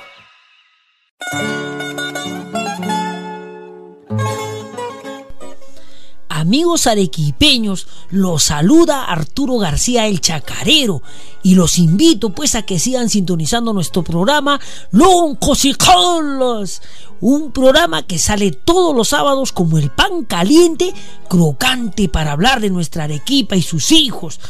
Amigos 6.29 6.89
arequipeños, 6.89 7.87
los 8.11 8.43
saluda 8.43 9.05
Arturo 9.05 9.59
García 9.59 10.09
el 10.09 10.21
Chacarero 10.21 11.01
y 11.45 11.55
los 11.55 11.79
invito 11.79 12.35
pues 12.35 12.57
a 12.57 12.63
que 12.63 12.81
sigan 12.81 13.09
sintonizando 13.09 13.73
nuestro 13.73 14.03
programa 14.03 14.61
Loncos 14.91 15.65
y 15.65 15.75
Colos, 15.75 16.83
un 17.21 17.53
programa 17.53 18.03
que 18.03 18.19
sale 18.19 18.51
todos 18.51 18.97
los 18.97 19.11
sábados 19.11 19.53
como 19.53 19.79
el 19.79 19.91
pan 19.91 20.25
caliente, 20.25 20.93
crocante 21.29 22.09
para 22.09 22.33
hablar 22.33 22.61
de 22.61 22.71
nuestra 22.71 23.05
Arequipa 23.05 23.55
y 23.55 23.63
sus 23.63 23.93
hijos. 23.93 24.41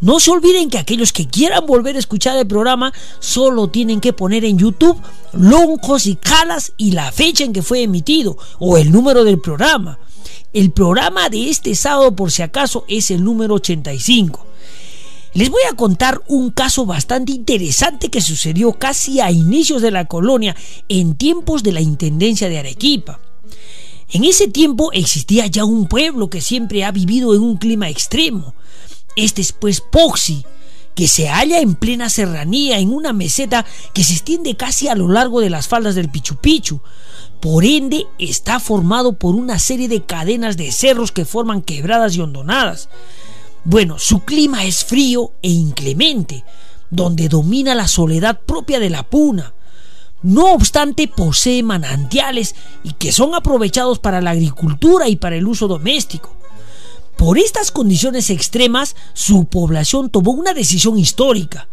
No 0.00 0.18
se 0.18 0.30
olviden 0.30 0.70
que 0.70 0.78
aquellos 0.78 1.12
que 1.12 1.26
quieran 1.26 1.66
volver 1.66 1.96
a 1.96 1.98
escuchar 1.98 2.36
el 2.38 2.46
programa 2.46 2.92
solo 3.18 3.68
tienen 3.68 4.00
que 4.00 4.14
poner 4.14 4.46
en 4.46 4.58
YouTube 4.58 4.98
Loncos 5.32 6.06
y 6.06 6.16
Calas 6.16 6.72
y 6.78 6.92
la 6.92 7.12
fecha 7.12 7.44
en 7.44 7.52
que 7.52 7.62
fue 7.62 7.82
emitido 7.82 8.38
o 8.58 8.78
el 8.78 8.90
número 8.92 9.24
del 9.24 9.40
programa. 9.40 9.98
El 10.54 10.70
programa 10.70 11.28
de 11.28 11.50
este 11.50 11.74
sábado, 11.74 12.16
por 12.16 12.32
si 12.32 12.42
acaso, 12.42 12.84
es 12.88 13.10
el 13.10 13.22
número 13.22 13.54
85. 13.54 14.46
Les 15.34 15.50
voy 15.50 15.62
a 15.70 15.76
contar 15.76 16.22
un 16.26 16.50
caso 16.50 16.86
bastante 16.86 17.32
interesante 17.32 18.08
que 18.08 18.20
sucedió 18.20 18.72
casi 18.72 19.20
a 19.20 19.30
inicios 19.30 19.82
de 19.82 19.90
la 19.90 20.06
colonia 20.06 20.56
en 20.88 21.14
tiempos 21.14 21.62
de 21.62 21.72
la 21.72 21.80
Intendencia 21.82 22.48
de 22.48 22.58
Arequipa. 22.58 23.20
En 24.08 24.24
ese 24.24 24.48
tiempo 24.48 24.90
existía 24.92 25.46
ya 25.46 25.64
un 25.64 25.86
pueblo 25.86 26.30
que 26.30 26.40
siempre 26.40 26.84
ha 26.84 26.90
vivido 26.90 27.34
en 27.34 27.42
un 27.42 27.58
clima 27.58 27.88
extremo. 27.88 28.54
Este 29.20 29.42
es 29.42 29.52
pues 29.52 29.82
Poxi, 29.82 30.46
que 30.94 31.06
se 31.06 31.28
halla 31.28 31.60
en 31.60 31.74
plena 31.74 32.08
serranía 32.08 32.78
en 32.78 32.90
una 32.90 33.12
meseta 33.12 33.66
que 33.92 34.02
se 34.02 34.14
extiende 34.14 34.56
casi 34.56 34.88
a 34.88 34.94
lo 34.94 35.08
largo 35.08 35.42
de 35.42 35.50
las 35.50 35.68
faldas 35.68 35.94
del 35.94 36.08
Pichu 36.08 36.36
Pichu. 36.36 36.80
Por 37.38 37.66
ende, 37.66 38.06
está 38.18 38.60
formado 38.60 39.12
por 39.12 39.34
una 39.34 39.58
serie 39.58 39.88
de 39.88 40.06
cadenas 40.06 40.56
de 40.56 40.72
cerros 40.72 41.12
que 41.12 41.26
forman 41.26 41.60
quebradas 41.60 42.16
y 42.16 42.20
hondonadas. 42.20 42.88
Bueno, 43.64 43.98
su 43.98 44.20
clima 44.20 44.64
es 44.64 44.84
frío 44.84 45.32
e 45.42 45.50
inclemente, 45.50 46.42
donde 46.88 47.28
domina 47.28 47.74
la 47.74 47.88
soledad 47.88 48.40
propia 48.40 48.80
de 48.80 48.88
la 48.88 49.02
puna. 49.02 49.52
No 50.22 50.54
obstante, 50.54 51.08
posee 51.08 51.62
manantiales 51.62 52.54
y 52.84 52.94
que 52.94 53.12
son 53.12 53.34
aprovechados 53.34 53.98
para 53.98 54.22
la 54.22 54.30
agricultura 54.30 55.08
y 55.08 55.16
para 55.16 55.36
el 55.36 55.46
uso 55.46 55.68
doméstico. 55.68 56.39
Por 57.20 57.36
estas 57.36 57.70
condiciones 57.70 58.30
extremas, 58.30 58.96
su 59.12 59.44
población 59.44 60.08
tomó 60.08 60.30
una 60.30 60.54
decisión 60.54 60.98
histórica. 60.98 61.68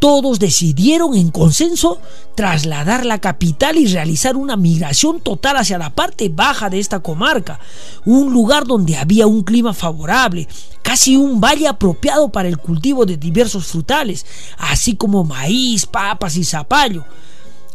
Todos 0.00 0.40
decidieron 0.40 1.14
en 1.14 1.30
consenso 1.30 2.00
trasladar 2.34 3.06
la 3.06 3.20
capital 3.20 3.76
y 3.76 3.86
realizar 3.86 4.36
una 4.36 4.56
migración 4.56 5.20
total 5.20 5.58
hacia 5.58 5.78
la 5.78 5.90
parte 5.90 6.30
baja 6.30 6.68
de 6.68 6.80
esta 6.80 6.98
comarca, 6.98 7.60
un 8.06 8.32
lugar 8.32 8.66
donde 8.66 8.96
había 8.96 9.28
un 9.28 9.44
clima 9.44 9.72
favorable, 9.72 10.48
casi 10.82 11.14
un 11.16 11.40
valle 11.40 11.68
apropiado 11.68 12.30
para 12.30 12.48
el 12.48 12.58
cultivo 12.58 13.06
de 13.06 13.16
diversos 13.16 13.68
frutales, 13.68 14.26
así 14.58 14.96
como 14.96 15.22
maíz, 15.22 15.86
papas 15.86 16.36
y 16.36 16.42
zapallo 16.42 17.04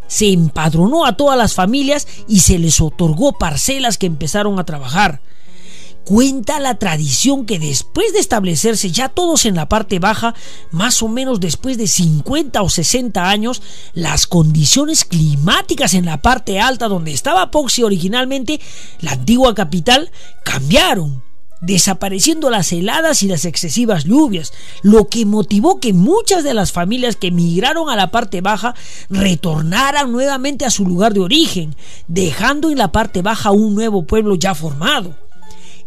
se 0.07 0.31
empadronó 0.31 1.05
a 1.05 1.15
todas 1.15 1.37
las 1.37 1.53
familias 1.53 2.05
y 2.27 2.39
se 2.39 2.59
les 2.59 2.81
otorgó 2.81 3.37
parcelas 3.37 3.97
que 3.97 4.07
empezaron 4.07 4.57
a 4.57 4.65
trabajar. 4.65 5.21
Cuenta 6.07 6.61
la 6.61 6.75
tradición 6.75 7.45
que 7.45 7.59
después 7.59 8.13
de 8.13 8.19
establecerse 8.19 8.91
ya 8.91 9.09
todos 9.09 9.43
en 9.43 9.55
la 9.55 9.67
parte 9.67 9.99
baja, 9.99 10.35
más 10.71 11.01
o 11.01 11.09
menos 11.09 11.41
después 11.41 11.77
de 11.77 11.85
50 11.85 12.61
o 12.61 12.69
60 12.69 13.29
años, 13.29 13.61
las 13.93 14.25
condiciones 14.25 15.03
climáticas 15.03 15.93
en 15.93 16.05
la 16.05 16.21
parte 16.21 16.61
alta 16.61 16.87
donde 16.87 17.11
estaba 17.11 17.51
Poxi 17.51 17.83
originalmente, 17.83 18.61
la 19.01 19.11
antigua 19.11 19.53
capital, 19.53 20.09
cambiaron 20.45 21.23
desapareciendo 21.59 22.49
las 22.49 22.71
heladas 22.71 23.21
y 23.21 23.27
las 23.27 23.43
excesivas 23.43 24.05
lluvias, 24.05 24.53
lo 24.83 25.09
que 25.09 25.25
motivó 25.25 25.81
que 25.81 25.91
muchas 25.91 26.45
de 26.45 26.53
las 26.53 26.71
familias 26.71 27.17
que 27.17 27.27
emigraron 27.27 27.89
a 27.89 27.97
la 27.97 28.11
parte 28.11 28.39
baja 28.39 28.75
retornaran 29.09 30.13
nuevamente 30.13 30.63
a 30.63 30.71
su 30.71 30.85
lugar 30.85 31.13
de 31.13 31.19
origen, 31.19 31.75
dejando 32.07 32.69
en 32.69 32.77
la 32.77 32.93
parte 32.93 33.21
baja 33.21 33.51
un 33.51 33.75
nuevo 33.75 34.05
pueblo 34.05 34.35
ya 34.35 34.55
formado. 34.55 35.26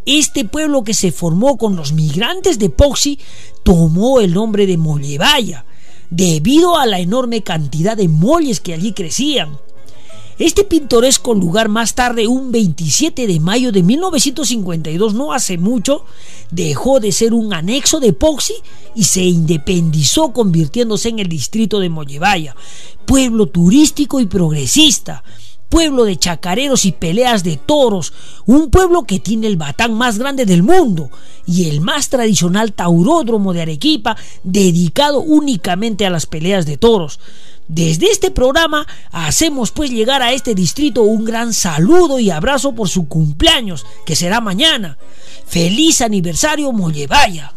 Este 0.06 0.44
pueblo 0.44 0.82
que 0.82 0.94
se 0.94 1.12
formó 1.12 1.58
con 1.58 1.76
los 1.76 1.92
migrantes 1.92 2.58
de 2.58 2.70
Poxi 2.70 3.18
tomó 3.62 4.20
el 4.20 4.32
nombre 4.32 4.66
de 4.66 4.76
Mollevaya, 4.76 5.64
debido 6.10 6.78
a 6.78 6.86
la 6.86 7.00
enorme 7.00 7.42
cantidad 7.42 7.96
de 7.96 8.08
molles 8.08 8.60
que 8.60 8.74
allí 8.74 8.92
crecían. 8.92 9.58
Este 10.38 10.64
pintoresco 10.64 11.34
lugar 11.34 11.68
más 11.68 11.94
tarde, 11.94 12.26
un 12.26 12.50
27 12.50 13.26
de 13.26 13.40
mayo 13.40 13.72
de 13.72 13.82
1952, 13.82 15.12
no 15.12 15.34
hace 15.34 15.58
mucho, 15.58 16.06
dejó 16.50 16.98
de 16.98 17.12
ser 17.12 17.34
un 17.34 17.52
anexo 17.52 18.00
de 18.00 18.14
Poxi 18.14 18.54
y 18.94 19.04
se 19.04 19.22
independizó 19.22 20.32
convirtiéndose 20.32 21.10
en 21.10 21.18
el 21.18 21.28
distrito 21.28 21.78
de 21.78 21.90
Mollevaya, 21.90 22.56
pueblo 23.04 23.48
turístico 23.48 24.18
y 24.18 24.24
progresista, 24.24 25.22
pueblo 25.70 26.04
de 26.04 26.18
chacareros 26.18 26.84
y 26.84 26.92
peleas 26.92 27.42
de 27.42 27.56
toros, 27.56 28.12
un 28.44 28.70
pueblo 28.70 29.04
que 29.04 29.20
tiene 29.20 29.46
el 29.46 29.56
batán 29.56 29.94
más 29.94 30.18
grande 30.18 30.44
del 30.44 30.62
mundo 30.62 31.10
y 31.46 31.70
el 31.70 31.80
más 31.80 32.10
tradicional 32.10 32.74
tauródromo 32.74 33.54
de 33.54 33.62
Arequipa 33.62 34.16
dedicado 34.44 35.20
únicamente 35.20 36.04
a 36.04 36.10
las 36.10 36.26
peleas 36.26 36.66
de 36.66 36.76
toros. 36.76 37.20
Desde 37.68 38.10
este 38.10 38.32
programa 38.32 38.84
hacemos 39.12 39.70
pues 39.70 39.90
llegar 39.90 40.22
a 40.22 40.32
este 40.32 40.56
distrito 40.56 41.02
un 41.02 41.24
gran 41.24 41.54
saludo 41.54 42.18
y 42.18 42.30
abrazo 42.30 42.74
por 42.74 42.88
su 42.88 43.06
cumpleaños, 43.06 43.86
que 44.04 44.16
será 44.16 44.40
mañana. 44.40 44.98
Feliz 45.46 46.00
aniversario 46.00 46.72
Mollevaya. 46.72 47.52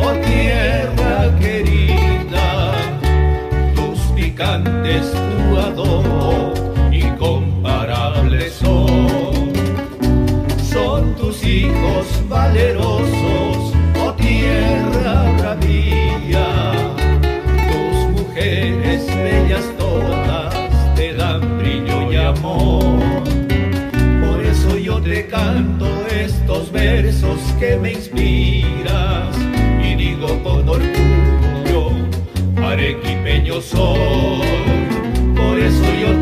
Oh 0.00 0.12
tierra 0.26 1.34
querida, 1.38 2.72
tus 3.74 3.98
picantes, 4.14 5.12
tu 5.12 5.56
adobo, 5.58 6.52
incomparables 6.90 8.54
son. 8.54 9.52
Son 10.72 11.14
tus 11.16 11.44
hijos 11.44 12.06
valerosos, 12.28 13.72
oh 14.00 14.12
tierra 14.14 15.32
bravía, 15.38 16.72
tus 17.70 18.20
mujeres 18.20 19.06
bellas 19.06 19.64
todas 19.78 20.54
te 20.96 21.14
dan 21.14 21.58
brillo 21.58 22.12
y 22.12 22.16
amor. 22.16 22.82
Por 24.24 24.44
eso 24.44 24.76
yo 24.76 25.00
te 25.00 25.26
canto 25.26 25.86
estos 26.08 26.72
versos 26.72 27.38
que 27.60 27.76
me 27.76 27.92
inspiras 27.92 28.11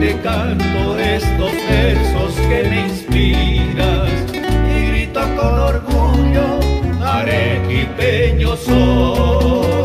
te 0.01 0.19
canto 0.23 0.99
estos 0.99 1.53
versos 1.69 2.35
que 2.49 2.69
me 2.71 2.89
inspiras 2.89 4.09
y 4.75 4.87
grito 4.91 5.21
con 5.37 5.59
orgullo, 5.59 6.59
arequipeño 7.05 8.57
soy. 8.57 9.80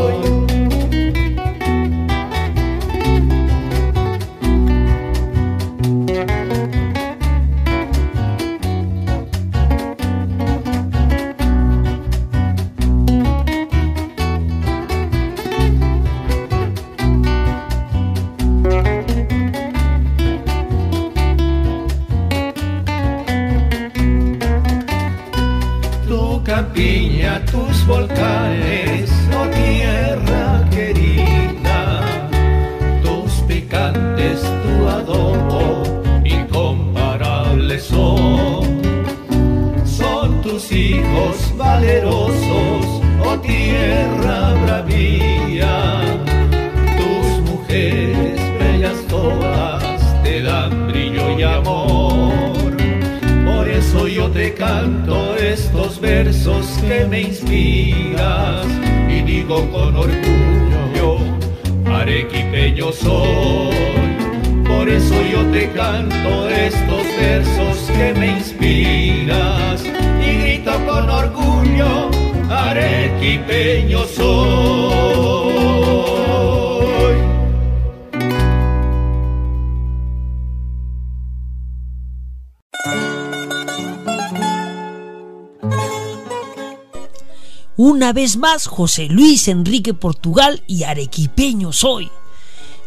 José 88.64 89.08
Luis 89.08 89.48
Enrique 89.48 89.92
Portugal 89.92 90.62
y 90.66 90.84
arequipeño 90.84 91.72
soy. 91.72 92.10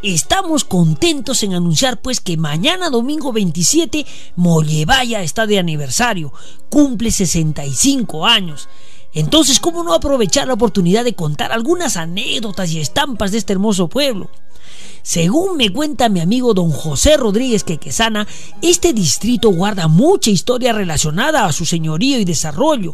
Estamos 0.02 0.64
contentos 0.64 1.44
en 1.44 1.54
anunciar 1.54 2.02
pues 2.02 2.22
que 2.22 2.38
mañana 2.38 2.90
domingo 2.90 3.32
27 3.32 4.06
Mollevaya 4.36 5.22
está 5.22 5.46
de 5.46 5.60
aniversario, 5.60 6.34
cumple 6.70 7.12
65 7.12 8.26
años. 8.26 8.70
Entonces, 9.14 9.60
¿cómo 9.60 9.84
no 9.84 9.94
aprovechar 9.94 10.48
la 10.48 10.54
oportunidad 10.54 11.04
de 11.04 11.16
contar 11.16 11.52
algunas 11.52 11.98
anécdotas 11.98 12.72
y 12.72 12.80
estampas 12.80 13.32
de 13.32 13.40
este 13.40 13.54
hermoso 13.54 13.88
pueblo? 13.88 14.30
Según 15.10 15.58
me 15.58 15.74
cuenta 15.74 16.08
mi 16.08 16.20
amigo 16.20 16.54
don 16.54 16.70
José 16.70 17.18
Rodríguez 17.18 17.64
Quequesana, 17.64 18.28
este 18.62 18.94
distrito 18.94 19.50
guarda 19.50 19.88
mucha 19.88 20.30
historia 20.30 20.72
relacionada 20.72 21.46
a 21.46 21.52
su 21.52 21.66
señorío 21.66 22.20
y 22.20 22.26
desarrollo. 22.26 22.94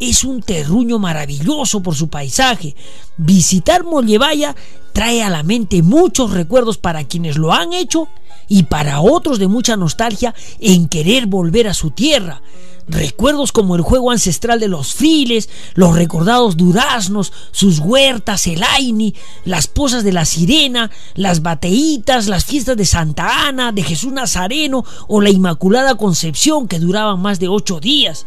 Es 0.00 0.24
un 0.24 0.40
terruño 0.40 0.98
maravilloso 0.98 1.82
por 1.82 1.94
su 1.94 2.08
paisaje. 2.08 2.74
Visitar 3.18 3.84
Mollevaya 3.84 4.56
trae 4.94 5.22
a 5.22 5.28
la 5.28 5.42
mente 5.42 5.82
muchos 5.82 6.30
recuerdos 6.30 6.78
para 6.78 7.04
quienes 7.04 7.36
lo 7.36 7.52
han 7.52 7.74
hecho 7.74 8.08
y 8.48 8.62
para 8.62 9.02
otros 9.02 9.38
de 9.38 9.48
mucha 9.48 9.76
nostalgia 9.76 10.34
en 10.60 10.88
querer 10.88 11.26
volver 11.26 11.68
a 11.68 11.74
su 11.74 11.90
tierra. 11.90 12.40
Recuerdos 12.88 13.52
como 13.52 13.76
el 13.76 13.82
juego 13.82 14.10
ancestral 14.10 14.60
de 14.60 14.68
los 14.68 14.94
files, 14.94 15.48
los 15.74 15.94
recordados 15.94 16.56
duraznos, 16.56 17.32
sus 17.52 17.78
huertas, 17.78 18.46
el 18.46 18.62
aini, 18.62 19.14
las 19.44 19.66
pozas 19.66 20.04
de 20.04 20.12
la 20.12 20.24
sirena, 20.24 20.90
las 21.14 21.42
bateitas, 21.42 22.26
las 22.26 22.44
fiestas 22.44 22.76
de 22.76 22.84
Santa 22.84 23.46
Ana, 23.46 23.72
de 23.72 23.82
Jesús 23.82 24.12
Nazareno 24.12 24.84
o 25.08 25.20
la 25.20 25.30
Inmaculada 25.30 25.94
Concepción 25.94 26.68
que 26.68 26.78
duraban 26.78 27.20
más 27.20 27.38
de 27.38 27.48
ocho 27.48 27.80
días. 27.80 28.26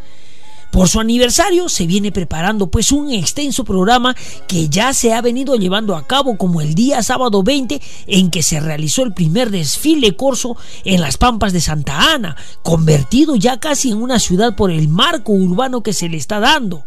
Por 0.74 0.90
su 0.90 1.00
aniversario 1.00 1.70
se 1.70 1.86
viene 1.86 2.12
preparando 2.12 2.66
pues 2.66 2.91
un 2.91 3.12
extenso 3.12 3.64
programa 3.64 4.16
que 4.48 4.70
ya 4.70 4.91
se 4.91 5.14
ha 5.14 5.22
venido 5.22 5.56
llevando 5.56 5.95
a 5.95 6.08
cabo 6.08 6.36
como 6.36 6.62
el 6.62 6.74
día 6.74 7.04
sábado 7.04 7.44
20 7.44 7.80
en 8.08 8.32
que 8.32 8.41
se 8.41 8.60
realizó 8.60 9.04
el 9.04 9.14
primer 9.14 9.52
desfile 9.52 10.16
corso 10.16 10.58
en 10.84 11.00
las 11.00 11.18
Pampas 11.18 11.54
de 11.54 11.62
Santa 11.62 12.16
Ana, 12.16 12.36
convertido 12.64 13.36
ya 13.36 13.60
casi 13.60 13.91
en 13.91 14.02
una 14.02 14.18
ciudad 14.18 14.56
por 14.56 14.72
el 14.72 14.88
marco 14.88 15.34
urbano 15.34 15.84
que 15.84 15.94
se 15.94 16.10
le 16.10 16.18
está 16.18 16.40
dando. 16.40 16.84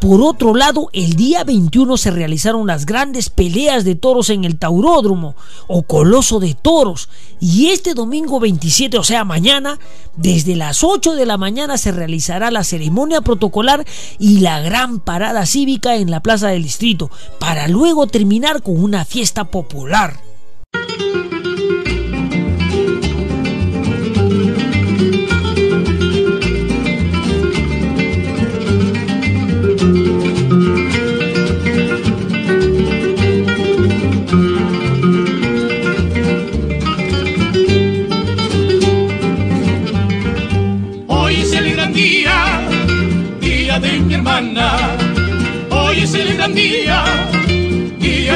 Por 0.00 0.22
otro 0.22 0.54
lado, 0.54 0.88
el 0.94 1.14
día 1.14 1.44
21 1.44 1.98
se 1.98 2.10
realizaron 2.10 2.66
las 2.66 2.86
grandes 2.86 3.28
peleas 3.28 3.84
de 3.84 3.96
toros 3.96 4.30
en 4.30 4.46
el 4.46 4.58
Tauródromo 4.58 5.36
o 5.66 5.82
Coloso 5.82 6.40
de 6.40 6.54
Toros 6.54 7.10
y 7.38 7.66
este 7.66 7.92
domingo 7.92 8.40
27, 8.40 8.96
o 8.96 9.04
sea 9.04 9.24
mañana, 9.24 9.78
desde 10.16 10.56
las 10.56 10.82
8 10.84 11.16
de 11.16 11.26
la 11.26 11.36
mañana 11.36 11.76
se 11.76 11.92
realizará 11.92 12.50
la 12.50 12.64
ceremonia 12.64 13.20
protocolar 13.20 13.84
y 14.18 14.40
la 14.40 14.60
gran 14.60 15.00
parada 15.00 15.44
cívica 15.44 15.96
en 15.96 16.10
la 16.10 16.20
Plaza 16.20 16.48
del 16.48 16.62
Distrito 16.62 17.10
para 17.38 17.68
luego 17.68 18.06
terminar 18.06 18.62
con 18.62 18.82
una 18.82 19.04
fiesta 19.04 19.44
popular. 19.50 20.18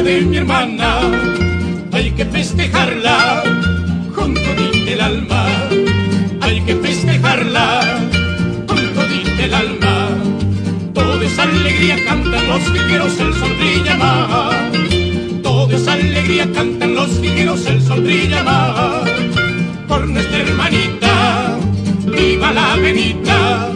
De 0.04 0.20
mi 0.20 0.36
hermana. 0.36 1.00
Hay 1.92 2.10
que 2.12 2.24
festejarla 2.24 3.42
con 4.14 4.34
todita 4.34 4.90
el 4.92 5.00
alma. 5.00 5.46
Hay 6.40 6.60
que 6.60 6.76
festejarla 6.76 7.66
con 8.66 8.78
todita 8.94 9.44
el 9.44 9.54
alma. 9.54 10.08
Toda 10.92 11.24
esa 11.24 11.42
alegría 11.42 11.96
cantan 12.04 12.46
los 12.48 12.72
guerreros, 12.72 13.18
el 13.18 13.34
sol 13.34 13.52
brilla 13.58 13.96
más. 13.96 14.54
alegría 15.94 16.50
cantan 16.52 16.94
los 16.94 17.10
ligueros, 17.20 17.66
el 17.66 17.80
sol 17.80 18.00
brilla 18.02 18.42
más 18.42 19.10
por 19.86 20.08
nuestra 20.08 20.38
hermanita, 20.38 21.58
viva 22.06 22.52
la 22.52 22.76
Benita. 22.76 23.73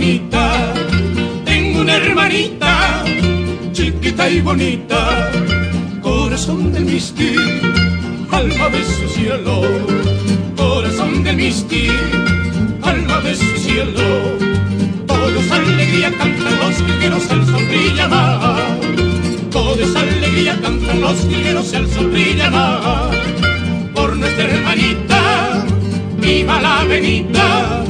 Tengo 0.00 1.82
una 1.82 1.96
hermanita, 1.96 3.04
chiquita 3.72 4.30
y 4.30 4.40
bonita. 4.40 5.30
Corazón 6.00 6.72
del 6.72 6.86
misti, 6.86 7.34
alma 8.30 8.70
de 8.70 8.82
su 8.82 9.08
cielo. 9.10 9.60
Corazón 10.56 11.22
del 11.22 11.36
misti, 11.36 11.88
alma 12.80 13.20
de 13.20 13.34
su 13.34 13.56
cielo. 13.58 14.38
Todos 15.06 15.50
alegría 15.50 16.10
cantan 16.16 16.56
los 16.56 16.82
guerreros, 16.86 17.30
el 17.30 17.44
sol 17.44 17.66
brilla 17.66 18.08
más. 18.08 18.62
Todos 19.50 19.96
alegría 19.96 20.58
cantan 20.62 21.00
los 21.02 21.28
guerreros, 21.28 21.74
el 21.74 21.86
sol 21.86 22.08
brilla 22.08 22.50
más. 22.50 23.14
Por 23.94 24.16
nuestra 24.16 24.44
hermanita, 24.44 25.66
viva 26.22 26.58
la 26.62 26.84
Benita. 26.84 27.84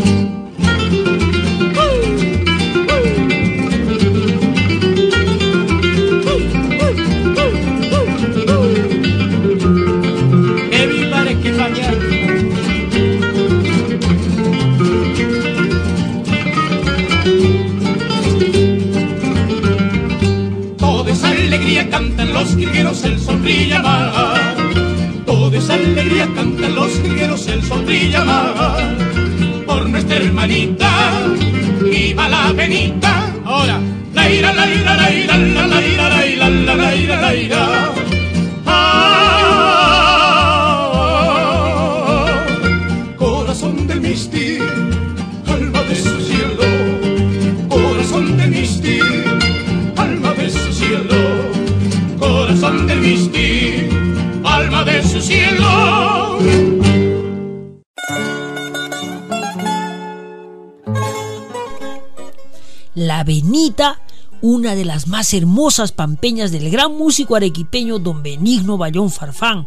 Hermosas 65.35 65.93
pampeñas 65.93 66.53
del 66.53 66.71
gran 66.71 66.97
músico 66.97 67.37
arequipeño 67.37 67.99
don 67.99 68.23
Benigno 68.23 68.77
Bayón 68.77 69.11
Farfán, 69.11 69.67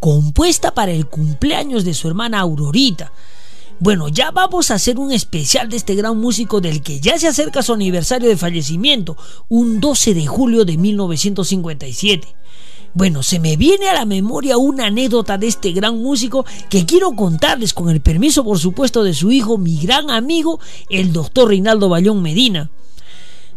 compuesta 0.00 0.74
para 0.74 0.92
el 0.92 1.06
cumpleaños 1.06 1.84
de 1.84 1.94
su 1.94 2.08
hermana 2.08 2.40
Aurorita. 2.40 3.12
Bueno, 3.80 4.08
ya 4.08 4.30
vamos 4.30 4.70
a 4.70 4.74
hacer 4.74 4.98
un 4.98 5.12
especial 5.12 5.68
de 5.68 5.76
este 5.76 5.94
gran 5.94 6.18
músico 6.18 6.60
del 6.60 6.80
que 6.82 7.00
ya 7.00 7.18
se 7.18 7.26
acerca 7.26 7.62
su 7.62 7.72
aniversario 7.72 8.28
de 8.28 8.36
fallecimiento, 8.36 9.16
un 9.48 9.80
12 9.80 10.14
de 10.14 10.26
julio 10.26 10.64
de 10.64 10.76
1957. 10.76 12.36
Bueno, 12.94 13.24
se 13.24 13.40
me 13.40 13.56
viene 13.56 13.88
a 13.88 13.94
la 13.94 14.04
memoria 14.04 14.56
una 14.56 14.86
anécdota 14.86 15.36
de 15.36 15.48
este 15.48 15.72
gran 15.72 16.00
músico 16.00 16.46
que 16.70 16.86
quiero 16.86 17.10
contarles 17.16 17.74
con 17.74 17.90
el 17.90 18.00
permiso, 18.00 18.44
por 18.44 18.60
supuesto, 18.60 19.02
de 19.02 19.14
su 19.14 19.32
hijo, 19.32 19.58
mi 19.58 19.80
gran 19.80 20.10
amigo, 20.10 20.60
el 20.88 21.12
doctor 21.12 21.48
Reinaldo 21.48 21.88
Bayón 21.88 22.22
Medina. 22.22 22.70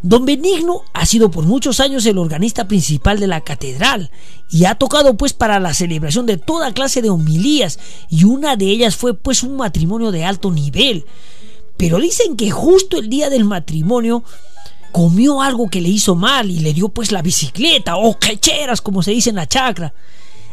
Don 0.03 0.25
Benigno 0.25 0.83
ha 0.93 1.05
sido 1.05 1.31
por 1.31 1.45
muchos 1.45 1.79
años 1.79 2.05
el 2.05 2.19
organista 2.19 2.67
principal 2.67 3.19
de 3.19 3.27
la 3.27 3.41
catedral 3.41 4.11
y 4.49 4.65
ha 4.65 4.75
tocado 4.75 5.17
pues 5.17 5.33
para 5.33 5.59
la 5.59 5.73
celebración 5.73 6.25
de 6.25 6.37
toda 6.37 6.73
clase 6.73 7.01
de 7.01 7.09
homilías 7.09 7.79
y 8.09 8.23
una 8.23 8.55
de 8.55 8.65
ellas 8.65 8.95
fue 8.95 9.15
pues 9.15 9.41
un 9.41 9.57
matrimonio 9.57 10.11
de 10.11 10.23
alto 10.23 10.51
nivel. 10.51 11.05
Pero 11.77 11.99
dicen 11.99 12.37
que 12.37 12.51
justo 12.51 12.97
el 12.97 13.09
día 13.09 13.29
del 13.29 13.43
matrimonio 13.43 14.23
comió 14.91 15.41
algo 15.41 15.69
que 15.69 15.81
le 15.81 15.89
hizo 15.89 16.15
mal 16.15 16.51
y 16.51 16.59
le 16.59 16.73
dio 16.73 16.89
pues 16.89 17.11
la 17.11 17.21
bicicleta 17.21 17.97
o 17.97 18.19
quecheras 18.19 18.81
como 18.81 19.01
se 19.01 19.11
dice 19.11 19.31
en 19.31 19.35
la 19.37 19.47
chacra. 19.47 19.93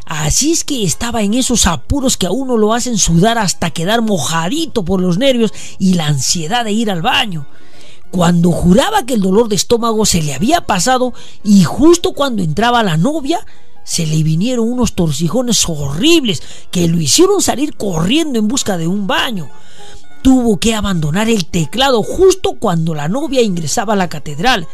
Así 0.05 0.51
es 0.51 0.63
que 0.63 0.83
estaba 0.83 1.23
en 1.23 1.33
esos 1.33 1.65
apuros 1.65 2.17
que 2.17 2.27
a 2.27 2.31
uno 2.31 2.57
lo 2.57 2.73
hacen 2.73 2.97
sudar 2.97 3.37
hasta 3.37 3.71
quedar 3.71 4.01
mojadito 4.01 4.85
por 4.85 5.01
los 5.01 5.17
nervios 5.17 5.51
y 5.79 5.93
la 5.93 6.07
ansiedad 6.07 6.63
de 6.63 6.71
ir 6.71 6.91
al 6.91 7.01
baño. 7.01 7.47
Cuando 8.11 8.51
juraba 8.51 9.05
que 9.05 9.15
el 9.15 9.21
dolor 9.21 9.49
de 9.49 9.55
estómago 9.55 10.05
se 10.05 10.21
le 10.21 10.33
había 10.33 10.61
pasado 10.61 11.13
y 11.43 11.63
justo 11.63 12.13
cuando 12.13 12.43
entraba 12.43 12.83
la 12.83 12.97
novia, 12.97 13.45
se 13.83 14.05
le 14.05 14.23
vinieron 14.23 14.67
unos 14.67 14.93
torcijones 14.93 15.63
horribles 15.67 16.41
que 16.71 16.87
lo 16.87 16.99
hicieron 16.99 17.41
salir 17.41 17.75
corriendo 17.75 18.39
en 18.39 18.47
busca 18.47 18.77
de 18.77 18.87
un 18.87 19.05
baño. 19.05 19.49
Tuvo 20.23 20.57
que 20.57 20.73
abandonar 20.73 21.29
el 21.29 21.45
teclado 21.45 22.01
justo 22.01 22.53
cuando 22.59 22.95
la 22.95 23.07
novia 23.07 23.41
ingresaba 23.41 23.93
a 23.93 23.97
la 23.97 24.09
catedral. 24.09 24.67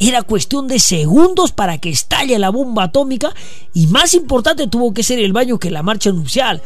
Era 0.00 0.22
cuestión 0.22 0.66
de 0.66 0.80
segundos 0.80 1.52
para 1.52 1.78
que 1.78 1.90
estalle 1.90 2.38
la 2.38 2.50
bomba 2.50 2.84
atómica 2.84 3.32
y 3.72 3.86
más 3.86 4.14
importante 4.14 4.66
tuvo 4.66 4.92
que 4.94 5.02
ser 5.04 5.20
el 5.20 5.32
baño 5.32 5.58
que 5.58 5.70
la 5.70 5.82
marcha 5.82 6.10
nupcial. 6.10 6.60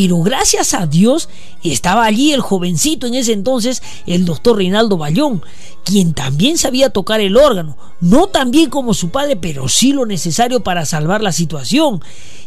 Pero 0.00 0.20
gracias 0.22 0.74
a 0.74 0.86
Dios 0.86 1.28
estaba 1.64 2.04
allí 2.04 2.32
el 2.32 2.40
jovencito 2.40 3.08
en 3.08 3.14
ese 3.14 3.32
entonces, 3.32 3.82
el 4.06 4.26
doctor 4.26 4.58
Reinaldo 4.58 4.96
Bayón, 4.96 5.42
quien 5.82 6.14
también 6.14 6.56
sabía 6.56 6.90
tocar 6.90 7.20
el 7.20 7.36
órgano, 7.36 7.76
no 8.00 8.28
tan 8.28 8.52
bien 8.52 8.70
como 8.70 8.94
su 8.94 9.10
padre, 9.10 9.34
pero 9.34 9.68
sí 9.68 9.92
lo 9.92 10.06
necesario 10.06 10.62
para 10.62 10.86
salvar 10.86 11.20
la 11.20 11.32
situación. 11.32 12.00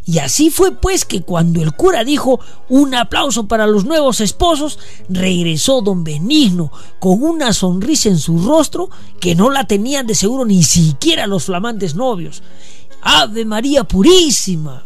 Y 0.06 0.20
así 0.20 0.50
fue 0.50 0.72
pues 0.72 1.04
que 1.04 1.24
cuando 1.24 1.62
el 1.62 1.74
cura 1.74 2.06
dijo 2.06 2.40
un 2.70 2.96
aplauso 2.96 3.50
para 3.50 3.68
los 3.68 3.84
nuevos 3.84 4.22
esposos, 4.22 4.80
regresó 5.10 5.82
don 5.82 6.06
Benigno 6.06 6.72
con 7.02 7.22
una 7.22 7.52
sonrisa 7.52 8.08
en 8.08 8.18
su 8.18 8.40
rostro 8.40 8.90
que 9.20 9.36
no 9.36 9.50
la 9.50 9.66
tenían 9.66 10.08
de 10.08 10.16
seguro 10.16 10.46
ni 10.46 10.64
siquiera 10.64 11.28
los 11.28 11.44
flamantes 11.44 11.96
novios. 11.96 12.44
Ave 13.02 13.44
María 13.44 13.84
Purísima. 13.84 14.86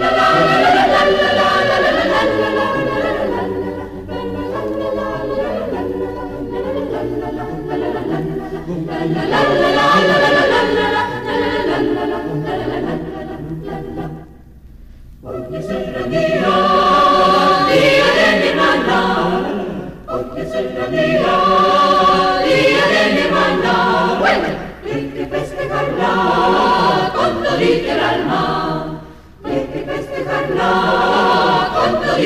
la 0.00 0.10
la 0.10 0.58
la 0.62 0.74
la 0.74 0.79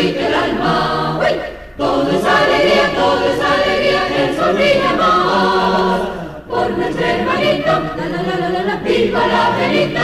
alma. 0.00 1.18
¡Uy! 1.20 1.40
Todo 1.76 2.10
es 2.10 2.24
alegría, 2.24 2.94
todo 2.94 3.24
es 3.28 3.40
alegría, 3.40 4.08
que 4.08 4.36
sonríe 4.36 4.96
más. 4.96 6.00
Por 6.48 6.70
nuestro 6.70 7.04
hermanito, 7.04 7.72
la 7.96 8.06
la 8.06 8.22
la 8.22 8.36
la 8.38 8.48
la, 8.48 8.62
la 8.62 8.76
viva 8.76 9.26
la 9.26 9.56
Benito. 9.56 10.00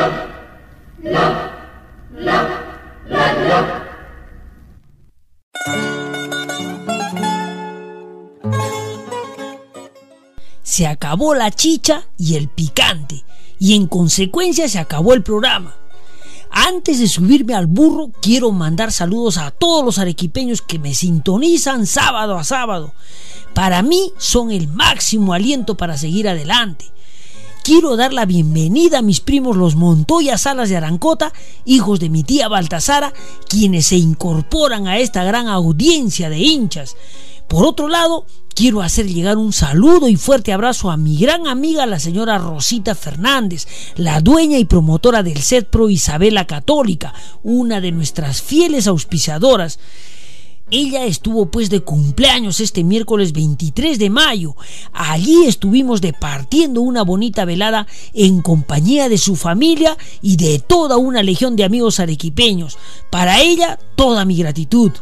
La, 1.03 1.51
la, 2.15 2.49
la, 3.09 3.33
la. 3.33 3.87
Se 10.63 10.87
acabó 10.87 11.35
la 11.35 11.51
chicha 11.51 12.05
y 12.17 12.37
el 12.37 12.49
picante, 12.49 13.25
y 13.59 13.75
en 13.75 13.87
consecuencia 13.87 14.69
se 14.69 14.79
acabó 14.79 15.15
el 15.15 15.23
programa. 15.23 15.75
Antes 16.51 16.99
de 16.99 17.09
subirme 17.09 17.55
al 17.55 17.67
burro, 17.67 18.11
quiero 18.21 18.51
mandar 18.51 18.91
saludos 18.91 19.39
a 19.39 19.51
todos 19.51 19.85
los 19.85 19.99
arequipeños 19.99 20.63
que 20.63 20.79
me 20.79 20.95
sintonizan 20.95 21.87
sábado 21.87 22.37
a 22.37 22.45
sábado. 22.45 22.93
Para 23.55 23.83
mí 23.83 24.13
son 24.19 24.51
el 24.51 24.69
máximo 24.69 25.33
aliento 25.33 25.77
para 25.77 25.97
seguir 25.97 26.29
adelante. 26.29 26.87
Quiero 27.63 27.97
dar 27.97 28.13
la 28.13 28.25
bienvenida 28.25 28.99
a 28.99 29.03
mis 29.03 29.21
primos 29.21 29.57
los 29.57 29.77
Montoya 29.77 30.39
Salas 30.39 30.71
de 30.71 30.77
Arancota, 30.77 31.33
hijos 31.65 32.01
de 32.01 32.09
mi 32.09 32.25
tía 32.25 32.49
Baltasara, 32.49 33.13
quienes 33.49 33.87
se 33.87 33.97
incorporan 33.97 34.89
a 34.89 34.99
esta 34.99 35.23
gran 35.25 35.47
audiencia 35.47 36.31
de 36.31 36.39
hinchas. 36.39 36.97
Por 37.51 37.67
otro 37.67 37.89
lado, 37.89 38.27
quiero 38.55 38.81
hacer 38.81 39.09
llegar 39.09 39.37
un 39.37 39.53
saludo 39.53 40.09
y 40.09 40.15
fuerte 40.15 40.53
abrazo 40.53 40.89
a 40.89 40.97
mi 40.97 41.19
gran 41.19 41.49
amiga 41.49 41.85
la 41.85 41.99
señora 41.99 42.39
Rosita 42.39 42.95
Fernández, 42.95 43.67
la 43.97 44.21
dueña 44.21 44.57
y 44.59 44.67
promotora 44.67 45.25
del 45.25 45.43
Set 45.43 45.69
Pro 45.69 45.91
Isabela 45.91 46.47
Católica, 46.47 47.13
una 47.43 47.81
de 47.81 47.91
nuestras 47.91 48.41
fieles 48.41 48.87
auspiciadoras. 48.87 49.81
Ella 50.71 51.05
estuvo 51.07 51.51
pues 51.51 51.71
de 51.71 51.81
cumpleaños 51.81 52.61
este 52.61 52.85
miércoles 52.85 53.33
23 53.33 53.99
de 53.99 54.11
mayo. 54.11 54.55
Allí 54.93 55.47
estuvimos 55.47 56.01
departiendo 56.01 56.83
una 56.83 57.03
bonita 57.03 57.45
velada 57.45 57.89
en 58.15 58.43
compañía 58.43 59.09
de 59.09 59.19
su 59.19 59.35
familia 59.35 59.99
y 60.23 60.37
de 60.37 60.61
toda 60.61 60.99
una 60.99 61.25
legión 61.25 61.57
de 61.57 61.65
amigos 61.65 61.99
arequipeños. 61.99 62.79
Para 63.11 63.41
ella, 63.41 63.77
toda 63.97 64.25
mi 64.25 64.37
gratitud. 64.37 64.93